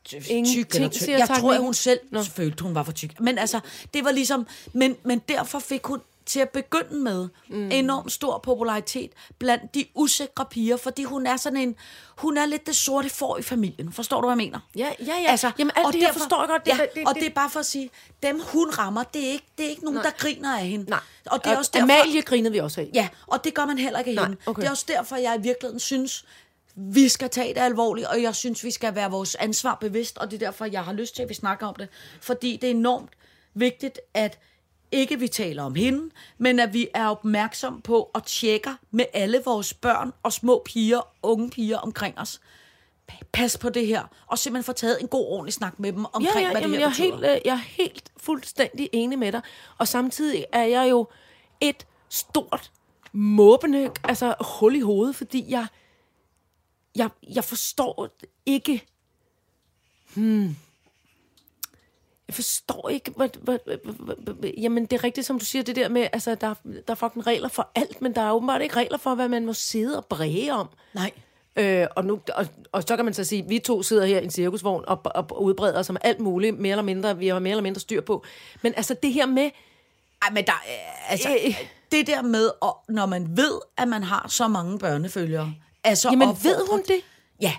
tyk 0.05 0.75
eller 0.75 0.89
tyk. 0.89 1.07
Jeg 1.07 1.27
tror, 1.39 1.53
at 1.53 1.61
hun 1.61 1.73
selv 1.73 1.99
Nå. 2.11 2.23
følte, 2.23 2.63
hun 2.63 2.75
var 2.75 2.83
for 2.83 2.91
tyk. 2.91 3.19
Men 3.19 3.37
altså, 3.37 3.59
det 3.93 4.03
var 4.03 4.11
ligesom... 4.11 4.47
Men, 4.73 4.95
men 5.03 5.19
derfor 5.19 5.59
fik 5.59 5.85
hun 5.85 6.01
til 6.25 6.39
at 6.39 6.49
begynde 6.49 6.95
med 6.95 7.27
mm. 7.47 7.71
enormt 7.71 8.11
stor 8.11 8.37
popularitet 8.37 9.11
blandt 9.39 9.75
de 9.75 9.85
usikre 9.95 10.45
piger, 10.45 10.77
fordi 10.77 11.03
hun 11.03 11.27
er 11.27 11.37
sådan 11.37 11.57
en... 11.57 11.75
Hun 12.17 12.37
er 12.37 12.45
lidt 12.45 12.67
det 12.67 12.75
sorte 12.75 13.09
får 13.09 13.37
i 13.37 13.41
familien. 13.41 13.93
Forstår 13.93 14.21
du, 14.21 14.27
hvad 14.27 14.31
jeg 14.31 14.37
mener? 14.37 14.59
Ja, 14.75 14.89
ja, 14.99 15.05
ja. 15.05 15.31
Altså, 15.31 15.51
Jamen, 15.59 15.71
alt 15.75 15.87
og 15.87 15.93
det 15.93 16.01
her 16.01 16.13
forstår 16.13 16.41
jeg 16.41 16.49
godt. 16.49 16.65
Det, 16.65 16.71
ja, 16.71 16.77
det, 16.77 16.89
det, 16.95 17.07
og 17.07 17.15
det 17.15 17.25
er 17.25 17.29
bare 17.29 17.49
for 17.49 17.59
at 17.59 17.65
sige, 17.65 17.89
dem 18.23 18.39
hun 18.53 18.69
rammer, 18.69 19.03
det 19.03 19.27
er 19.27 19.31
ikke, 19.31 19.45
det 19.57 19.65
er 19.65 19.69
ikke 19.69 19.83
nogen, 19.83 19.95
Nej. 19.95 20.03
der 20.03 20.11
griner 20.17 20.57
af 20.57 20.65
hende. 20.65 20.89
Nej. 20.89 20.99
Og 21.25 21.43
det 21.43 21.51
er 21.51 21.57
også 21.57 21.71
derfor, 21.73 21.83
Amalie 21.83 22.21
grinede 22.21 22.51
vi 22.51 22.59
også 22.59 22.81
af. 22.81 22.89
Ja, 22.93 23.07
og 23.27 23.43
det 23.43 23.53
gør 23.53 23.65
man 23.65 23.77
heller 23.77 23.99
ikke 23.99 24.11
af 24.11 24.15
Nej, 24.15 24.25
hende. 24.25 24.37
okay. 24.45 24.61
Det 24.61 24.67
er 24.67 24.71
også 24.71 24.85
derfor, 24.87 25.15
jeg 25.15 25.35
i 25.39 25.41
virkeligheden 25.41 25.79
synes, 25.79 26.25
vi 26.75 27.09
skal 27.09 27.29
tage 27.29 27.53
det 27.53 27.61
alvorligt, 27.61 28.07
og 28.07 28.21
jeg 28.21 28.35
synes, 28.35 28.63
vi 28.63 28.71
skal 28.71 28.95
være 28.95 29.11
vores 29.11 29.35
ansvar 29.35 29.75
bevidst, 29.75 30.17
og 30.17 30.31
det 30.31 30.41
er 30.41 30.45
derfor, 30.45 30.65
jeg 30.65 30.83
har 30.83 30.93
lyst 30.93 31.15
til, 31.15 31.23
at 31.23 31.29
vi 31.29 31.33
snakker 31.33 31.67
om 31.67 31.75
det. 31.75 31.89
Fordi 32.21 32.57
det 32.61 32.67
er 32.67 32.71
enormt 32.71 33.09
vigtigt, 33.53 33.99
at 34.13 34.39
ikke 34.91 35.19
vi 35.19 35.27
taler 35.27 35.63
om 35.63 35.75
hende, 35.75 36.09
men 36.37 36.59
at 36.59 36.73
vi 36.73 36.87
er 36.93 37.07
opmærksom 37.07 37.81
på 37.81 38.11
og 38.13 38.25
tjekker 38.25 38.73
med 38.91 39.05
alle 39.13 39.41
vores 39.45 39.73
børn 39.73 40.11
og 40.23 40.33
små 40.33 40.61
piger, 40.65 41.01
unge 41.23 41.49
piger 41.49 41.77
omkring 41.77 42.19
os. 42.19 42.41
Pas 43.31 43.57
på 43.57 43.69
det 43.69 43.87
her, 43.87 44.03
og 44.27 44.39
simpelthen 44.39 44.63
få 44.63 44.73
taget 44.73 45.01
en 45.01 45.07
god 45.07 45.25
ordentlig 45.25 45.53
snak 45.53 45.79
med 45.79 45.93
dem 45.93 46.05
omkring, 46.05 46.35
ja, 46.35 46.39
ja, 46.39 46.51
hvad 46.51 46.61
det 46.61 46.69
her 46.69 46.79
jeg, 46.79 46.85
er 46.85 46.89
helt, 46.89 47.15
øh, 47.15 47.41
jeg 47.45 47.53
er 47.53 47.55
helt 47.55 48.11
fuldstændig 48.17 48.89
enig 48.93 49.19
med 49.19 49.31
dig. 49.31 49.41
Og 49.77 49.87
samtidig 49.87 50.45
er 50.51 50.63
jeg 50.63 50.89
jo 50.89 51.07
et 51.61 51.87
stort 52.09 52.71
måbende 53.13 53.91
altså, 54.03 54.35
hul 54.39 54.75
i 54.75 54.79
hovedet, 54.79 55.15
fordi 55.15 55.45
jeg, 55.47 55.67
jeg, 56.95 57.09
jeg 57.33 57.43
forstår 57.43 58.09
ikke... 58.45 58.85
Hmm. 60.15 60.55
Jeg 62.27 62.35
forstår 62.35 62.89
ikke, 62.89 63.11
hvad, 63.15 63.29
hvad, 63.41 63.57
hvad, 63.65 64.33
hvad, 64.33 64.49
jamen 64.57 64.85
det 64.85 64.93
er 64.93 65.03
rigtigt, 65.03 65.27
som 65.27 65.39
du 65.39 65.45
siger, 65.45 65.63
det 65.63 65.75
der 65.75 65.89
med, 65.89 66.07
altså 66.13 66.35
der, 66.35 66.53
der 66.63 66.81
er 66.87 66.95
fucking 66.95 67.27
regler 67.27 67.47
for 67.47 67.71
alt, 67.75 68.01
men 68.01 68.15
der 68.15 68.21
er 68.21 68.31
åbenbart 68.31 68.61
ikke 68.61 68.75
regler 68.75 68.97
for, 68.97 69.15
hvad 69.15 69.27
man 69.27 69.45
må 69.45 69.53
sidde 69.53 69.97
og 69.97 70.05
bræge 70.05 70.53
om. 70.53 70.69
Nej. 70.93 71.11
Øh, 71.55 71.87
og, 71.95 72.05
nu, 72.05 72.19
og, 72.35 72.47
og 72.71 72.83
så 72.83 72.95
kan 72.95 73.05
man 73.05 73.13
så 73.13 73.23
sige, 73.23 73.43
at 73.43 73.49
vi 73.49 73.59
to 73.59 73.83
sidder 73.83 74.05
her 74.05 74.19
i 74.19 74.23
en 74.23 74.29
cirkusvogn 74.31 74.83
og, 74.87 75.01
og 75.03 75.43
udbreder 75.43 75.79
os 75.79 75.89
om 75.89 75.97
alt 76.01 76.19
muligt, 76.19 76.59
mere 76.59 76.71
eller 76.71 76.83
mindre, 76.83 77.17
vi 77.17 77.27
har 77.27 77.39
mere 77.39 77.51
eller 77.51 77.63
mindre 77.63 77.79
styr 77.79 78.01
på. 78.01 78.25
Men 78.61 78.73
altså 78.75 78.95
det 79.03 79.13
her 79.13 79.25
med, 79.25 79.49
Ej, 80.21 80.29
men 80.33 80.45
der, 80.45 80.53
øh, 80.53 81.11
altså, 81.11 81.29
Øh. 81.29 81.55
det 81.91 82.07
der 82.07 82.21
med, 82.21 82.49
og 82.61 82.77
når 82.89 83.05
man 83.05 83.37
ved, 83.37 83.59
at 83.77 83.87
man 83.87 84.03
har 84.03 84.25
så 84.29 84.47
mange 84.47 84.79
børnefølgere, 84.79 85.53
er 85.85 85.95
så 85.95 86.09
jamen 86.09 86.27
opfordret- 86.29 86.43
ved 86.43 86.67
hun 86.69 86.83
det? 86.87 87.01
Ja, 87.41 87.53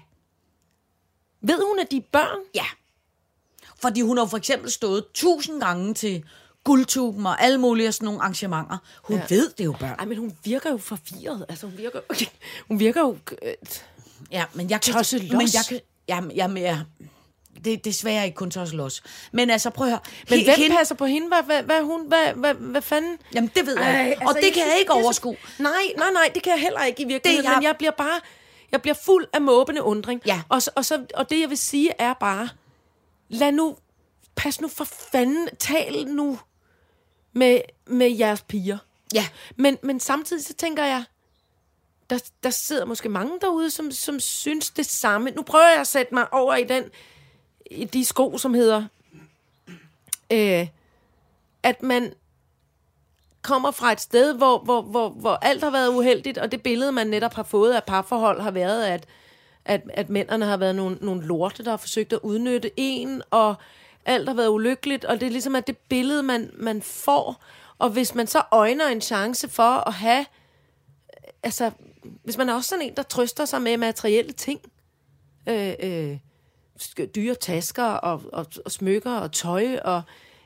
Ved 1.40 1.66
hun, 1.68 1.78
at 1.78 1.90
de 1.90 1.96
er 1.96 2.00
børn? 2.12 2.38
ja. 2.54 2.64
Fordi 3.82 4.00
hun 4.00 4.18
har 4.18 4.26
for 4.26 4.36
eksempel 4.36 4.70
stået 4.70 5.04
tusind 5.14 5.60
gange 5.60 5.94
til 5.94 6.24
guldtuben 6.64 7.26
og 7.26 7.42
alle 7.42 7.58
mulige 7.58 7.92
sådan 7.92 8.04
nogle 8.04 8.20
arrangementer. 8.20 8.78
Hun 9.02 9.16
Ja. 9.16 9.22
ved, 9.28 9.50
det 9.58 9.64
jo 9.64 9.72
børn. 9.80 9.96
Ej, 9.98 10.04
men 10.04 10.18
hun 10.18 10.36
virker 10.44 10.70
jo 10.70 10.76
forvirret. 10.78 11.46
Altså 11.48 11.66
hun 11.66 11.78
virker, 11.78 12.00
okay. 12.08 12.26
hun 12.68 12.78
virker 12.78 13.00
jo... 13.00 13.16
Øh, 13.42 13.54
Ja, 14.30 14.44
men 14.54 14.70
jeg 14.70 14.80
kan... 14.80 14.94
Los. 14.94 15.12
Men 15.12 15.32
jeg 15.32 15.64
kan... 15.68 15.80
Jamen, 16.08 16.30
jamen, 16.30 16.56
ja, 16.62 16.80
det 17.66 17.84
desværre 17.84 18.24
ikke 18.24 18.34
kun 18.36 18.50
tosset 18.50 18.76
los. 18.76 19.02
Men 19.32 19.50
altså, 19.50 19.70
prøv 19.70 19.86
at 19.86 19.90
høre. 19.90 20.00
men 20.30 20.44
hvem 20.44 20.54
hende- 20.58 20.76
passer 20.76 20.94
på 20.94 21.06
hende? 21.06 21.28
Hvad, 21.28 21.42
hvad, 21.42 21.62
hvad, 21.62 21.82
hun, 21.82 22.06
hvad, 22.08 22.32
hvad, 22.34 22.54
hvad 22.54 22.82
fanden? 22.82 23.18
Jamen, 23.34 23.50
det 23.56 23.66
ved 23.66 23.78
jeg 23.78 23.94
Ej, 23.94 24.08
ikke. 24.10 24.22
Og 24.22 24.28
altså, 24.28 24.40
det 24.46 24.54
kan 24.54 24.62
jeg 24.70 24.78
ikke 24.78 24.90
er 24.90 24.94
overskue. 25.02 25.36
Nej, 25.58 25.72
nej, 25.96 26.10
nej, 26.12 26.30
det 26.34 26.42
kan 26.42 26.52
jeg 26.52 26.60
heller 26.60 26.82
ikke 26.84 27.02
i 27.02 27.06
virkeligheden. 27.06 27.44
Det 27.44 27.50
jeg- 27.50 27.56
Men 27.58 27.62
jeg 27.66 27.76
bliver 27.76 27.90
bare... 27.90 28.20
Jeg 28.72 28.82
bliver 28.82 28.94
fuld 28.94 29.26
af 29.32 29.40
måbende 29.42 29.82
undring. 29.82 30.20
Ja. 30.26 30.42
Og, 30.48 30.62
og, 30.76 30.84
så, 30.84 31.04
og 31.14 31.30
det, 31.30 31.40
jeg 31.40 31.48
vil 31.50 31.58
sige, 31.58 31.92
er 31.98 32.12
bare... 32.14 32.48
Lad 33.28 33.52
nu... 33.52 33.76
Pas 34.36 34.60
nu 34.60 34.68
for 34.68 34.84
fanden. 34.84 35.48
Tal 35.58 36.06
nu 36.06 36.38
med, 37.32 37.60
med 37.86 38.10
jeres 38.16 38.42
piger. 38.42 38.78
Ja. 39.14 39.26
Men, 39.56 39.78
men 39.82 40.00
samtidig 40.00 40.44
så 40.44 40.54
tænker 40.54 40.84
jeg... 40.84 41.04
der, 42.10 42.18
der 42.42 42.50
sidder 42.50 42.84
måske 42.84 43.08
mange 43.08 43.32
derude, 43.40 43.70
som, 43.70 43.90
som 43.90 44.20
synes 44.20 44.70
det 44.70 44.86
samme. 44.86 45.30
Nu 45.30 45.42
prøver 45.42 45.68
jeg 45.68 45.80
at 45.80 45.86
sætte 45.86 46.14
mig 46.14 46.32
over 46.32 46.54
i 46.56 46.64
den 46.64 46.84
i 47.70 47.84
de 47.84 48.04
sko, 48.04 48.38
som 48.38 48.54
hedder, 48.54 48.84
øh, 50.32 50.68
at 51.62 51.82
man 51.82 52.12
kommer 53.42 53.70
fra 53.70 53.92
et 53.92 54.00
sted, 54.00 54.34
hvor, 54.34 54.58
hvor, 54.58 54.82
hvor, 54.82 55.08
hvor 55.08 55.34
alt 55.42 55.62
har 55.62 55.70
været 55.70 55.88
uheldigt, 55.88 56.38
og 56.38 56.52
det 56.52 56.62
billede, 56.62 56.92
man 56.92 57.06
netop 57.06 57.34
har 57.34 57.42
fået 57.42 57.72
af 57.72 57.84
parforhold, 57.84 58.40
har 58.40 58.50
været, 58.50 58.84
at, 58.84 59.06
at, 59.64 59.82
at 59.94 60.10
mændene 60.10 60.44
har 60.44 60.56
været 60.56 60.74
nogle, 60.74 60.98
nogle 61.00 61.26
lorte, 61.26 61.64
der 61.64 61.70
har 61.70 61.76
forsøgt 61.76 62.12
at 62.12 62.18
udnytte 62.22 62.70
en, 62.76 63.22
og 63.30 63.54
alt 64.04 64.28
har 64.28 64.34
været 64.34 64.48
ulykkeligt, 64.48 65.04
og 65.04 65.20
det 65.20 65.26
er 65.26 65.30
ligesom, 65.30 65.54
at 65.56 65.66
det 65.66 65.78
billede, 65.78 66.22
man, 66.22 66.50
man 66.54 66.82
får, 66.82 67.42
og 67.78 67.90
hvis 67.90 68.14
man 68.14 68.26
så 68.26 68.42
øjner 68.50 68.86
en 68.88 69.00
chance 69.00 69.48
for 69.48 69.88
at 69.88 69.92
have, 69.92 70.26
altså, 71.42 71.70
hvis 72.24 72.36
man 72.36 72.48
er 72.48 72.54
også 72.54 72.68
sådan 72.68 72.84
en, 72.84 72.94
der 72.96 73.02
trøster 73.02 73.44
sig 73.44 73.62
med 73.62 73.76
materielle 73.76 74.32
ting, 74.32 74.60
øh, 75.48 75.74
øh, 75.80 76.18
dyre 77.14 77.34
tasker 77.34 77.84
og, 77.84 78.22
og, 78.32 78.46
og 78.64 78.72
smykker 78.72 79.12
og 79.12 79.32
tøj 79.32 79.76
og 79.84 80.02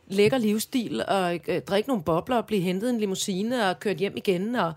lækker 0.06 0.38
livsstil 0.38 1.04
og 1.08 1.40
øh, 1.48 1.62
drikke 1.62 1.88
nogle 1.88 2.04
bobler 2.04 2.36
og 2.36 2.46
blive 2.46 2.60
hentet 2.60 2.88
i 2.88 2.90
en 2.90 3.00
limousine 3.00 3.70
og 3.70 3.80
kørt 3.80 3.96
hjem 3.96 4.16
igen 4.16 4.54
og 4.54 4.72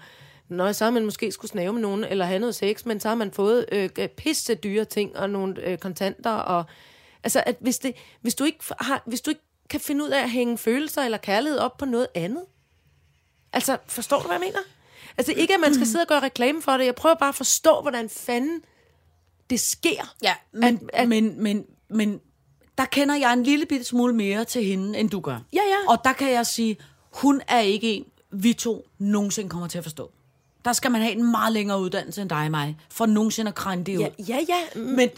Nå, 0.49 0.73
så 0.73 0.83
har 0.83 0.91
man 0.91 1.05
måske 1.05 1.31
skulle 1.31 1.51
snave 1.51 1.73
med 1.73 1.81
nogen, 1.81 2.03
eller 2.03 2.25
have 2.25 2.39
noget 2.39 2.55
sex, 2.55 2.85
men 2.85 2.99
så 2.99 3.07
har 3.07 3.15
man 3.15 3.31
fået 3.31 3.65
øh, 3.71 3.89
pisse 4.07 4.55
dyre 4.55 4.85
ting, 4.85 5.17
og 5.17 5.29
nogle 5.29 5.61
øh, 5.61 5.77
kontanter, 5.77 6.31
og 6.31 6.65
altså, 7.23 7.43
at 7.45 7.55
hvis, 7.59 7.79
det, 7.79 7.95
hvis, 8.21 8.35
du 8.35 8.43
ikke 8.43 8.59
har, 8.79 9.03
hvis 9.05 9.21
du 9.21 9.29
ikke 9.29 9.41
kan 9.69 9.79
finde 9.79 10.03
ud 10.03 10.09
af 10.09 10.23
at 10.23 10.29
hænge 10.29 10.57
følelser 10.57 11.01
eller 11.01 11.17
kærlighed 11.17 11.59
op 11.59 11.77
på 11.77 11.85
noget 11.85 12.07
andet, 12.15 12.43
altså, 13.53 13.77
forstår 13.87 14.17
du, 14.19 14.27
hvad 14.27 14.35
jeg 14.35 14.45
mener? 14.47 14.59
Altså, 15.17 15.33
ikke 15.33 15.53
at 15.53 15.59
man 15.59 15.73
skal 15.73 15.87
sidde 15.91 16.01
og 16.01 16.07
gøre 16.07 16.19
reklame 16.19 16.61
for 16.61 16.71
det, 16.71 16.85
jeg 16.85 16.95
prøver 16.95 17.15
bare 17.15 17.29
at 17.29 17.35
forstå, 17.35 17.81
hvordan 17.81 18.09
fanden 18.09 18.61
det 19.53 19.61
sker. 19.61 20.15
Ja, 20.23 20.33
men, 20.51 20.63
At- 20.63 20.79
at- 20.93 21.09
men, 21.09 21.43
men, 21.43 21.65
men 21.89 22.19
der 22.77 22.85
kender 22.85 23.15
jeg 23.15 23.33
en 23.33 23.43
lille 23.43 23.65
bitte 23.65 23.85
smule 23.85 24.13
mere 24.15 24.45
til 24.45 24.63
hende, 24.65 24.99
end 24.99 25.09
du 25.09 25.19
gør. 25.19 25.39
Ja, 25.53 25.61
ja. 25.69 25.91
Og 25.91 25.97
der 26.03 26.13
kan 26.13 26.31
jeg 26.31 26.45
sige, 26.45 26.77
hun 27.11 27.41
er 27.47 27.59
ikke 27.59 27.93
en, 27.93 28.05
vi 28.31 28.53
to 28.53 28.87
nogensinde 28.99 29.49
kommer 29.49 29.67
til 29.67 29.77
at 29.77 29.83
forstå. 29.83 30.11
Der 30.65 30.73
skal 30.73 30.91
man 30.91 31.01
have 31.01 31.13
en 31.13 31.31
meget 31.31 31.53
længere 31.53 31.79
uddannelse 31.81 32.21
end 32.21 32.29
dig 32.29 32.45
og 32.45 32.51
mig, 32.51 32.77
for 32.89 33.05
nogensinde 33.05 33.49
at 33.49 33.55
krænge 33.55 33.85
det 33.85 33.97
ud. 33.97 34.01
Ja, 34.03 34.09
ja, 34.27 34.39
ja. 34.49 34.79
Men 34.79 35.09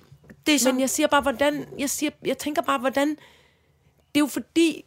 det 0.45 0.55
er 0.55 0.59
sådan, 0.59 0.75
Men 0.75 0.79
jeg 0.81 0.89
siger 0.89 1.07
bare, 1.07 1.21
hvordan... 1.21 1.65
Jeg, 1.79 1.89
siger, 1.89 2.09
jeg 2.25 2.37
tænker 2.37 2.61
bare, 2.61 2.79
hvordan... 2.79 3.09
Det 3.09 3.15
er 4.15 4.19
jo 4.19 4.27
fordi... 4.27 4.85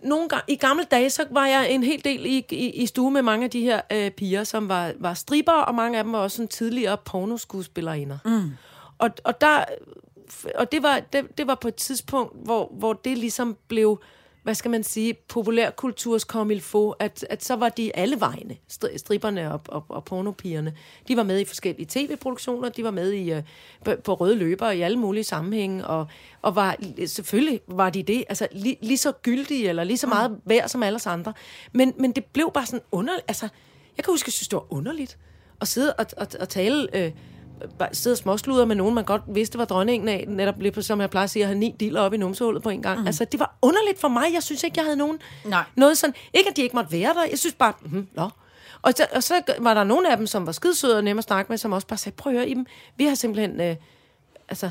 Nogle 0.00 0.28
gange, 0.28 0.44
I 0.48 0.56
gamle 0.56 0.84
dage, 0.84 1.10
så 1.10 1.24
var 1.30 1.46
jeg 1.46 1.70
en 1.70 1.82
hel 1.82 2.04
del 2.04 2.26
i, 2.26 2.44
i, 2.50 2.70
i 2.70 2.86
stue 2.86 3.10
med 3.10 3.22
mange 3.22 3.44
af 3.44 3.50
de 3.50 3.60
her 3.60 3.80
øh, 3.92 4.10
piger, 4.10 4.44
som 4.44 4.68
var, 4.68 4.92
var 4.98 5.14
stripper, 5.14 5.52
og 5.52 5.74
mange 5.74 5.98
af 5.98 6.04
dem 6.04 6.12
var 6.12 6.18
også 6.18 6.36
sådan 6.36 6.48
tidligere 6.48 6.96
pornoskuespillerinder. 6.96 8.18
Mm. 8.24 8.50
Og, 8.98 9.10
og, 9.24 9.40
der, 9.40 9.64
og 10.54 10.72
det, 10.72 10.82
var, 10.82 11.00
det, 11.12 11.38
det 11.38 11.46
var 11.46 11.54
på 11.54 11.68
et 11.68 11.74
tidspunkt, 11.74 12.44
hvor, 12.44 12.72
hvor 12.78 12.92
det 12.92 13.18
ligesom 13.18 13.56
blev 13.68 14.00
hvad 14.46 14.54
skal 14.54 14.70
man 14.70 14.84
sige, 14.84 15.14
populærkulturs 15.14 16.24
kom 16.24 16.50
il 16.50 16.60
faut, 16.60 16.94
at, 16.98 17.26
at 17.30 17.44
så 17.44 17.56
var 17.56 17.68
de 17.68 17.96
alle 17.96 18.20
vegne, 18.20 18.56
stri- 18.72 18.98
stripperne 18.98 19.52
og, 19.52 19.60
og, 19.68 19.84
og 19.88 20.04
pornopigerne. 20.04 20.74
De 21.08 21.16
var 21.16 21.22
med 21.22 21.40
i 21.40 21.44
forskellige 21.44 21.86
tv-produktioner, 21.88 22.68
de 22.68 22.84
var 22.84 22.90
med 22.90 23.12
i 23.12 23.32
uh, 23.32 23.38
på, 24.04 24.14
røde 24.14 24.36
løber 24.36 24.70
i 24.70 24.80
alle 24.80 24.98
mulige 24.98 25.24
sammenhænge, 25.24 25.86
og, 25.86 26.06
og 26.42 26.56
var, 26.56 26.76
selvfølgelig 27.06 27.60
var 27.68 27.90
de 27.90 28.02
det, 28.02 28.24
altså 28.28 28.48
lige, 28.52 28.76
lige 28.80 28.98
så 28.98 29.12
gyldige, 29.12 29.68
eller 29.68 29.84
lige 29.84 29.98
så 29.98 30.06
meget 30.06 30.38
værd 30.44 30.68
som 30.68 30.82
alle 30.82 30.96
os 30.96 31.06
andre. 31.06 31.32
Men, 31.72 31.94
men 31.98 32.12
det 32.12 32.24
blev 32.24 32.50
bare 32.54 32.66
sådan 32.66 32.84
underligt, 32.92 33.24
altså, 33.28 33.48
jeg 33.96 34.04
kan 34.04 34.12
huske, 34.12 34.28
jeg 34.28 34.32
synes, 34.32 34.48
det 34.48 34.56
var 34.56 34.72
underligt 34.72 35.18
at 35.60 35.68
sidde 35.68 35.92
og, 35.92 36.06
og, 36.16 36.26
og 36.40 36.48
tale... 36.48 37.04
Øh, 37.04 37.12
sidde 37.92 38.14
og 38.14 38.18
småsluder 38.18 38.64
med 38.64 38.76
nogen, 38.76 38.94
man 38.94 39.04
godt 39.04 39.22
vidste 39.28 39.58
var 39.58 39.64
dronningen 39.64 40.08
af, 40.08 40.24
netop 40.28 40.54
som 40.80 41.00
jeg 41.00 41.10
plejer 41.10 41.24
at 41.24 41.30
sige, 41.30 41.42
at 41.42 41.48
have 41.48 41.58
ni 41.58 41.74
dealer 41.80 42.00
op 42.00 42.12
i 42.12 42.16
numsehullet 42.16 42.62
på 42.62 42.70
en 42.70 42.82
gang. 42.82 43.00
Mm. 43.00 43.06
Altså, 43.06 43.24
det 43.24 43.40
var 43.40 43.54
underligt 43.62 44.00
for 44.00 44.08
mig. 44.08 44.24
Jeg 44.34 44.42
synes 44.42 44.62
ikke, 44.62 44.74
jeg 44.78 44.84
havde 44.84 44.96
nogen... 44.96 45.18
Nej. 45.44 45.64
Noget 45.76 45.98
sådan... 45.98 46.14
Ikke, 46.34 46.50
at 46.50 46.56
de 46.56 46.62
ikke 46.62 46.76
måtte 46.76 46.92
være 46.92 47.14
der. 47.14 47.24
Jeg 47.30 47.38
synes 47.38 47.54
bare... 47.54 47.72
Mm, 47.82 48.08
nå. 48.14 48.30
Og 48.82 48.92
så, 48.96 49.06
og 49.14 49.22
så 49.22 49.42
var 49.58 49.74
der 49.74 49.84
nogle 49.84 50.10
af 50.10 50.16
dem, 50.16 50.26
som 50.26 50.46
var 50.46 50.52
skidesøde 50.52 50.96
og 50.96 51.04
nemme 51.04 51.20
at 51.20 51.24
snakke 51.24 51.52
med, 51.52 51.58
som 51.58 51.72
også 51.72 51.86
bare 51.86 51.96
sagde, 51.96 52.16
prøv 52.16 52.32
at 52.32 52.38
høre, 52.38 52.48
Iben, 52.48 52.66
vi 52.96 53.04
har 53.04 53.14
simpelthen... 53.14 53.60
Øh, 53.60 53.76
altså, 54.48 54.70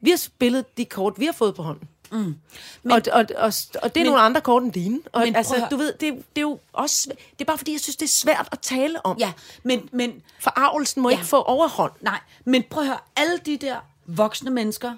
vi 0.00 0.10
har 0.10 0.16
spillet 0.16 0.76
de 0.76 0.84
kort, 0.84 1.14
vi 1.18 1.24
har 1.24 1.32
fået 1.32 1.54
på 1.54 1.62
hånden. 1.62 1.88
Mm. 2.14 2.34
Men, 2.82 2.92
og, 2.92 3.02
og, 3.12 3.24
og, 3.36 3.52
og 3.82 3.94
det 3.94 4.00
er 4.00 4.04
men, 4.04 4.06
nogle 4.06 4.20
andre 4.20 4.40
kort 4.40 4.62
end 4.62 4.72
dine. 4.72 5.00
Og 5.12 5.20
men 5.20 5.36
altså, 5.36 5.66
du 5.70 5.76
ved, 5.76 5.92
det, 5.92 6.00
det 6.00 6.36
er 6.36 6.40
jo 6.40 6.58
også... 6.72 7.10
Det 7.30 7.40
er 7.40 7.44
bare 7.44 7.58
fordi, 7.58 7.72
jeg 7.72 7.80
synes, 7.80 7.96
det 7.96 8.04
er 8.06 8.08
svært 8.10 8.48
at 8.52 8.58
tale 8.58 9.06
om. 9.06 9.16
ja, 9.18 9.32
men, 9.62 9.88
men 9.92 10.22
Forarvelsen 10.40 11.02
må 11.02 11.08
Ja. 11.08 11.14
ikke 11.14 11.26
få 11.26 11.42
overhånd. 11.42 11.92
Nej, 12.00 12.20
men 12.44 12.64
prøv 12.70 12.82
at 12.82 12.86
høre, 12.88 12.98
alle 13.16 13.38
de 13.46 13.56
der 13.56 13.76
voksne 14.06 14.50
mennesker, 14.50 14.92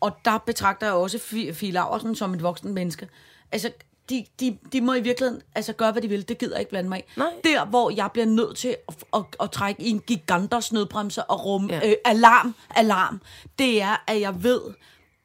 og 0.00 0.16
der 0.24 0.38
betragter 0.38 0.86
jeg 0.86 0.94
også 0.94 1.16
Fi- 1.18 1.52
Fie 1.52 1.72
Laursen 1.72 2.16
som 2.16 2.34
et 2.34 2.42
voksen 2.42 2.74
menneske, 2.74 3.08
altså, 3.52 3.70
de, 4.10 4.26
de, 4.40 4.58
de 4.72 4.80
må 4.80 4.94
i 4.94 5.00
virkeligheden 5.00 5.42
altså, 5.54 5.72
gøre, 5.72 5.92
hvad 5.92 6.02
de 6.02 6.08
vil. 6.08 6.28
Det 6.28 6.38
gider 6.38 6.52
jeg 6.54 6.60
ikke 6.60 6.70
blande 6.70 6.88
mig 6.88 6.98
i. 6.98 7.02
Nej. 7.16 7.28
Der, 7.44 7.64
hvor 7.64 7.90
jeg 7.90 8.10
bliver 8.12 8.26
nødt 8.26 8.56
til 8.56 8.76
at, 8.88 8.94
at, 9.14 9.22
at 9.40 9.50
trække 9.50 9.82
i 9.82 9.90
en 9.90 10.00
giganters 10.00 10.72
nødbremse 10.72 11.24
og 11.24 11.44
rum 11.44 11.70
ja. 11.70 11.76
Ja. 11.82 11.88
øh, 11.90 11.94
alarm, 12.04 12.54
alarm, 12.70 13.20
det 13.58 13.82
er, 13.82 14.04
at 14.06 14.20
jeg 14.20 14.42
ved, 14.42 14.60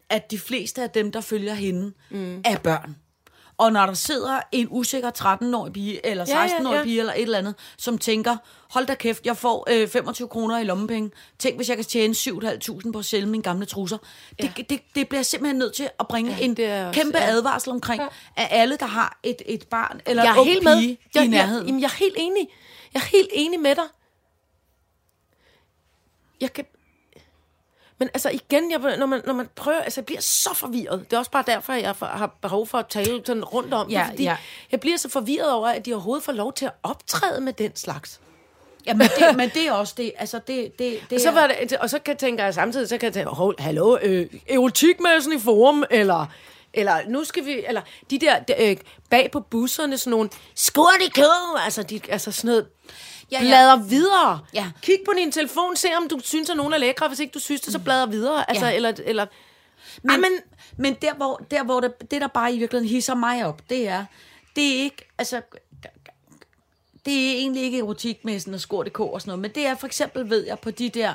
at 0.09 0.31
de 0.31 0.39
fleste 0.39 0.83
af 0.83 0.89
dem, 0.89 1.11
der 1.11 1.21
følger 1.21 1.53
hende, 1.53 1.93
mm. 2.09 2.41
er 2.45 2.57
børn. 2.57 2.95
Og 3.57 3.71
når 3.73 3.85
der 3.85 3.93
sidder 3.93 4.39
en 4.51 4.67
usikker 4.71 5.11
13-årig 5.19 5.73
pige, 5.73 6.05
eller 6.05 6.25
Ja, 6.27 6.41
ja, 6.41 6.47
16-årig 6.47 6.77
ja. 6.77 6.83
pige, 6.83 6.99
eller 6.99 7.13
et 7.13 7.21
eller 7.21 7.37
andet, 7.37 7.55
som 7.77 7.97
tænker, 7.97 8.37
hold 8.71 8.85
da 8.85 8.95
kæft, 8.95 9.25
jeg 9.25 9.37
får 9.37 9.67
øh, 9.71 9.87
25 9.87 10.27
kroner 10.27 10.57
i 10.59 10.63
lommepenge. 10.63 11.11
Tænk, 11.39 11.55
hvis 11.55 11.69
jeg 11.69 11.77
kan 11.77 11.85
tjene 11.85 12.13
7.500 12.13 12.91
på 12.91 12.99
at 12.99 13.05
sælge 13.05 13.25
mine 13.25 13.43
gamle 13.43 13.65
trusser. 13.65 13.97
Det, 14.41 14.51
Ja. 14.57 14.63
det, 14.69 14.81
det 14.95 15.09
bliver 15.09 15.19
jeg 15.19 15.25
simpelthen 15.25 15.57
nødt 15.57 15.73
til 15.73 15.89
at 15.99 16.07
bringe 16.07 16.31
Ja, 16.31 16.43
en 16.43 16.51
også- 16.51 16.91
kæmpe 17.01 17.17
ja. 17.17 17.29
advarsel 17.29 17.71
omkring, 17.71 18.01
at 18.35 18.47
alle, 18.51 18.77
der 18.77 18.85
har 18.85 19.19
et, 19.23 19.41
et 19.45 19.67
barn, 19.67 20.01
eller 20.05 20.23
jeg 20.23 20.31
en 20.31 20.35
er 20.37 20.41
ung 20.41 20.49
helt 20.49 20.63
med. 20.63 20.77
pige 20.79 20.97
Jeg, 21.15 21.21
i 21.23 21.25
jeg, 21.25 21.27
nærheden. 21.27 21.65
jamen, 21.67 21.81
jeg 21.81 21.87
er 21.87 21.97
helt 21.99 22.15
enig. 22.17 22.47
Jeg 22.93 22.99
er 22.99 23.05
helt 23.05 23.29
enig 23.33 23.59
med 23.59 23.75
dig. 23.75 23.83
Jeg 26.41 26.53
kan... 26.53 26.65
Men 27.99 28.09
altså 28.13 28.29
igen, 28.29 28.71
jeg, 28.71 28.79
når, 28.97 29.05
man, 29.05 29.21
når 29.25 29.33
man 29.33 29.47
prøver, 29.55 29.79
altså 29.81 30.01
jeg 30.01 30.05
bliver 30.05 30.21
så 30.21 30.49
forvirret. 30.53 31.05
Det 31.09 31.13
er 31.13 31.17
også 31.19 31.31
bare 31.31 31.43
derfor, 31.47 31.73
jeg 31.73 31.95
for- 31.95 32.05
har 32.05 32.35
behov 32.41 32.67
for 32.67 32.77
at 32.77 32.88
tale 32.88 33.21
sådan 33.25 33.43
rundt 33.43 33.73
om 33.73 33.89
Ja, 33.89 33.99
det, 33.99 34.07
fordi 34.09 34.23
ja. 34.23 34.38
jeg 34.71 34.79
bliver 34.79 34.97
så 34.97 35.09
forvirret 35.09 35.51
over, 35.51 35.67
at 35.67 35.85
de 35.85 35.93
overhovedet 35.93 36.23
får 36.25 36.31
lov 36.31 36.53
til 36.53 36.65
at 36.65 36.71
optræde 36.83 37.41
med 37.41 37.53
den 37.53 37.75
slags. 37.75 38.19
Ja, 38.85 38.93
men 38.93 39.07
det, 39.19 39.35
men 39.38 39.49
det 39.49 39.67
er 39.67 39.71
også 39.71 39.93
det. 39.97 40.12
Altså, 40.17 40.39
det, 40.47 40.79
det, 40.79 40.99
det 41.09 41.15
Og 41.15 41.21
så, 41.21 41.31
var 41.31 41.47
det, 41.47 41.73
og 41.77 41.89
så 41.89 41.99
kan, 41.99 42.17
tænker 42.17 42.43
jeg 42.43 42.53
samtidig, 42.53 42.89
så 42.89 42.97
kan 42.97 43.05
jeg 43.05 43.13
tænke, 43.13 43.29
"Hov, 43.29 43.53
hallo, 43.59 43.97
øh, 44.01 44.27
erotikmessen 44.49 45.33
i 45.33 45.39
forum, 45.39 45.83
eller, 45.91 46.25
eller 46.73 46.97
nu 47.07 47.23
skal 47.23 47.45
vi, 47.45 47.65
eller 47.67 47.81
de 48.09 48.19
der 48.19 48.35
øh, 48.59 48.77
bag 49.09 49.31
på 49.31 49.39
busserne, 49.39 49.97
sådan 49.97 50.12
nogle 50.12 50.29
skurt 50.55 51.01
i 51.05 51.09
kød, 51.09 51.59
altså, 51.65 51.83
de, 51.83 52.01
altså 52.09 52.31
sådan 52.31 52.47
noget, 52.47 52.67
Ja, 53.31 53.37
ja, 53.43 53.47
blader 53.49 53.83
videre. 53.83 54.39
Ja. 54.53 54.71
Kig 54.81 54.97
på 55.05 55.11
din 55.17 55.31
telefon, 55.31 55.75
se 55.75 55.87
om 55.97 56.07
du 56.07 56.19
synes, 56.23 56.49
at 56.49 56.57
nogen 56.57 56.73
er 56.73 56.77
lækre, 56.77 57.07
hvis 57.07 57.19
ikke 57.19 57.31
du 57.31 57.39
synes 57.39 57.61
det, 57.61 57.73
så 57.73 57.79
blader 57.79 58.05
videre. 58.05 58.49
Altså, 58.49 58.65
Ja. 58.65 58.75
eller, 58.75 58.93
eller, 59.05 59.25
Men, 60.03 60.21
men, 60.21 60.31
men 60.77 60.93
der, 61.01 61.13
hvor, 61.13 61.45
der, 61.51 61.63
hvor 61.63 61.79
det, 61.79 62.11
det, 62.11 62.21
der 62.21 62.27
bare 62.27 62.53
i 62.53 62.57
virkeligheden 62.59 62.89
hisser 62.95 63.15
mig 63.15 63.45
op, 63.45 63.61
det 63.69 63.87
er, 63.87 64.05
det 64.55 64.77
er 64.77 64.83
ikke, 64.83 65.09
altså, 65.17 65.41
det 67.05 67.13
er 67.27 67.31
egentlig 67.37 67.63
ikke 67.63 67.79
erotikmessen 67.79 68.53
og 68.53 68.59
skor.dk 68.61 68.99
og 68.99 69.21
sådan 69.21 69.29
noget, 69.29 69.39
men 69.41 69.51
det 69.55 69.65
er 69.65 69.75
for 69.75 69.87
eksempel, 69.87 70.29
ved 70.29 70.45
jeg, 70.45 70.59
på 70.59 70.71
de 70.71 70.89
der, 70.89 71.13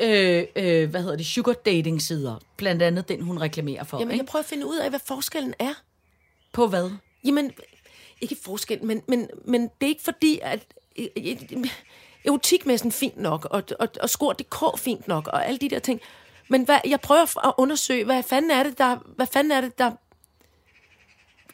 øh, 0.00 0.44
øh, 0.56 0.90
hvad 0.90 1.02
hedder 1.02 1.16
det, 1.16 1.26
sugar 1.26 1.52
dating 1.52 2.02
sider, 2.02 2.36
blandt 2.56 2.82
andet 2.82 3.08
den, 3.08 3.22
hun 3.22 3.40
reklamerer 3.40 3.84
for, 3.84 3.98
jamen, 3.98 4.12
ikke? 4.12 4.22
jeg 4.22 4.26
prøver 4.26 4.42
at 4.42 4.48
finde 4.48 4.66
ud 4.66 4.76
af, 4.76 4.90
hvad 4.90 5.00
forskellen 5.06 5.54
er. 5.58 5.74
På 6.52 6.66
hvad? 6.66 6.90
Jamen, 7.24 7.52
ikke 8.20 8.36
forskel, 8.44 8.84
men, 8.84 9.02
men, 9.08 9.28
men 9.44 9.62
det 9.62 9.86
er 9.86 9.86
ikke 9.86 10.02
fordi, 10.02 10.38
at 10.42 10.60
erotikmessen 12.24 12.92
fint 12.92 13.16
nok, 13.16 13.44
og, 13.50 13.62
og, 13.80 13.88
og 14.00 14.10
skor.dk 14.10 14.78
fint 14.78 15.08
nok, 15.08 15.26
og 15.26 15.46
alle 15.46 15.58
de 15.58 15.68
der 15.68 15.78
ting. 15.78 16.00
Men 16.48 16.64
hvad, 16.64 16.78
jeg 16.86 17.00
prøver 17.00 17.46
at 17.48 17.54
undersøge, 17.58 18.04
hvad 18.04 18.22
fanden 18.22 18.50
er 18.50 18.62
det, 18.62 18.78
der, 18.78 18.96
hvad 19.16 19.26
fanden 19.32 19.52
er 19.52 19.60
det, 19.60 19.78
der, 19.78 19.90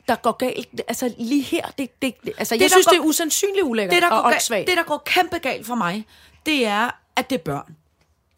der 0.08 0.14
går 0.16 0.32
galt? 0.32 0.68
Altså 0.88 1.14
lige 1.18 1.42
her, 1.42 1.66
det, 1.78 2.02
det, 2.02 2.14
det 2.24 2.32
altså, 2.38 2.54
det, 2.54 2.60
jeg 2.60 2.70
synes, 2.70 2.86
går- 2.86 2.92
det 2.92 2.98
er 2.98 3.02
usandsynligt 3.04 3.64
ulækkert 3.64 3.94
det, 3.94 4.02
der 4.02 4.10
og 4.10 4.22
går 4.22 4.30
galt, 4.30 4.68
det, 4.68 4.76
der 4.76 4.82
går 4.82 5.02
kæmpe 5.06 5.38
galt 5.38 5.66
for 5.66 5.74
mig, 5.74 6.06
det 6.46 6.66
er, 6.66 6.90
at 7.16 7.30
det 7.30 7.38
er 7.38 7.42
børn. 7.42 7.76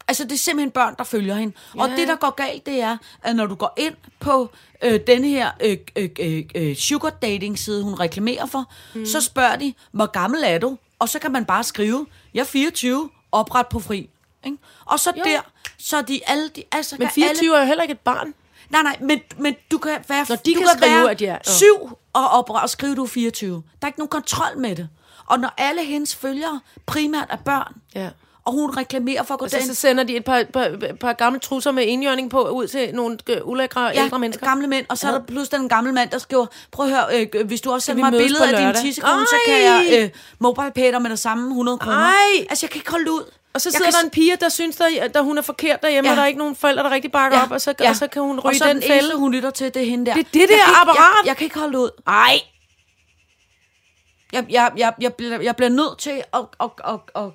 Altså, 0.07 0.23
det 0.23 0.31
er 0.31 0.37
simpelthen 0.37 0.71
børn, 0.71 0.95
der 0.97 1.03
følger 1.03 1.35
hende. 1.35 1.53
Ja. 1.75 1.81
Og 1.81 1.89
det, 1.89 2.07
der 2.07 2.15
går 2.15 2.29
galt, 2.29 2.65
det 2.65 2.81
er, 2.81 2.97
at 3.23 3.35
når 3.35 3.45
du 3.45 3.55
går 3.55 3.73
ind 3.77 3.93
på 4.19 4.49
øh, 4.81 4.99
denne 5.07 5.27
her 5.27 5.51
øh, 5.61 5.77
øh, 5.95 6.09
øh, 6.19 6.43
øh, 6.55 6.75
sugar 6.75 7.09
dating 7.09 7.59
side, 7.59 7.83
hun 7.83 7.93
reklamerer 7.93 8.45
for, 8.45 8.71
mm. 8.95 9.05
så 9.05 9.21
spørger 9.21 9.55
de, 9.55 9.73
hvor 9.91 10.05
gammel 10.05 10.41
er 10.45 10.57
du? 10.57 10.77
Og 11.01 11.09
så 11.09 11.19
kan 11.19 11.31
man 11.31 11.45
bare 11.45 11.63
skrive, 11.63 12.05
jeg 12.33 12.39
er 12.41 12.45
24, 12.45 13.09
opret 13.31 13.67
på 13.67 13.79
fri. 13.79 14.09
Ikke? 14.45 14.57
Og 14.85 14.99
så 14.99 15.13
Jo. 15.17 15.23
der, 15.23 15.39
så 15.77 16.01
de 16.01 16.21
alle... 16.27 16.49
De, 16.49 16.63
altså, 16.71 16.95
Men 16.99 17.07
kan 17.07 17.13
24 17.13 17.45
alle, 17.47 17.55
er 17.55 17.59
jo 17.61 17.67
heller 17.67 17.81
ikke 17.81 17.91
et 17.91 17.99
barn. 17.99 18.33
Nej, 18.69 18.81
nej, 18.83 18.97
men, 19.01 19.19
men 19.37 19.55
du 19.71 19.77
kan 19.77 19.91
være, 20.07 20.25
Når 20.29 20.35
de 20.35 20.53
du 20.53 20.59
kan 20.59 20.67
kan 20.67 20.77
skrive, 20.77 20.95
være 21.01 21.11
at 21.11 21.21
er- 21.21 21.25
ja. 21.25 21.37
syv 21.43 21.97
og, 22.13 22.27
op, 22.29 22.49
og 22.49 22.69
skrive, 22.69 22.95
du 22.95 23.03
er 23.03 23.07
24. 23.07 23.55
Der 23.55 23.61
er 23.81 23.87
ikke 23.87 23.99
nogen 23.99 24.09
kontrol 24.09 24.57
med 24.57 24.75
det. 24.75 24.89
Og 25.25 25.39
når 25.39 25.53
alle 25.57 25.85
hendes 25.85 26.15
følgere 26.15 26.59
primært 26.85 27.27
er 27.29 27.35
børn, 27.37 27.73
Ja. 27.95 28.09
Og 28.45 28.53
hun 28.53 28.77
reklamerer 28.77 29.23
for 29.23 29.33
at 29.33 29.39
gå 29.39 29.45
Og 29.45 29.51
så, 29.51 29.75
sender 29.75 30.03
de 30.03 30.15
et 30.15 30.23
par, 30.23 30.43
par, 30.53 30.77
par 30.99 31.13
gamle 31.13 31.39
trusser 31.39 31.71
med 31.71 31.83
indjørning 31.83 32.29
på 32.29 32.49
ud 32.49 32.67
til 32.67 32.95
nogle 32.95 33.17
øh, 33.29 33.37
ulækre 33.47 33.81
ja, 33.81 34.03
ældre 34.03 34.19
mennesker. 34.19 34.45
gamle 34.45 34.67
mænd, 34.67 34.85
og 34.89 34.97
så 34.97 35.07
er 35.07 35.11
der 35.11 35.21
pludselig 35.21 35.59
den 35.59 35.69
gamle 35.69 35.91
mand, 35.91 36.09
der 36.09 36.17
skriver, 36.17 36.45
prøv 36.71 36.85
at 36.85 36.91
høre, 36.91 37.27
øh, 37.35 37.45
hvis 37.45 37.61
du 37.61 37.71
også 37.71 37.85
sender 37.85 38.01
mig 38.01 38.07
et 38.07 38.11
mødes 38.13 38.23
billede 38.23 38.53
på 38.53 38.57
af 38.57 38.73
din 38.73 38.83
tissekone, 38.83 39.25
så 39.25 39.35
kan 39.45 39.63
jeg 39.63 39.99
øh, 39.99 40.09
mobile 40.39 40.99
med 40.99 41.09
det 41.09 41.19
samme 41.19 41.47
100 41.47 41.77
kroner. 41.77 41.97
Ej! 41.97 42.45
Altså, 42.49 42.65
jeg 42.65 42.69
kan 42.71 42.79
ikke 42.79 42.91
holde 42.91 43.11
ud. 43.11 43.23
Og 43.53 43.61
så 43.61 43.69
Jeg 43.69 43.73
sidder 43.73 43.85
kan 43.85 43.93
der 43.93 44.03
en 44.03 44.09
pige, 44.09 44.35
der 44.35 44.49
synes, 44.49 44.75
der, 44.75 45.07
der 45.13 45.21
hun 45.21 45.37
er 45.37 45.41
forkert 45.41 45.81
derhjemme, 45.81 46.07
ja. 46.07 46.11
Og 46.11 46.17
der 46.17 46.23
er 46.23 46.27
ikke 46.27 46.39
nogen 46.39 46.55
forældre, 46.55 46.83
der 46.83 46.89
rigtig 46.89 47.11
bakker 47.11 47.37
ja. 47.37 47.43
op, 47.43 47.51
og 47.51 47.61
så, 47.61 47.73
ja. 47.79 47.89
og 47.89 47.95
så 47.95 48.07
kan 48.07 48.21
hun 48.21 48.37
og 48.37 48.45
ryge 48.45 48.57
så 48.57 48.65
den 48.65 48.75
den 48.75 48.81
fælde. 48.81 48.95
eneste, 48.95 49.17
hun 49.17 49.33
lytter 49.33 49.49
til, 49.49 49.73
det 49.73 49.81
er 49.81 49.85
hende 49.85 50.05
der. 50.05 50.13
Det 50.13 50.21
er 50.21 50.29
det 50.33 50.39
Jeg 50.39 50.49
der 50.49 50.81
apparat. 50.81 50.97
Jeg, 50.97 51.27
jeg 51.27 51.37
kan 51.37 51.45
ikke 51.45 51.59
holde 51.59 51.79
ud. 51.79 51.89
Ej! 52.07 52.39
Jeg, 54.33 54.45
jeg, 54.49 54.71
jeg, 54.77 54.93
jeg, 55.01 55.13
bliver, 55.13 55.41
jeg 55.41 55.55
bliver 55.55 55.69
nødt 55.69 55.97
til 55.97 56.23
at, 56.33 56.41
at, 56.59 56.69
at, 56.87 56.99
at, 57.15 57.29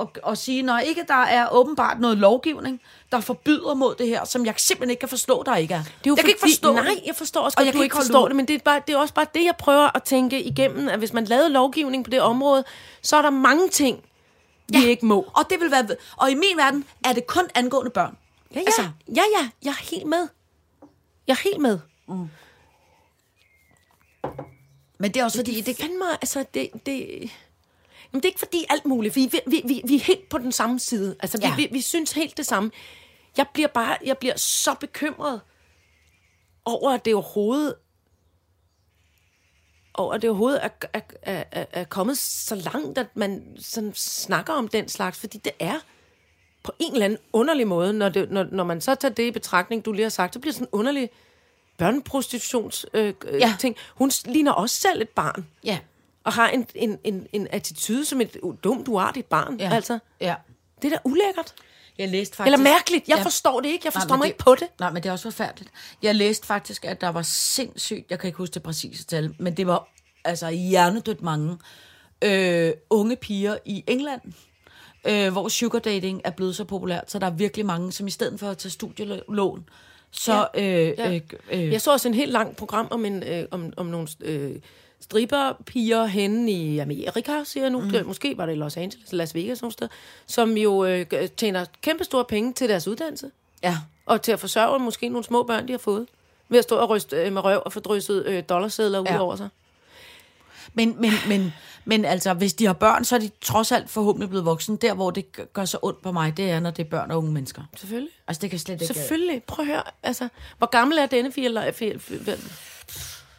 at, 0.00 0.06
at 0.28 0.38
sige, 0.38 0.62
når 0.62 0.78
ikke 0.78 1.04
der 1.08 1.14
er 1.14 1.48
åbenbart 1.52 2.00
noget 2.00 2.18
lovgivning, 2.18 2.80
der 3.12 3.20
forbyder 3.20 3.74
mod 3.74 3.94
det 3.94 4.06
her, 4.08 4.24
som 4.24 4.46
jeg 4.46 4.54
simpelthen 4.56 4.90
ikke 4.90 5.00
kan 5.00 5.08
forstå, 5.08 5.42
der 5.46 5.56
ikke 5.56 5.74
er. 5.74 5.82
Det 5.82 5.88
er 5.88 5.92
jo 6.06 6.14
jeg 6.16 6.24
kan 6.24 6.28
ikke 6.28 6.40
forstå 6.40 6.72
Nej, 6.74 6.84
det. 6.84 7.00
jeg 7.06 7.16
forstår 7.16 7.40
også 7.40 7.56
Og 7.58 7.64
jeg 7.66 7.72
du 7.72 7.78
kan 7.78 7.84
ikke 7.84 7.96
ud. 7.96 8.26
det, 8.28 8.36
men 8.36 8.48
det 8.48 8.54
er, 8.54 8.58
bare, 8.58 8.80
det 8.86 8.92
er 8.92 8.98
også 8.98 9.14
bare 9.14 9.26
det, 9.34 9.44
jeg 9.44 9.54
prøver 9.58 9.96
at 9.96 10.02
tænke 10.02 10.42
igennem, 10.42 10.88
at 10.88 10.98
hvis 10.98 11.12
man 11.12 11.24
lavede 11.24 11.48
lovgivning 11.48 12.04
på 12.04 12.10
det 12.10 12.20
område, 12.20 12.64
så 13.02 13.16
er 13.16 13.22
der 13.22 13.30
mange 13.30 13.68
ting, 13.68 14.04
vi 14.68 14.78
Ja. 14.78 14.86
ikke 14.86 15.06
må. 15.06 15.20
Og 15.36 15.44
det 15.50 15.60
vil 15.60 15.70
være... 15.70 15.86
Og 16.16 16.30
i 16.30 16.34
min 16.34 16.56
verden 16.56 16.84
er 17.04 17.12
det 17.12 17.26
kun 17.26 17.44
angående 17.54 17.90
børn. 17.90 18.16
Ja, 18.54 18.60
ja, 18.60 18.64
Altså- 18.66 18.88
ja, 19.08 19.22
ja, 19.40 19.48
jeg 19.64 19.70
er 19.70 19.90
helt 19.90 20.06
med. 20.06 20.28
Jeg 21.26 21.32
er 21.32 21.42
helt 21.44 21.60
med. 21.60 21.78
Men 24.98 25.10
det 25.14 25.16
er 25.20 25.24
også 25.24 25.38
fordi... 25.38 25.60
Det 25.60 25.78
er 25.78 25.82
fandme, 25.82 26.04
altså, 26.12 26.44
det, 26.54 26.68
det, 26.86 27.30
jamen, 28.12 28.22
det 28.22 28.24
er 28.24 28.30
ikke 28.30 28.38
fordi 28.38 28.64
alt 28.70 28.84
muligt, 28.86 29.16
vi, 29.16 29.30
vi, 29.46 29.62
vi, 29.66 29.82
vi 29.86 29.94
er 29.96 30.00
helt 30.00 30.28
på 30.28 30.38
den 30.38 30.52
samme 30.52 30.78
side. 30.80 31.16
Altså, 31.20 31.38
vi, 31.38 31.46
Ja. 31.46 31.56
vi, 31.56 31.68
vi 31.72 31.80
synes 31.80 32.12
helt 32.12 32.36
det 32.36 32.46
samme. 32.46 32.70
Jeg 33.36 33.46
bliver 33.54 33.68
bare, 33.68 33.96
jeg 34.04 34.18
bliver 34.18 34.36
så 34.36 34.74
bekymret 34.80 35.40
over, 36.64 36.90
at 36.90 37.04
det 37.04 37.14
overhovedet 37.14 37.74
over, 39.94 40.14
at 40.14 40.22
det 40.22 40.30
overhovedet 40.30 40.64
er, 40.64 40.68
er, 40.92 41.00
er, 41.52 41.64
er, 41.72 41.84
kommet 41.84 42.18
så 42.18 42.54
langt, 42.54 42.98
at 42.98 43.06
man 43.16 43.56
sådan 43.58 43.92
snakker 43.94 44.52
om 44.52 44.68
den 44.68 44.88
slags, 44.88 45.18
fordi 45.18 45.38
det 45.38 45.52
er 45.58 45.80
på 46.64 46.72
en 46.78 46.92
eller 46.92 47.04
anden 47.04 47.18
underlig 47.32 47.66
måde, 47.66 47.92
når, 47.92 48.08
det, 48.08 48.30
når, 48.30 48.46
når 48.52 48.64
man 48.64 48.80
så 48.80 48.94
tager 48.94 49.14
det 49.14 49.22
i 49.22 49.30
betragtning, 49.30 49.84
du 49.84 49.92
lige 49.92 50.02
har 50.02 50.10
sagt, 50.10 50.34
så 50.34 50.40
bliver 50.40 50.52
sådan 50.52 50.66
en 50.66 50.68
underlig 50.72 51.10
børneprostitutions 51.78 52.86
øh, 52.94 53.14
ja. 53.24 53.36
Ja. 53.36 53.56
ting. 53.60 53.76
Hun 53.94 54.10
ligner 54.24 54.52
også 54.52 54.76
selv 54.80 55.02
et 55.02 55.08
barn, 55.08 55.46
Ja. 55.64 55.78
Og 56.24 56.32
har 56.32 56.48
en, 56.48 56.66
en, 56.74 56.98
en, 57.04 57.26
en 57.32 57.48
attitude 57.50 58.04
som 58.04 58.20
et 58.20 58.36
dumt, 58.64 58.88
uartigt 58.88 59.28
barn. 59.28 59.56
Ja. 59.60 59.70
Altså, 59.74 59.98
Ja. 60.20 60.34
det 60.82 60.92
er 60.92 60.96
da 60.96 60.98
ulækkert. 61.04 61.54
Jeg 61.98 62.08
læste 62.08 62.36
faktisk... 62.36 62.54
Eller 62.54 62.70
mærkeligt. 62.70 63.08
Jeg 63.08 63.16
Ja. 63.18 63.22
forstår 63.24 63.60
det 63.60 63.68
ikke. 63.68 63.86
Jeg 63.86 63.92
Nej, 63.94 64.00
forstår 64.00 64.14
men 64.14 64.18
mig 64.20 64.26
ikke 64.26 64.38
på 64.38 64.54
det. 64.54 64.68
Nej, 64.80 64.90
men 64.92 65.02
det 65.02 65.08
er 65.08 65.12
også 65.12 65.22
forfærdeligt. 65.30 65.70
Jeg 66.02 66.14
læste 66.14 66.46
faktisk, 66.46 66.84
at 66.84 67.00
der 67.00 67.08
var 67.08 67.22
sindssygt, 67.22 68.10
jeg 68.10 68.18
kan 68.18 68.28
ikke 68.28 68.36
huske 68.38 68.54
det 68.54 68.62
præcise 68.62 69.04
tal, 69.04 69.34
men 69.38 69.56
det 69.56 69.66
var 69.66 69.88
altså 70.24 70.50
hjernedødt 70.50 71.22
mange 71.22 71.58
øh, 72.22 72.72
unge 72.90 73.16
piger 73.16 73.56
i 73.64 73.84
England, 73.86 74.20
øh, 75.04 75.32
hvor 75.32 75.48
sugar 75.48 75.78
dating 75.78 76.20
er 76.24 76.30
blevet 76.30 76.56
så 76.56 76.64
populært, 76.64 77.10
så 77.10 77.18
der 77.18 77.26
er 77.26 77.30
virkelig 77.30 77.66
mange, 77.66 77.92
som 77.92 78.06
i 78.06 78.10
stedet 78.10 78.40
for 78.40 78.48
at 78.50 78.58
tage 78.58 78.70
studielån, 78.72 79.68
så... 80.10 80.48
Ja. 80.54 80.62
Øh, 80.62 80.94
Ja. 80.98 81.14
øh, 81.14 81.20
øh, 81.50 81.72
Jeg 81.72 81.80
så 81.80 81.92
også 81.92 82.08
en 82.08 82.14
helt 82.14 82.32
lang 82.32 82.56
program 82.56 82.88
om, 82.90 83.04
en, 83.04 83.22
øh, 83.22 83.44
om, 83.50 83.72
om 83.76 83.86
nogle 83.86 84.08
øh, 84.20 84.56
stripperpiger 85.02 86.04
henne 86.06 86.50
i 86.52 86.78
Amerika, 86.78 87.44
siger 87.44 87.64
jeg 87.64 87.70
nu. 87.70 87.80
Mm. 87.80 87.92
Måske 88.06 88.36
var 88.38 88.46
det 88.46 88.52
i 88.52 88.56
Los 88.56 88.76
Angeles, 88.76 89.12
Las 89.12 89.34
Vegas, 89.34 89.58
sådan 89.58 89.70
sted, 89.70 89.88
som 90.26 90.56
jo 90.56 90.84
øh, 90.84 91.06
tjener 91.36 91.64
kæmpe 91.82 92.04
store 92.04 92.24
penge 92.24 92.52
til 92.52 92.68
deres 92.68 92.88
uddannelse. 92.88 93.30
ja. 93.62 93.78
Og 94.06 94.22
til 94.22 94.32
at 94.32 94.40
forsørge 94.40 94.78
måske 94.78 95.08
nogle 95.08 95.24
små 95.24 95.42
børn, 95.42 95.66
de 95.68 95.72
har 95.72 95.78
fået. 95.78 96.06
Ved 96.48 96.58
at 96.58 96.64
stå 96.64 96.76
og 96.76 96.88
ryste 96.90 97.16
øh, 97.16 97.32
med 97.32 97.44
røv 97.44 97.62
og 97.64 97.72
få 97.72 97.80
drysset 97.80 98.26
øh, 98.26 98.42
dollarsedler 98.48 98.98
ud 99.00 99.04
Ja. 99.06 99.18
over 99.20 99.36
sig. 99.36 99.48
Men, 100.74 100.96
men, 101.00 101.10
men, 101.28 101.52
men 101.84 102.04
altså, 102.04 102.34
hvis 102.34 102.54
de 102.54 102.66
har 102.66 102.72
børn, 102.72 103.04
så 103.04 103.14
er 103.16 103.20
de 103.20 103.30
trods 103.40 103.72
alt 103.72 103.90
forhåbentlig 103.90 104.28
blevet 104.28 104.44
voksne. 104.46 104.76
Der, 104.76 104.94
hvor 104.94 105.10
det 105.10 105.52
gør- 105.52 105.64
så 105.64 105.78
ondt 105.82 106.02
på 106.02 106.12
mig, 106.12 106.36
det 106.36 106.50
er, 106.50 106.60
når 106.60 106.70
det 106.70 106.84
er 106.84 106.88
børn 106.90 107.10
og 107.10 107.18
unge 107.18 107.32
mennesker. 107.32 107.62
Selvfølgelig. 107.76 108.10
Altså, 108.28 108.40
det 108.40 108.50
kan 108.50 108.58
slet 108.58 108.82
ikke... 108.82 108.94
Selvfølgelig. 108.94 109.42
Prøv 109.42 109.62
at 109.62 109.66
høre. 109.66 109.82
Altså, 110.02 110.28
hvor 110.58 110.66
gammel 110.66 110.98
er 110.98 111.06
denne 111.06 111.32
fire? 111.32 111.44
Eller, 111.44 111.72
fire, 111.72 111.98
fire 111.98 112.36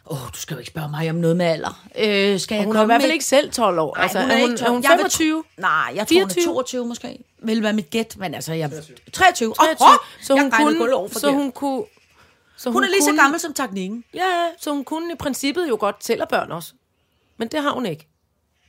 Åh, 0.06 0.22
oh, 0.22 0.28
du 0.34 0.38
skal 0.38 0.54
jo 0.54 0.58
ikke 0.58 0.70
spørge 0.70 0.90
mig 0.90 1.10
om 1.10 1.16
noget 1.16 1.36
med 1.36 1.46
alder. 1.46 1.84
Øh, 1.98 2.40
skal 2.40 2.54
jeg 2.56 2.64
hun 2.64 2.76
er 2.76 2.80
i 2.80 2.80
komme 2.80 2.86
hvert 2.86 3.00
fald 3.02 3.12
ikke 3.12 3.24
selv 3.24 3.50
12 3.52 3.78
år. 3.78 3.94
Nej, 3.96 4.02
altså, 4.02 4.20
hun 4.20 4.30
er, 4.30 4.40
hun, 4.40 4.50
ikke 4.50 4.64
er 4.64 4.70
hun 4.70 4.82
Jeg 4.82 4.90
vil 4.90 4.98
25? 4.98 5.42
tro- 5.42 5.48
Nej, 5.60 5.70
jeg 5.94 5.98
tror, 5.98 6.04
24? 6.14 6.44
hun 6.46 6.50
er 6.50 6.62
22 6.62 6.86
måske. 6.86 7.18
Vil 7.38 7.62
være 7.62 7.72
mit 7.72 7.90
gæt, 7.90 8.16
men 8.18 8.34
altså, 8.34 8.52
jeg... 8.52 8.70
23. 9.12 9.54
23. 9.54 9.88
Åh, 9.90 9.96
så 10.22 10.34
jeg 10.34 10.42
hun 10.42 10.52
regnede 10.52 10.76
kunne, 10.78 10.94
over 10.94 11.08
så 11.08 11.30
hun 11.30 11.52
kunne... 11.52 11.84
Så 12.56 12.70
Hun 12.70 12.84
er 12.84 12.88
lige 12.88 13.02
så 13.02 13.10
kunne- 13.10 13.20
gammel 13.22 13.40
som 13.40 13.54
teknikken. 13.54 14.04
Ja, 14.14 14.18
ja, 14.24 14.48
så 14.60 14.70
hun 14.72 14.84
kunne 14.84 15.12
i 15.12 15.16
princippet 15.16 15.68
jo 15.68 15.76
godt 15.80 16.00
tælle 16.00 16.26
børn 16.30 16.52
også. 16.52 16.72
Men 17.38 17.48
det 17.48 17.62
har 17.62 17.70
hun 17.70 17.86
ikke. 17.86 18.08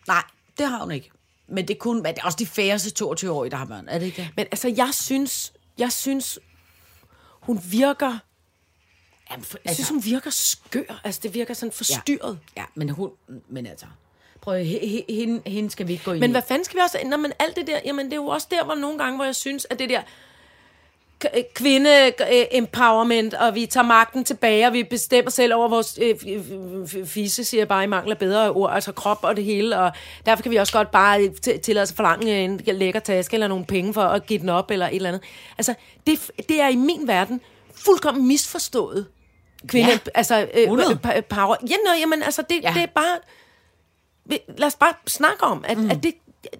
Nej, 0.07 0.23
det 0.57 0.67
har 0.67 0.79
hun 0.79 0.91
ikke. 0.91 1.11
Men 1.47 1.67
det, 1.67 1.79
kunne, 1.79 2.01
men 2.01 2.13
det 2.15 2.21
er 2.21 2.25
også 2.25 2.35
de 2.39 2.45
færreste 2.45 3.05
22-årige, 3.05 3.51
der 3.51 3.57
har 3.57 3.65
børn. 3.65 3.87
Er 3.89 3.99
det 3.99 4.05
ikke 4.05 4.21
det? 4.21 4.29
Men 4.35 4.45
altså, 4.51 4.73
jeg 4.77 4.89
synes, 4.93 5.53
jeg 5.77 5.91
synes, 5.91 6.39
hun 7.41 7.61
virker, 7.71 8.17
Jamen, 9.31 9.43
for, 9.45 9.57
jeg 9.65 9.73
synes, 9.73 9.89
hun 9.89 10.05
virker 10.05 10.29
skør. 10.29 11.01
Altså, 11.03 11.19
det 11.23 11.33
virker 11.33 11.53
sådan 11.53 11.71
forstyrret. 11.71 12.39
Ja, 12.57 12.63
men 12.75 12.89
hun... 12.89 13.09
Men 13.49 13.65
altså... 13.65 13.85
Prøv, 14.41 14.53
at- 14.53 14.65
he- 14.67 14.81
he- 14.83 15.13
hende, 15.13 15.41
hende 15.49 15.69
skal 15.71 15.87
vi 15.87 15.91
ikke 15.91 16.05
gå 16.05 16.11
ind 16.11 16.19
Men 16.19 16.29
i. 16.29 16.31
hvad 16.31 16.41
fanden 16.47 16.65
skal 16.65 16.77
vi 16.77 16.81
også... 16.83 16.97
Nå, 17.05 17.17
men 17.17 17.31
alt 17.39 17.55
det 17.55 17.67
der, 17.67 17.79
jamen 17.85 18.05
det 18.05 18.13
er 18.13 18.17
jo 18.17 18.27
også 18.27 18.47
der, 18.51 18.63
hvor 18.65 18.75
nogle 18.75 18.97
gange, 18.97 19.15
hvor 19.15 19.25
jeg 19.25 19.35
synes, 19.35 19.67
at 19.69 19.79
det 19.79 19.89
der 19.89 20.01
kvinde-empowerment, 21.53 23.33
og 23.33 23.55
vi 23.55 23.65
tager 23.65 23.83
magten 23.85 24.23
tilbage, 24.23 24.67
og 24.67 24.73
vi 24.73 24.83
bestemmer 24.83 25.31
selv 25.31 25.53
over 25.55 25.67
vores 25.67 25.99
øh, 26.01 26.15
fisse, 27.05 27.43
siger 27.43 27.61
jeg 27.61 27.67
bare 27.67 27.83
i 27.83 27.87
mangler 27.87 28.15
bedre 28.15 28.51
ord, 28.51 28.71
altså 28.73 28.91
krop 28.91 29.19
og 29.23 29.35
det 29.35 29.43
hele, 29.43 29.79
og 29.79 29.91
derfor 30.25 30.43
kan 30.43 30.51
vi 30.51 30.55
også 30.57 30.73
godt 30.73 30.91
bare 30.91 31.19
t- 31.47 31.59
tillade 31.59 31.83
os 31.83 31.89
at 31.91 31.95
forlange 31.95 32.39
en 32.43 32.61
lækker 32.67 32.99
taske, 32.99 33.33
eller 33.33 33.47
nogle 33.47 33.65
penge 33.65 33.93
for 33.93 34.01
at 34.03 34.25
give 34.25 34.39
den 34.39 34.49
op, 34.49 34.71
eller 34.71 34.87
et 34.87 34.95
eller 34.95 35.09
andet. 35.09 35.21
Altså, 35.57 35.73
det, 36.07 36.31
det 36.49 36.61
er 36.61 36.67
i 36.67 36.75
min 36.75 37.07
verden 37.07 37.41
fuldkommen 37.75 38.27
misforstået. 38.27 39.05
Kvinde, 39.67 39.91
Ja, 39.91 39.97
altså, 40.15 40.47
øh, 40.53 40.63
100. 40.63 40.91
øh, 40.91 40.97
pa- 41.11 41.19
power. 41.21 41.55
Ja, 41.69 41.75
nå, 41.85 41.91
jamen, 41.99 42.23
altså, 42.23 42.41
det, 42.41 42.55
Ja. 42.63 42.69
ja. 42.69 42.73
det 42.73 42.83
er 42.83 42.87
bare 42.95 43.17
lad 44.57 44.67
os 44.67 44.75
bare 44.75 44.93
snakke 45.07 45.43
om, 45.43 45.65
at, 45.67 45.77
mm. 45.77 45.89
at 45.91 46.03
det, 46.03 46.13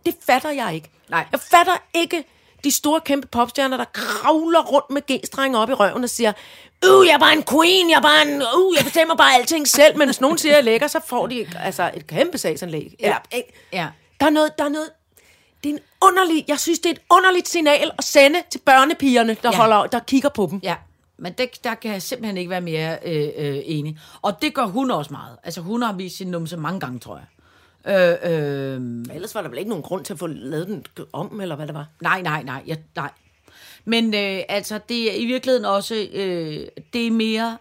det 0.06 0.16
fatter 0.26 0.50
jeg 0.50 0.76
ikke. 0.76 0.90
Nej. 1.10 1.26
Jeg 1.32 1.40
fatter 1.40 1.78
ikke 1.94 2.24
de 2.64 2.72
store 2.72 3.02
kæmpe 3.02 3.28
popstjerner, 3.28 3.78
der 3.78 3.86
kravler 3.94 4.64
rundt 4.64 4.90
med 4.90 5.02
g-strenge 5.12 5.58
op 5.58 5.70
i 5.70 5.74
røven 5.74 6.04
og 6.04 6.10
siger, 6.10 6.34
uh, 6.90 7.08
jeg 7.08 7.14
er 7.14 7.20
bare 7.20 7.34
en 7.34 7.44
queen, 7.44 7.90
jeg 7.90 7.98
er 7.98 8.02
bare 8.02 8.22
en, 8.28 8.42
uh, 8.42 8.76
jeg 8.78 8.84
bestemmer 8.84 9.16
bare 9.16 9.36
alting 9.36 9.68
selv, 9.68 9.98
men 9.98 10.08
hvis 10.08 10.22
nogen 10.22 10.38
siger, 10.38 10.54
jeg 10.54 10.60
er 10.60 10.64
lækker, 10.64 10.88
så 10.88 11.00
får 11.08 11.28
de 11.28 11.48
altså 11.60 11.92
et 11.94 12.08
kæmpe 12.08 12.38
sagsanlæg. 12.38 12.96
Eller, 13.00 13.18
ikke? 13.32 13.54
Ja. 13.74 13.88
Der 14.20 14.26
er 14.26 14.30
noget, 14.30 14.58
der 14.58 14.64
er 14.66 14.70
noget, 14.70 14.90
det 15.64 15.70
er 15.70 15.74
en 15.74 15.80
underlig, 16.02 16.46
jeg 16.48 16.60
synes, 16.60 16.80
det 16.80 16.90
er 16.90 16.94
et 16.94 17.02
underligt 17.12 17.48
signal 17.48 17.92
at 17.98 18.04
sende 18.04 18.42
til 18.52 18.60
børnepigerne, 18.60 19.34
der, 19.34 19.38
Ja. 19.44 19.50
ja. 19.52 19.58
holder, 19.58 19.86
der 19.88 20.00
kigger 20.00 20.30
på 20.30 20.48
dem. 20.52 20.60
Ja, 20.64 20.76
men 21.18 21.34
det, 21.34 21.50
der 21.64 21.76
kan 21.76 21.92
jeg 21.92 22.02
simpelthen 22.02 22.38
ikke 22.38 22.50
være 22.50 22.62
mere 22.62 22.98
øh, 23.06 23.30
øh, 23.38 23.62
enig. 23.66 24.00
Og 24.22 24.42
det 24.42 24.54
gør 24.54 24.66
hun 24.66 24.92
også 24.92 25.14
meget. 25.14 25.38
Altså, 25.44 25.62
hun 25.62 25.82
har 25.82 25.94
vist 25.94 26.18
sin 26.18 26.28
numse 26.28 26.58
mange 26.58 26.80
gange, 26.80 27.00
tror 27.00 27.18
jeg. 27.18 27.26
Øh, 28.24 28.32
øh, 28.32 29.16
Ellers 29.16 29.36
var 29.36 29.42
der 29.42 29.50
vel 29.50 29.58
ikke 29.58 29.70
nogen 29.70 29.84
grund 29.84 30.06
til 30.06 30.14
at 30.14 30.20
få 30.20 30.28
lavet 30.28 30.68
den 30.68 30.86
om, 31.14 31.42
eller 31.42 31.56
hvad 31.56 31.68
det 31.68 31.76
var. 31.76 31.88
nej, 32.02 32.22
nej, 32.22 32.44
nej, 32.44 32.64
jeg, 32.68 32.78
nej. 32.96 33.12
Men 33.86 34.14
øh, 34.14 34.42
altså, 34.50 34.80
det 34.90 35.12
er 35.12 35.16
i 35.22 35.26
virkeligheden 35.26 35.66
også, 35.66 36.08
øh, 36.14 36.68
det 36.94 37.08
er 37.08 37.12
mere 37.12 37.58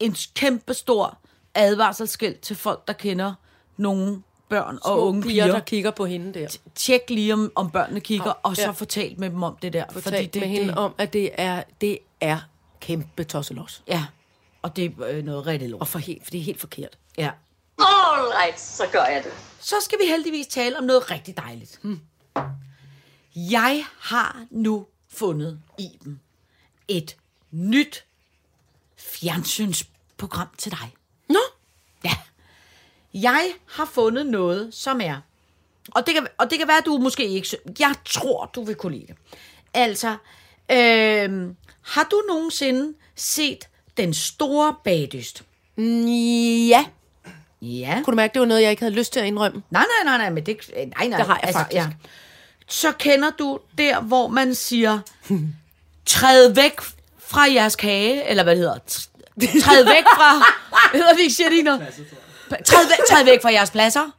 en 0.00 0.16
kæmpe 0.34 0.74
stor 0.74 1.18
advarselsskilt 1.54 2.40
til 2.40 2.56
folk, 2.56 2.86
der 2.86 2.92
kender 2.92 3.34
nogle 3.76 4.22
børn 4.48 4.78
og 4.82 5.06
unge 5.06 5.22
piger, 5.22 5.44
piger. 5.44 5.54
der 5.54 5.60
kigger 5.64 5.90
på 5.90 6.06
hende 6.06 6.40
der. 6.40 6.56
Tjek 6.74 7.00
lige, 7.10 7.32
om, 7.32 7.52
om 7.54 7.70
børnene 7.70 8.00
kigger, 8.00 8.30
og 8.42 8.56
så 8.56 8.62
Ja. 8.62 8.70
fortæl 8.70 9.14
med 9.18 9.30
dem 9.30 9.42
om 9.42 9.56
det 9.62 9.72
der. 9.72 9.84
Fordi 9.90 10.26
det, 10.26 10.42
med 10.42 10.48
hende 10.48 10.74
om, 10.76 10.94
at 10.98 11.12
det 11.12 11.30
er, 11.34 11.62
det 11.80 11.98
er 12.26 12.40
kæmpe 12.80 13.24
tosselos. 13.24 13.82
Ja, 13.88 14.06
og 14.62 14.76
det 14.76 14.84
er 14.84 15.06
øh, 15.06 15.24
noget 15.24 15.46
rigtig 15.46 15.68
lort. 15.68 15.80
Og 15.80 15.88
for 15.88 15.98
helt, 15.98 16.24
for 16.24 16.30
det 16.30 16.40
er 16.40 16.44
helt 16.44 16.60
forkert. 16.60 16.98
Ja. 17.18 17.30
All 17.78 18.26
right, 18.42 18.60
så 18.60 18.86
gør 18.92 19.04
jeg 19.04 19.24
det. 19.24 19.32
Så 19.60 19.74
skal 19.80 19.98
vi 19.98 20.04
heldigvis 20.08 20.46
tale 20.46 20.78
om 20.78 20.84
noget 20.84 21.10
rigtig 21.10 21.36
dejligt. 21.36 21.78
Hmm. 21.82 22.00
Jeg 23.36 23.84
har 24.00 24.46
nu 24.50 24.86
fundet 25.08 25.60
Iben 25.78 26.20
et 26.88 27.16
nyt 27.50 28.04
fjernsynsprogram 28.98 30.48
til 30.58 30.72
dig. 30.72 30.94
Nå, 31.28 31.38
Ja. 32.04 32.12
Jeg 33.14 33.52
har 33.66 33.84
fundet 33.84 34.26
noget, 34.26 34.74
som 34.74 35.00
er... 35.00 35.20
Og 35.94 36.06
det 36.06 36.14
kan, 36.14 36.26
og 36.38 36.50
det 36.50 36.58
kan 36.58 36.68
være, 36.68 36.78
at 36.78 36.86
du 36.86 36.98
måske 36.98 37.28
ikke... 37.28 37.56
Jeg 37.78 37.94
tror, 38.04 38.46
du 38.46 38.64
vil 38.64 38.74
kunne 38.74 38.98
lide 38.98 39.06
det. 39.06 39.16
Altså, 39.74 40.16
øh, 40.72 41.48
har 41.82 42.04
du 42.10 42.22
nogensinde 42.28 42.94
set 43.16 43.68
Den 43.96 44.14
Store 44.14 44.74
Bagdyst? 44.84 45.42
ja. 46.68 46.84
Ja. 47.62 47.94
Kunne 48.04 48.12
du 48.12 48.16
mærke, 48.16 48.32
det 48.34 48.40
var 48.40 48.46
noget, 48.46 48.62
jeg 48.62 48.70
ikke 48.70 48.82
havde 48.82 48.94
lyst 48.94 49.12
til 49.12 49.20
at 49.20 49.26
indrømme? 49.26 49.62
Nej, 49.70 49.84
nej, 50.04 50.04
nej, 50.04 50.18
nej, 50.18 50.30
men 50.30 50.46
det, 50.46 50.56
nej, 50.76 51.06
nej. 51.08 51.18
Det 51.18 51.26
har 51.26 51.40
jeg 51.44 51.54
faktisk. 51.54 51.86
Så 52.68 52.92
kender 52.92 53.30
du 53.30 53.58
der, 53.78 54.00
hvor 54.00 54.28
man 54.28 54.54
siger, 54.54 54.98
træd 56.06 56.48
væk 56.54 56.80
fra 57.18 57.52
jeres 57.52 57.76
kage, 57.76 58.28
eller 58.28 58.42
hvad 58.42 58.52
det 58.56 58.60
hedder, 58.60 58.78
Tr- 58.90 59.62
træd 59.64 59.84
væk 59.84 60.04
fra, 60.04 60.38
hvad 60.90 61.00
hedder 61.00 61.12
det 61.12 61.20
ikke, 61.20 61.34
siger 61.34 61.48
de 61.48 61.54
ikke 61.56 61.64
noget? 61.64 61.80
Træd 62.64 62.86
væk, 62.88 62.98
træd 63.10 63.24
væk 63.24 63.42
fra 63.42 63.52
jeres 63.52 63.70
pladser. 63.70 64.10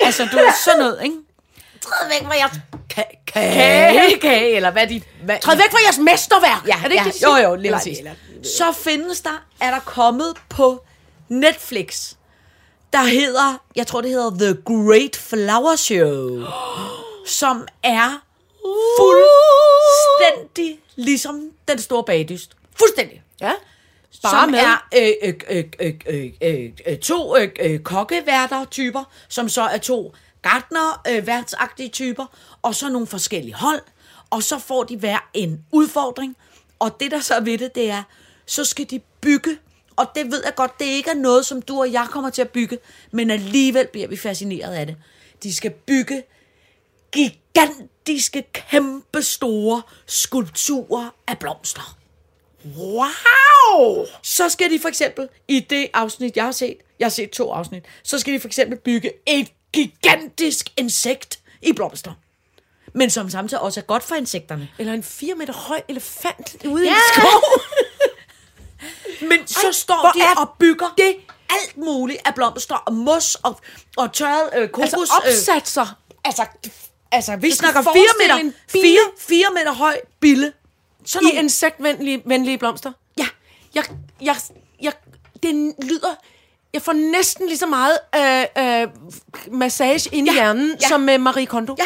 Altså, 0.00 0.24
du 0.32 0.36
er 0.36 0.52
sådan 0.64 0.78
noget, 0.78 1.00
ikke? 1.04 1.16
Træd 1.80 2.08
væk 2.08 2.26
fra 2.26 2.34
jeres 2.36 2.52
Ka- 2.94 3.24
kage, 3.26 4.18
kage, 4.20 4.56
eller 4.56 4.70
hvad 4.70 4.86
de... 4.86 5.02
Hvad, 5.24 5.38
Træd 5.40 5.56
væk 5.56 5.70
fra 5.70 5.78
jeres 5.84 5.98
mesterværk! 5.98 6.66
Ja, 6.66 6.74
er 6.74 6.82
det 6.82 6.92
ikke 6.92 7.04
ja, 7.04 7.10
det, 7.10 7.22
jo, 7.22 7.34
siger? 7.34 7.48
jo, 7.48 7.54
lige 7.54 7.72
præcis. 7.72 7.98
Så 8.56 8.72
findes 8.72 9.20
der, 9.20 9.46
er 9.60 9.70
der 9.70 9.78
kommet 9.80 10.34
på 10.48 10.84
Netflix, 11.28 12.14
der 12.92 13.02
hedder, 13.02 13.62
jeg 13.76 13.86
tror 13.86 14.00
det 14.00 14.10
hedder 14.10 14.30
The 14.30 14.62
Great 14.64 15.16
Flower 15.16 15.76
Show, 15.76 16.44
som 17.26 17.66
er 17.82 18.22
fuldstændig 19.00 20.78
ligesom 20.96 21.50
den 21.68 21.78
store 21.78 22.04
bagdyst. 22.04 22.50
Fuldstændig. 22.78 23.22
Ja. 23.40 23.52
Bare 24.22 24.42
som 24.42 24.50
med. 24.50 24.58
er 24.58 24.88
øh, 24.96 25.12
øh, 25.22 25.34
øh, 25.48 25.64
øh, 25.80 25.94
øh, 26.06 26.30
øh, 26.42 26.70
øh, 26.86 26.98
to 26.98 27.36
øh, 27.36 27.48
øh, 27.60 27.80
kokkeværter-typer, 27.80 29.04
som 29.28 29.48
så 29.48 29.62
er 29.62 29.78
to 29.78 30.14
gartner-værtsagtige 30.42 31.88
typer, 31.88 32.26
og 32.62 32.74
så 32.74 32.88
nogle 32.88 33.06
forskellige 33.06 33.54
hold, 33.54 33.82
og 34.30 34.42
så 34.42 34.58
får 34.58 34.84
de 34.84 34.96
hver 34.96 35.30
en 35.34 35.64
udfordring, 35.72 36.36
og 36.78 37.00
det 37.00 37.10
der 37.10 37.20
så 37.20 37.34
er 37.34 37.40
ved 37.40 37.58
det, 37.58 37.74
det 37.74 37.90
er, 37.90 38.02
så 38.46 38.64
skal 38.64 38.90
de 38.90 39.00
bygge, 39.20 39.58
og 39.96 40.06
det 40.14 40.30
ved 40.30 40.42
jeg 40.44 40.54
godt, 40.54 40.78
det 40.78 40.84
ikke 40.84 41.10
er 41.10 41.14
noget, 41.14 41.46
som 41.46 41.62
du 41.62 41.80
og 41.80 41.92
jeg 41.92 42.06
kommer 42.10 42.30
til 42.30 42.42
at 42.42 42.50
bygge, 42.50 42.78
men 43.10 43.30
alligevel 43.30 43.86
bliver 43.92 44.08
vi 44.08 44.16
fascineret 44.16 44.74
af 44.74 44.86
det. 44.86 44.96
De 45.42 45.54
skal 45.54 45.70
bygge 45.70 46.22
gigantiske, 47.12 48.42
kæmpe 48.52 49.22
store 49.22 49.82
skulpturer 50.06 51.10
af 51.26 51.38
blomster. 51.38 51.96
Wow! 52.76 54.06
Så 54.22 54.48
skal 54.48 54.70
de 54.70 54.80
for 54.80 54.88
eksempel, 54.88 55.28
i 55.48 55.60
det 55.60 55.88
afsnit, 55.94 56.36
jeg 56.36 56.44
har 56.44 56.52
set, 56.52 56.76
jeg 56.98 57.06
har 57.06 57.10
set 57.10 57.30
to 57.30 57.50
afsnit, 57.50 57.84
så 58.02 58.18
skal 58.18 58.34
de 58.34 58.40
for 58.40 58.48
eksempel 58.48 58.78
bygge 58.78 59.12
et 59.26 59.52
gigantisk 59.72 60.68
insekt 60.76 61.38
i 61.62 61.72
blomster. 61.72 62.12
Men 62.94 63.10
som 63.10 63.30
samtidig 63.30 63.62
også 63.62 63.80
er 63.80 63.84
godt 63.84 64.02
for 64.02 64.14
insekterne. 64.14 64.68
Eller 64.78 64.92
en 64.92 65.02
fire 65.02 65.34
meter 65.34 65.52
høj 65.52 65.82
elefant 65.88 66.56
ude 66.64 66.84
i 66.84 66.88
Ja. 66.88 66.94
en 66.94 67.00
skov. 67.14 67.42
Men 69.28 69.46
så 69.46 69.66
Ej, 69.66 69.72
står 69.72 70.12
de 70.14 70.40
og 70.40 70.50
bygger 70.58 70.94
det- 70.98 71.16
alt 71.50 71.76
muligt 71.76 72.18
af 72.24 72.34
blomster 72.34 72.74
og 72.74 72.92
mos 72.92 73.34
og, 73.34 73.60
og 73.96 74.12
tørret 74.12 74.50
øh, 74.56 74.68
kokos. 74.68 74.92
Altså 74.92 75.14
opsatser. 75.26 75.98
altså, 76.24 76.46
altså, 77.12 77.36
vi 77.36 77.50
snakker 77.50 77.82
fire 77.82 77.84
forestille 77.92 78.08
meter, 78.22 78.34
en 78.36 78.54
bille. 78.72 78.82
fire, 78.88 79.00
fire 79.18 79.46
meter 79.54 79.72
høj 79.72 80.00
bille. 80.20 80.52
Sådan 81.04 81.26
I 81.26 81.30
nogle- 81.30 81.42
insektvenlige 81.42 82.22
venlige 82.24 82.58
blomster. 82.58 82.92
Ja. 83.18 83.26
Jeg, 83.74 83.84
jeg, 84.20 84.36
jeg, 84.82 84.92
det 85.42 85.74
lyder... 85.82 86.14
Jeg 86.72 86.82
får 86.82 86.92
næsten 86.92 87.46
lige 87.46 87.58
så 87.58 87.66
meget 87.66 87.98
øh, 88.16 88.82
øh, 88.82 88.88
massage 89.52 90.10
ind 90.14 90.28
i 90.28 90.30
Ja, 90.30 90.34
hjernen, 90.34 90.76
ja. 90.82 90.88
som 90.88 91.00
med 91.00 91.18
Marie 91.18 91.46
Kondo. 91.46 91.76
Ja. 91.78 91.84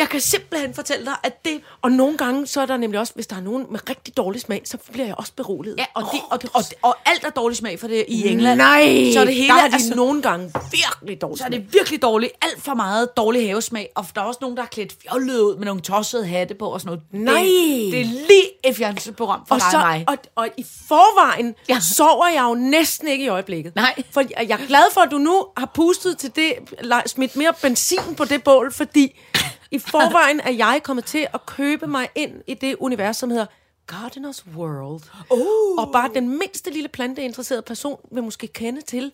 Jeg 0.00 0.08
kan 0.08 0.20
simpelthen 0.20 0.74
fortælle 0.74 1.04
dig, 1.04 1.14
at 1.22 1.44
det... 1.44 1.60
Og 1.82 1.92
nogle 1.92 2.16
gange, 2.18 2.46
så 2.46 2.60
er 2.60 2.66
der 2.66 2.76
nemlig 2.76 3.00
også, 3.00 3.12
hvis 3.14 3.26
der 3.26 3.36
er 3.36 3.40
nogen 3.40 3.66
med 3.70 3.80
rigtig 3.90 4.16
dårlig 4.16 4.40
smag, 4.40 4.62
så 4.64 4.76
bliver 4.92 5.06
jeg 5.06 5.14
også 5.18 5.32
beroliget. 5.36 5.74
Ja, 5.78 5.84
og, 5.94 6.02
det, 6.12 6.20
og, 6.30 6.40
og, 6.54 6.62
og 6.82 6.96
alt 7.06 7.24
er 7.24 7.30
dårlig 7.30 7.56
smag 7.56 7.80
for 7.80 7.88
det 7.88 8.04
i 8.08 8.28
England. 8.28 8.58
Nej, 8.58 9.10
så 9.12 9.20
er 9.20 9.24
det 9.24 9.34
hele, 9.34 9.48
der 9.48 9.54
er 9.54 9.68
de 9.68 9.74
altså, 9.74 9.94
nogle 9.94 10.22
gange 10.22 10.52
virkelig 10.72 11.20
dårligt 11.20 11.38
så 11.38 11.44
er 11.44 11.48
det 11.48 11.72
virkelig 11.72 12.02
dårligt. 12.02 12.32
Alt 12.42 12.62
for 12.62 12.74
meget 12.74 13.16
dårlig 13.16 13.46
havesmag. 13.48 13.88
Og 13.94 14.06
der 14.14 14.20
er 14.20 14.24
også 14.24 14.38
nogen, 14.40 14.56
der 14.56 14.62
er 14.62 14.66
klædt 14.66 14.94
fjollet 15.02 15.40
ud 15.40 15.56
med 15.56 15.64
nogle 15.66 15.80
tossede 15.80 16.26
hatte 16.26 16.54
på 16.54 16.66
og 16.66 16.80
sådan 16.80 17.00
noget. 17.12 17.24
Nej. 17.34 17.42
Det, 17.42 17.92
det 17.92 18.00
er 18.00 18.04
lige 18.04 18.50
et 18.64 18.76
fjernsynsprogram 18.76 19.40
for 19.48 19.54
og, 19.54 19.60
dig 19.60 19.70
så, 19.70 19.76
og 19.76 19.82
mig. 19.86 20.04
og, 20.08 20.16
og 20.36 20.48
i 20.56 20.66
forvejen 20.88 21.54
Ja. 21.68 21.80
sover 21.80 22.28
jeg 22.28 22.42
jo 22.42 22.54
næsten 22.54 23.08
ikke 23.08 23.24
i 23.24 23.28
øjeblikket. 23.28 23.76
Nej. 23.76 24.02
For 24.10 24.20
jeg 24.40 24.60
er 24.60 24.66
glad 24.66 24.92
for, 24.94 25.00
at 25.00 25.10
du 25.10 25.18
nu 25.18 25.46
har 25.56 25.70
pustet 25.74 26.18
til 26.18 26.36
det, 26.36 26.52
smidt 27.06 27.36
mere 27.36 27.52
benzin 27.62 28.14
på 28.16 28.24
det 28.24 28.42
bål, 28.44 28.72
fordi 28.72 29.20
i 29.70 29.78
forvejen 29.78 30.40
er 30.40 30.50
jeg 30.50 30.80
kommet 30.84 31.04
til 31.04 31.26
at 31.34 31.46
købe 31.46 31.86
mig 31.86 32.08
ind 32.14 32.32
i 32.46 32.54
det 32.54 32.76
univers, 32.80 33.16
som 33.16 33.30
hedder 33.30 33.46
Gardener's 33.92 34.56
World. 34.56 35.02
Oh. 35.30 35.84
Og 35.86 35.92
bare 35.92 36.10
den 36.14 36.28
mindste 36.38 36.70
lille 36.70 36.88
planteinteresserede 36.88 37.62
person 37.62 38.00
vil 38.12 38.22
måske 38.22 38.46
kende 38.46 38.80
til 38.80 39.12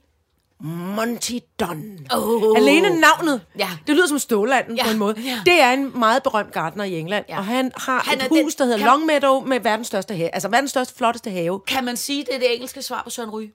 Monty 0.61 1.33
Don. 1.61 1.99
Oh. 2.15 2.57
Alene 2.57 3.01
navnet, 3.01 3.43
Ja. 3.59 3.69
det 3.87 3.95
lyder 3.97 4.07
som 4.07 4.19
Stålanden 4.19 4.77
Ja, 4.77 4.85
på 4.85 4.91
en 4.91 4.99
måde. 4.99 5.21
ja. 5.21 5.41
Det 5.47 5.61
er 5.61 5.73
en 5.73 5.99
meget 5.99 6.23
berømt 6.23 6.53
gartner 6.53 6.85
i 6.85 6.99
England, 6.99 7.25
Ja. 7.29 7.39
og 7.39 7.45
han 7.45 7.73
har 7.77 8.03
Han 8.05 8.19
et 8.21 8.31
den- 8.31 8.45
hus, 8.45 8.55
der 8.55 8.65
hedder 8.65 8.79
kan- 8.79 8.87
Longmeadow 8.87 9.41
med 9.47 9.61
verdens 9.61 9.87
største 9.87 10.15
have. 10.15 10.35
Altså 10.35 10.49
verdens 10.49 10.71
største, 10.71 10.95
flotteste 10.97 11.31
have. 11.31 11.61
Kan 11.61 11.85
man 11.85 11.97
sige, 11.97 12.25
det 12.25 12.35
er 12.35 12.39
det 12.39 12.55
engelske 12.55 12.83
svar 12.83 13.03
på 13.03 13.11
Søren 13.11 13.31
Ryge? 13.31 13.53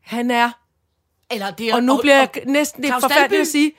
Han 0.00 0.30
er, 0.30 0.50
Eller 1.30 1.50
det 1.50 1.68
er, 1.68 1.74
og 1.74 1.82
nu 1.82 1.96
bliver 2.00 2.16
jeg 2.16 2.28
næsten 2.46 2.82
lidt 2.82 2.94
Dalby? 3.08 3.34
at 3.34 3.46
sige, 3.46 3.72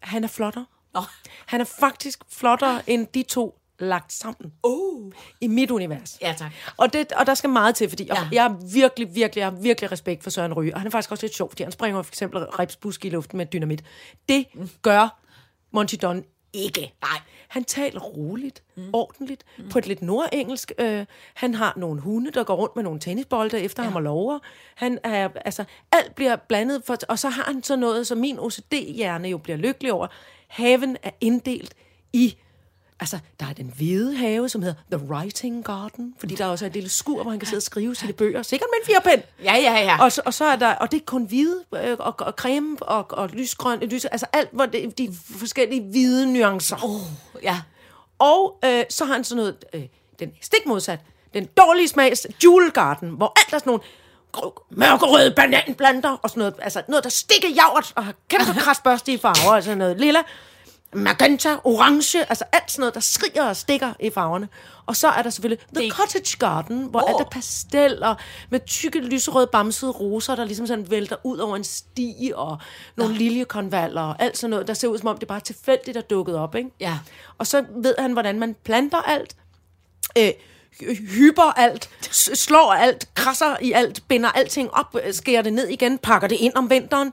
han 0.00 0.24
er 0.24 0.28
flottere. 0.28 0.64
Nå. 1.00 1.30
Han 1.46 1.60
er 1.60 1.64
faktisk 1.64 2.20
flottere 2.32 2.90
end 2.90 3.06
de 3.06 3.22
to 3.22 3.58
lagt 3.78 4.12
sammen 4.12 4.52
Oh. 4.62 5.12
i 5.40 5.46
mit 5.46 5.70
univers. 5.70 6.18
Ja, 6.20 6.34
tak. 6.38 6.52
Og, 6.76 6.92
det, 6.92 7.12
og 7.12 7.26
der 7.26 7.34
skal 7.34 7.50
meget 7.50 7.74
til, 7.74 7.88
fordi 7.88 8.04
Ja. 8.04 8.14
ja. 8.14 8.28
jeg 8.32 8.44
er 8.44 8.72
virkelig, 8.72 9.14
virkelig, 9.14 9.40
jeg 9.40 9.46
har 9.46 9.56
virkelig 9.60 9.92
respekt 9.92 10.22
for 10.22 10.30
Søren 10.30 10.52
Ryge. 10.54 10.74
Og 10.74 10.80
han 10.80 10.86
er 10.86 10.90
faktisk 10.90 11.10
også 11.10 11.26
lidt 11.26 11.34
sjov, 11.36 11.48
fordi 11.50 11.62
han 11.62 11.72
springer 11.72 12.02
for 12.02 12.10
eksempel 12.10 12.44
ripsbusk 12.44 13.04
i 13.04 13.08
luften 13.08 13.36
med 13.36 13.46
dynamit. 13.46 13.84
Det 14.28 14.46
gør 14.82 15.18
Monty 15.72 15.94
Don 16.02 16.24
ikke. 16.52 16.94
Nej. 17.02 17.20
Han 17.48 17.64
taler 17.64 18.00
roligt, 18.00 18.62
mm. 18.76 18.90
ordentligt, 18.92 19.44
mm. 19.58 19.68
på 19.68 19.78
et 19.78 19.86
lidt 19.86 20.02
nordengelsk. 20.02 20.72
Øh, 20.78 21.06
han 21.34 21.54
har 21.54 21.72
nogle 21.76 22.00
hunde, 22.00 22.30
der 22.30 22.44
går 22.44 22.54
rundt 22.56 22.76
med 22.76 22.84
nogle 22.84 23.00
tennisbolde 23.00 23.60
efter 23.60 23.82
ja. 23.82 23.88
ham 23.88 23.96
og 23.96 24.02
lover. 24.02 24.38
Han 24.74 24.98
er, 25.04 25.28
altså, 25.44 25.64
alt 25.92 26.14
bliver 26.14 26.36
blandet, 26.36 26.82
for, 26.86 26.96
og 27.08 27.18
så 27.18 27.28
har 27.28 27.42
han 27.42 27.62
så 27.62 27.76
noget, 27.76 28.06
som 28.06 28.18
min 28.18 28.38
OCD-hjerne 28.38 29.28
jo 29.28 29.38
bliver 29.38 29.56
lykkelig 29.56 29.92
over. 29.92 30.06
Haven 30.48 30.96
er 31.02 31.10
inddelt 31.20 31.74
i 32.12 32.36
Altså, 33.00 33.18
der 33.40 33.46
er 33.46 33.52
den 33.52 33.72
hvide 33.76 34.16
have, 34.16 34.48
som 34.48 34.62
hedder 34.62 34.76
The 34.92 35.06
Writing 35.06 35.64
Garden, 35.64 36.14
fordi 36.18 36.34
der 36.34 36.46
også 36.46 36.64
er 36.64 36.66
et 36.66 36.72
lille 36.72 36.88
skur, 36.88 37.22
hvor 37.22 37.30
han 37.30 37.40
kan 37.40 37.46
sidde 37.46 37.58
og 37.58 37.62
skrive 37.62 37.94
sine 37.94 38.12
bøger, 38.12 38.42
sikkert 38.42 38.68
med 38.72 38.78
en 38.82 38.86
firepen. 38.86 39.24
Ja, 39.44 39.54
ja, 39.54 39.72
ja. 39.72 40.02
Og 40.02 40.12
så, 40.12 40.22
og 40.24 40.34
så 40.34 40.44
er 40.44 40.56
der, 40.56 40.74
og 40.74 40.90
det 40.90 41.00
er 41.00 41.04
kun 41.04 41.24
hvide, 41.24 41.64
øh, 41.74 41.96
og, 41.98 42.14
og 42.18 42.32
creme, 42.32 42.76
og, 42.80 43.06
og 43.10 43.28
lysgrøn, 43.28 43.80
lys, 43.80 44.04
altså 44.04 44.26
alt, 44.32 44.48
hvor 44.52 44.66
det, 44.66 44.98
de 44.98 45.14
forskellige 45.38 45.82
hvide 45.82 46.32
nuancer. 46.32 46.76
Oh. 46.84 47.00
ja. 47.42 47.60
Og 48.18 48.58
øh, 48.64 48.84
så 48.90 49.04
har 49.04 49.12
han 49.12 49.24
sådan 49.24 49.36
noget, 49.36 49.64
øh, 49.74 49.82
den 50.18 50.32
stik 50.40 50.66
modsat, 50.66 51.00
den 51.34 51.48
dårlige 51.56 51.88
smags 51.88 52.26
Jewel 52.44 52.70
Garden, 52.70 53.10
hvor 53.10 53.32
alt 53.36 53.54
er 53.54 53.58
sådan 53.58 53.70
nogle 53.70 53.82
mørkerøde 54.70 55.30
bananplanter, 55.30 56.10
og 56.22 56.30
sådan 56.30 56.38
noget, 56.40 56.54
altså 56.62 56.82
noget, 56.88 57.04
der 57.04 57.10
stikker 57.10 57.48
javret, 57.48 57.92
og 57.96 58.04
har 58.04 58.14
kæmpe 58.28 58.52
krasbørstige 58.64 59.18
farver, 59.18 59.52
altså 59.54 59.74
noget 59.74 60.00
lilla, 60.00 60.20
magenta, 60.92 61.48
orange, 61.64 62.18
altså 62.30 62.44
alt 62.52 62.70
sådan 62.70 62.80
noget, 62.80 62.94
der 62.94 63.00
skriger 63.00 63.42
og 63.48 63.56
stikker 63.56 63.92
i 64.00 64.10
farverne. 64.10 64.48
Og 64.86 64.96
så 64.96 65.08
er 65.08 65.22
der 65.22 65.30
selvfølgelig 65.30 65.66
The 65.74 65.84
Det- 65.84 65.92
Cottage 65.92 66.36
Garden, 66.38 66.82
hvor 66.84 67.00
Åh. 67.02 67.10
alt 67.10 67.20
er 67.20 67.24
pastel, 67.30 68.02
og 68.02 68.16
med 68.50 68.60
tykke, 68.66 69.00
lyserøde, 69.00 69.46
bamsede 69.52 69.90
roser, 69.90 70.36
der 70.36 70.44
ligesom 70.44 70.66
sådan 70.66 70.90
vælter 70.90 71.16
ud 71.24 71.38
over 71.38 71.56
en 71.56 71.64
sti, 71.64 72.32
og 72.34 72.58
nogle 72.96 73.14
liljekonvaller, 73.14 74.02
og 74.02 74.16
alt 74.22 74.38
sådan 74.38 74.50
noget, 74.50 74.66
der 74.68 74.74
ser 74.74 74.88
ud 74.88 74.98
som 74.98 75.08
om, 75.08 75.18
det 75.18 75.28
bare 75.28 75.40
tilfældigt 75.40 75.96
er 75.96 76.00
dukket 76.00 76.36
op, 76.36 76.54
ikke? 76.54 76.70
Ja. 76.80 76.98
Og 77.38 77.46
så 77.46 77.64
ved 77.82 77.94
han, 77.98 78.12
hvordan 78.12 78.38
man 78.38 78.56
planter 78.64 78.98
alt, 78.98 79.36
øh, 80.18 80.30
hyper 81.18 81.52
alt, 81.58 81.90
slår 82.12 82.72
alt, 82.72 83.08
krasser 83.14 83.56
i 83.62 83.72
alt, 83.72 84.02
binder 84.08 84.28
alting 84.30 84.70
op, 84.74 84.96
øh, 85.06 85.14
skærer 85.14 85.42
det 85.42 85.52
ned 85.52 85.68
igen, 85.68 85.98
pakker 85.98 86.28
det 86.28 86.36
ind 86.40 86.52
om 86.56 86.70
vinteren. 86.70 87.12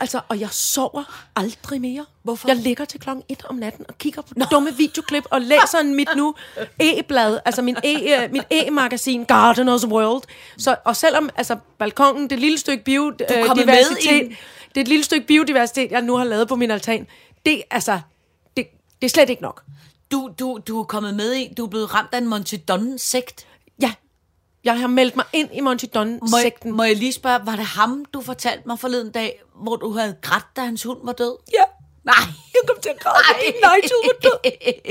Altså, 0.00 0.20
og 0.28 0.40
jeg 0.40 0.48
sover 0.50 1.28
aldrig 1.36 1.80
mere. 1.80 2.06
Hvorfor? 2.22 2.48
Jeg 2.48 2.56
ligger 2.56 2.84
til 2.84 3.00
klokken 3.00 3.24
1 3.28 3.42
om 3.48 3.54
natten 3.56 3.84
og 3.88 3.98
kigger 3.98 4.22
på 4.22 4.34
dumme 4.50 4.76
videoklip 4.76 5.24
og 5.30 5.40
læser 5.40 5.82
mit 5.82 6.08
nu 6.16 6.34
e-blad, 6.80 7.38
altså 7.44 7.62
min 7.62 7.76
e, 7.84 8.22
øh, 8.22 8.32
mit 8.32 8.42
e-magasin 8.50 9.22
Gardener's 9.32 9.86
World. 9.86 10.22
Så, 10.58 10.76
og 10.84 10.96
selvom 10.96 11.30
altså, 11.36 11.56
balkongen, 11.78 12.30
det 12.30 12.38
lille 12.38 12.58
stykke 12.58 12.84
biodiversitet, 12.84 13.42
i- 14.22 14.36
det 14.68 14.76
er 14.76 14.80
et 14.80 14.88
lille 14.88 15.04
stykke 15.04 15.26
biodiversitet, 15.26 15.90
jeg 15.90 16.02
nu 16.02 16.16
har 16.16 16.24
lavet 16.24 16.48
på 16.48 16.56
min 16.56 16.70
altan, 16.70 17.06
det, 17.46 17.62
altså, 17.70 18.00
det, 18.56 18.66
det 19.00 19.06
er 19.06 19.10
slet 19.10 19.30
ikke 19.30 19.42
nok. 19.42 19.62
Du, 20.12 20.30
du, 20.40 20.58
du 20.68 20.80
er 20.80 20.84
kommet 20.84 21.14
med 21.14 21.32
i, 21.32 21.54
du 21.56 21.64
er 21.64 21.68
blevet 21.68 21.94
ramt 21.94 22.08
af 22.12 22.18
en 22.18 22.28
Monty 22.28 22.54
Don-sekt. 22.68 23.46
Ja, 23.82 23.92
jeg 24.64 24.80
har 24.80 24.86
meldt 24.86 25.16
mig 25.16 25.24
ind 25.32 25.48
i 25.52 25.60
Monty 25.60 25.84
Må, 25.84 26.00
Don-sekten. 26.00 26.72
må 26.72 26.82
jeg 26.82 26.96
lige 26.96 27.12
spørge, 27.12 27.46
var 27.46 27.56
det 27.56 27.64
ham, 27.64 28.04
du 28.14 28.20
fortalte 28.20 28.62
mig 28.66 28.78
forleden 28.78 29.12
dag, 29.12 29.42
hvor 29.62 29.76
du 29.76 29.90
havde 29.90 30.16
grædt, 30.22 30.44
da 30.56 30.60
hans 30.60 30.82
hund 30.82 30.98
var 31.04 31.12
død? 31.12 31.36
Ja. 31.52 31.64
Nej. 32.04 32.14
Jeg 32.54 32.60
kom 32.68 32.76
til 32.82 32.88
at 32.88 32.98
græde, 33.00 33.24
fordi 33.26 33.46
Nigel 33.46 33.90
var 34.04 34.16
død. 34.22 34.38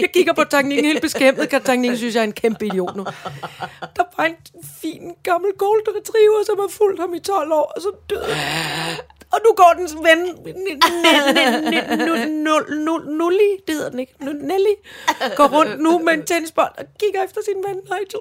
Jeg 0.02 0.10
kigger 0.14 0.34
på 0.34 0.44
Tangning 0.44 0.82
helt 0.82 1.02
beskæmmet. 1.02 1.50
Kan 1.50 1.64
Tangning 1.64 1.98
synes, 1.98 2.16
jeg 2.16 2.22
er 2.22 2.26
en 2.26 2.32
kæmpe 2.32 2.66
idiot 2.66 2.96
nu. 2.96 3.04
Der 3.96 4.04
var 4.18 4.24
en 4.24 4.36
fin 4.82 5.02
gammel 5.24 5.52
golden 5.58 5.96
retriever, 5.98 6.44
som 6.46 6.60
har 6.60 6.68
fulgt 6.70 7.00
ham 7.00 7.14
i 7.14 7.20
12 7.20 7.52
år, 7.52 7.72
og 7.76 7.82
så 7.82 7.92
døde. 8.10 8.36
Og 9.34 9.40
nu 9.46 9.54
går 9.56 9.74
dens 9.78 9.96
ven, 9.96 10.20
Nulli, 13.18 13.50
det 13.68 13.76
hedder 13.76 13.90
den 13.90 14.00
ikke, 14.00 14.14
Nelly, 14.22 14.74
går 15.36 15.48
rundt 15.48 15.80
nu 15.82 16.00
med 16.00 16.14
en 16.14 16.26
tennisbold 16.26 16.72
og 16.78 16.86
kigger 17.00 17.24
efter 17.24 17.42
sin 17.46 17.64
ven 17.68 17.76
Nigel. 17.76 18.20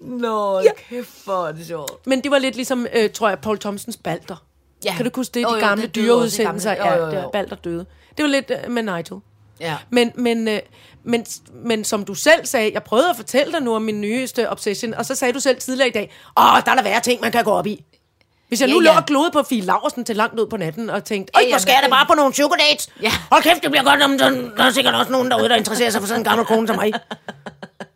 Nå, 0.00 0.60
Ja. 0.60 0.70
kæft 0.88 1.08
for 1.24 1.46
det 1.46 1.66
sjovt. 1.66 2.06
Men 2.06 2.20
det 2.22 2.30
var 2.30 2.38
lidt 2.38 2.56
ligesom, 2.56 2.86
øh, 2.94 3.10
tror 3.10 3.28
jeg, 3.28 3.38
Paul 3.38 3.58
Thompsons 3.58 3.96
Balder. 3.96 4.44
Ja. 4.84 4.94
Kan 4.96 5.04
du 5.04 5.10
huske 5.14 5.34
det? 5.34 5.46
De 5.46 5.52
jo, 5.54 5.58
gamle 5.60 5.82
det 5.86 5.94
dyreudsendelser. 5.94 6.74
gamle- 6.74 6.90
jo, 6.94 7.04
jo, 7.04 7.10
Ja, 7.10 7.16
jo. 7.16 7.22
der 7.22 7.30
Balder 7.30 7.56
døde. 7.56 7.86
Det 8.16 8.22
var 8.22 8.28
lidt 8.28 8.50
øh, 8.64 8.70
med 8.70 8.82
Nigel. 8.82 9.20
Ja. 9.60 9.76
Men, 9.90 10.12
men, 10.14 10.48
øh, 10.48 10.60
men, 11.04 11.26
men 11.52 11.84
som 11.84 12.04
du 12.04 12.14
selv 12.14 12.46
sagde, 12.46 12.70
jeg 12.74 12.82
prøvede 12.82 13.10
at 13.10 13.16
fortælle 13.16 13.52
dig 13.52 13.62
nu 13.62 13.74
om 13.74 13.82
min 13.82 14.00
nyeste 14.00 14.50
obsession, 14.50 14.94
og 14.94 15.06
så 15.06 15.14
sagde 15.14 15.32
du 15.34 15.40
selv 15.40 15.56
tidligere 15.60 15.88
i 15.88 15.92
dag, 15.92 16.12
åh, 16.38 16.44
der 16.64 16.70
er 16.70 16.74
der 16.74 16.82
værre 16.82 17.00
ting, 17.00 17.20
man 17.20 17.32
kan 17.32 17.44
gå 17.44 17.50
op 17.50 17.66
i. 17.66 17.84
Hvis 18.48 18.60
jeg 18.60 18.68
nu 18.68 18.82
Ja, 18.82 18.90
lå 18.90 18.96
og 18.96 19.06
glodede 19.06 19.30
på 19.30 19.42
Fie 19.42 19.62
Laversen 19.62 20.04
til 20.04 20.16
langt 20.16 20.40
ud 20.40 20.46
på 20.46 20.56
natten, 20.56 20.90
og 20.90 21.04
tænkte, 21.04 21.32
øj, 21.36 21.42
hvor 21.50 21.58
skal 21.58 21.72
jeg 21.72 21.80
da 21.82 21.88
bare 21.88 22.06
på 22.06 22.14
nogle 22.14 22.32
dates? 22.68 22.88
Ja. 23.02 23.12
Hold 23.32 23.42
kæft, 23.42 23.62
det 23.62 23.70
bliver 23.70 23.84
godt, 23.84 24.02
om 24.02 24.18
den, 24.18 24.52
der 24.56 24.64
er 24.64 24.70
sikkert 24.70 24.94
også 24.94 25.12
nogen 25.12 25.30
derude, 25.30 25.48
der 25.48 25.56
interesserer 25.56 25.90
sig 25.90 26.00
for 26.00 26.08
sådan 26.08 26.20
en 26.20 26.24
gammel 26.24 26.46
kone 26.46 26.66
som 26.66 26.76
mig. 26.76 26.92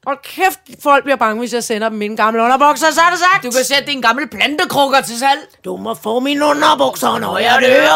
Hold 0.06 0.18
kæft, 0.22 0.60
folk 0.82 1.04
bliver 1.04 1.16
bange, 1.16 1.38
hvis 1.38 1.54
jeg 1.54 1.64
sender 1.64 1.88
dem 1.88 1.98
mine 1.98 2.16
gamle 2.16 2.42
underbukser, 2.42 2.90
så 2.92 3.00
er 3.00 3.10
det 3.10 3.18
sagt. 3.18 3.44
Du 3.44 3.50
kan 3.50 3.64
sætte 3.64 3.86
dine 3.86 4.02
gamle 4.02 4.26
plantekrukker 4.26 5.00
til 5.00 5.18
salg. 5.18 5.40
Du 5.64 5.76
må 5.76 5.94
få 5.94 6.20
mine 6.20 6.44
underbukser, 6.44 7.18
når 7.18 7.38
jeg 7.38 7.58
dør. 7.62 7.88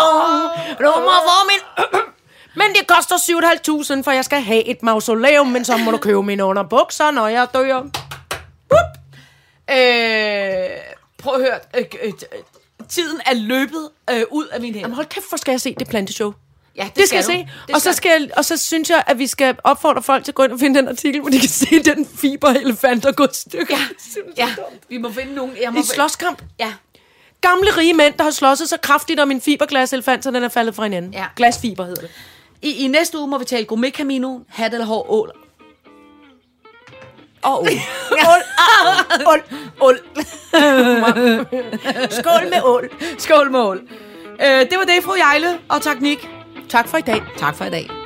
Du 0.79 1.01
må 1.01 1.13
få 1.29 1.49
min... 1.51 1.87
Men 2.61 2.67
det 2.75 2.87
koster 2.87 3.17
7.500, 3.97 4.03
for 4.03 4.11
jeg 4.11 4.25
skal 4.25 4.41
have 4.41 4.65
et 4.65 4.83
mausoleum, 4.83 5.47
men 5.47 5.65
så 5.65 5.77
må 5.77 5.91
du 5.91 5.97
købe 5.97 6.23
mine 6.23 6.45
underbukser, 6.45 7.11
når 7.11 7.29
jeg 7.29 7.47
dør. 7.55 7.83
Øh, 9.71 10.92
prøv 11.23 11.35
at 11.35 11.41
høre. 11.41 11.59
Øh, 11.79 11.85
øh, 12.03 12.09
øh, 12.09 12.39
tiden 12.89 13.21
er 13.27 13.35
løbet 13.35 13.89
øh, 14.11 14.23
ud 14.31 14.47
af 14.47 14.61
min 14.61 14.69
hænder. 14.75 14.81
Jamen 14.81 14.95
hold 14.95 15.07
kæft, 15.07 15.29
hvor 15.29 15.37
skal 15.39 15.53
jeg 15.53 15.61
se 15.61 15.75
det 15.79 15.89
planteshow. 15.89 16.33
Ja, 16.77 16.85
det, 16.85 16.97
Det 16.97 17.07
skal 17.07 17.17
jeg 17.17 17.25
du. 17.25 17.31
se. 17.31 17.49
Det 17.67 17.75
Og 17.75 17.81
så, 17.81 17.93
skal 17.93 18.11
jeg, 18.21 18.31
og 18.37 18.45
så 18.45 18.57
synes 18.57 18.91
jeg, 18.91 19.03
at 19.07 19.19
vi 19.19 19.27
skal 19.27 19.57
opfordre 19.65 20.03
folk 20.03 20.25
til 20.25 20.31
at 20.31 20.35
gå 20.35 20.43
ind 20.43 20.53
og 20.53 20.61
finde 20.61 20.79
den 20.79 20.89
artikel, 20.89 21.21
hvor 21.21 21.31
de 21.31 21.41
kan 21.41 21.49
se 21.49 21.83
den 21.83 22.07
fiberelefant, 22.07 23.03
der 23.05 23.13
går 23.13 23.25
i 23.25 23.29
stykker. 23.33 23.77
Ja, 24.37 24.55
vi 24.89 24.99
må 24.99 25.13
finde 25.13 25.35
nogen. 25.35 25.53
Jeg 25.63 25.73
må 25.73 25.81
I 25.81 25.83
slåskamp. 25.83 26.43
Ja. 26.59 26.73
Gamle 27.41 27.77
rige 27.77 27.95
mænd, 27.95 28.15
der 28.19 28.25
har 28.25 28.31
slåsset 28.31 28.69
så 28.69 28.77
kraftigt 28.83 29.21
om 29.21 29.31
en 29.31 29.41
fiberglaselefant, 29.41 30.25
så 30.25 30.31
den 30.31 30.43
er 30.43 30.49
faldet 30.49 30.75
fra 30.75 30.83
hinanden. 30.83 31.13
Ja. 31.15 31.27
Glasfiber 31.37 31.85
hedder 31.85 32.01
det. 32.03 32.11
I, 32.63 32.85
I 32.85 32.87
næste 32.89 33.19
uge 33.19 33.29
må 33.29 33.39
vi 33.39 33.45
tale 33.45 33.65
gourmet 33.65 33.95
camino, 33.95 34.39
hat 34.49 34.73
eller 34.75 34.87
hår, 34.87 35.11
ål. 35.11 35.33
Og 37.43 37.63
ål. 37.63 37.69
Ål. 39.27 39.41
ål. 39.81 39.99
Skål 42.11 42.51
med 42.51 42.63
ål. 42.65 42.89
Skål 43.19 43.51
med 43.51 43.61
ål. 43.61 43.81
Øh, 44.43 44.61
det 44.71 44.77
var 44.79 44.85
det, 44.85 45.05
fru 45.05 45.15
Jejle, 45.17 45.59
og 45.69 45.83
tak 45.83 46.01
Nick. 46.01 46.29
Tak 46.69 46.89
for 46.89 46.99
i 46.99 47.01
dag. 47.01 47.23
Tak 47.39 47.57
for 47.57 47.65
i 47.65 47.71
dag. 47.71 48.02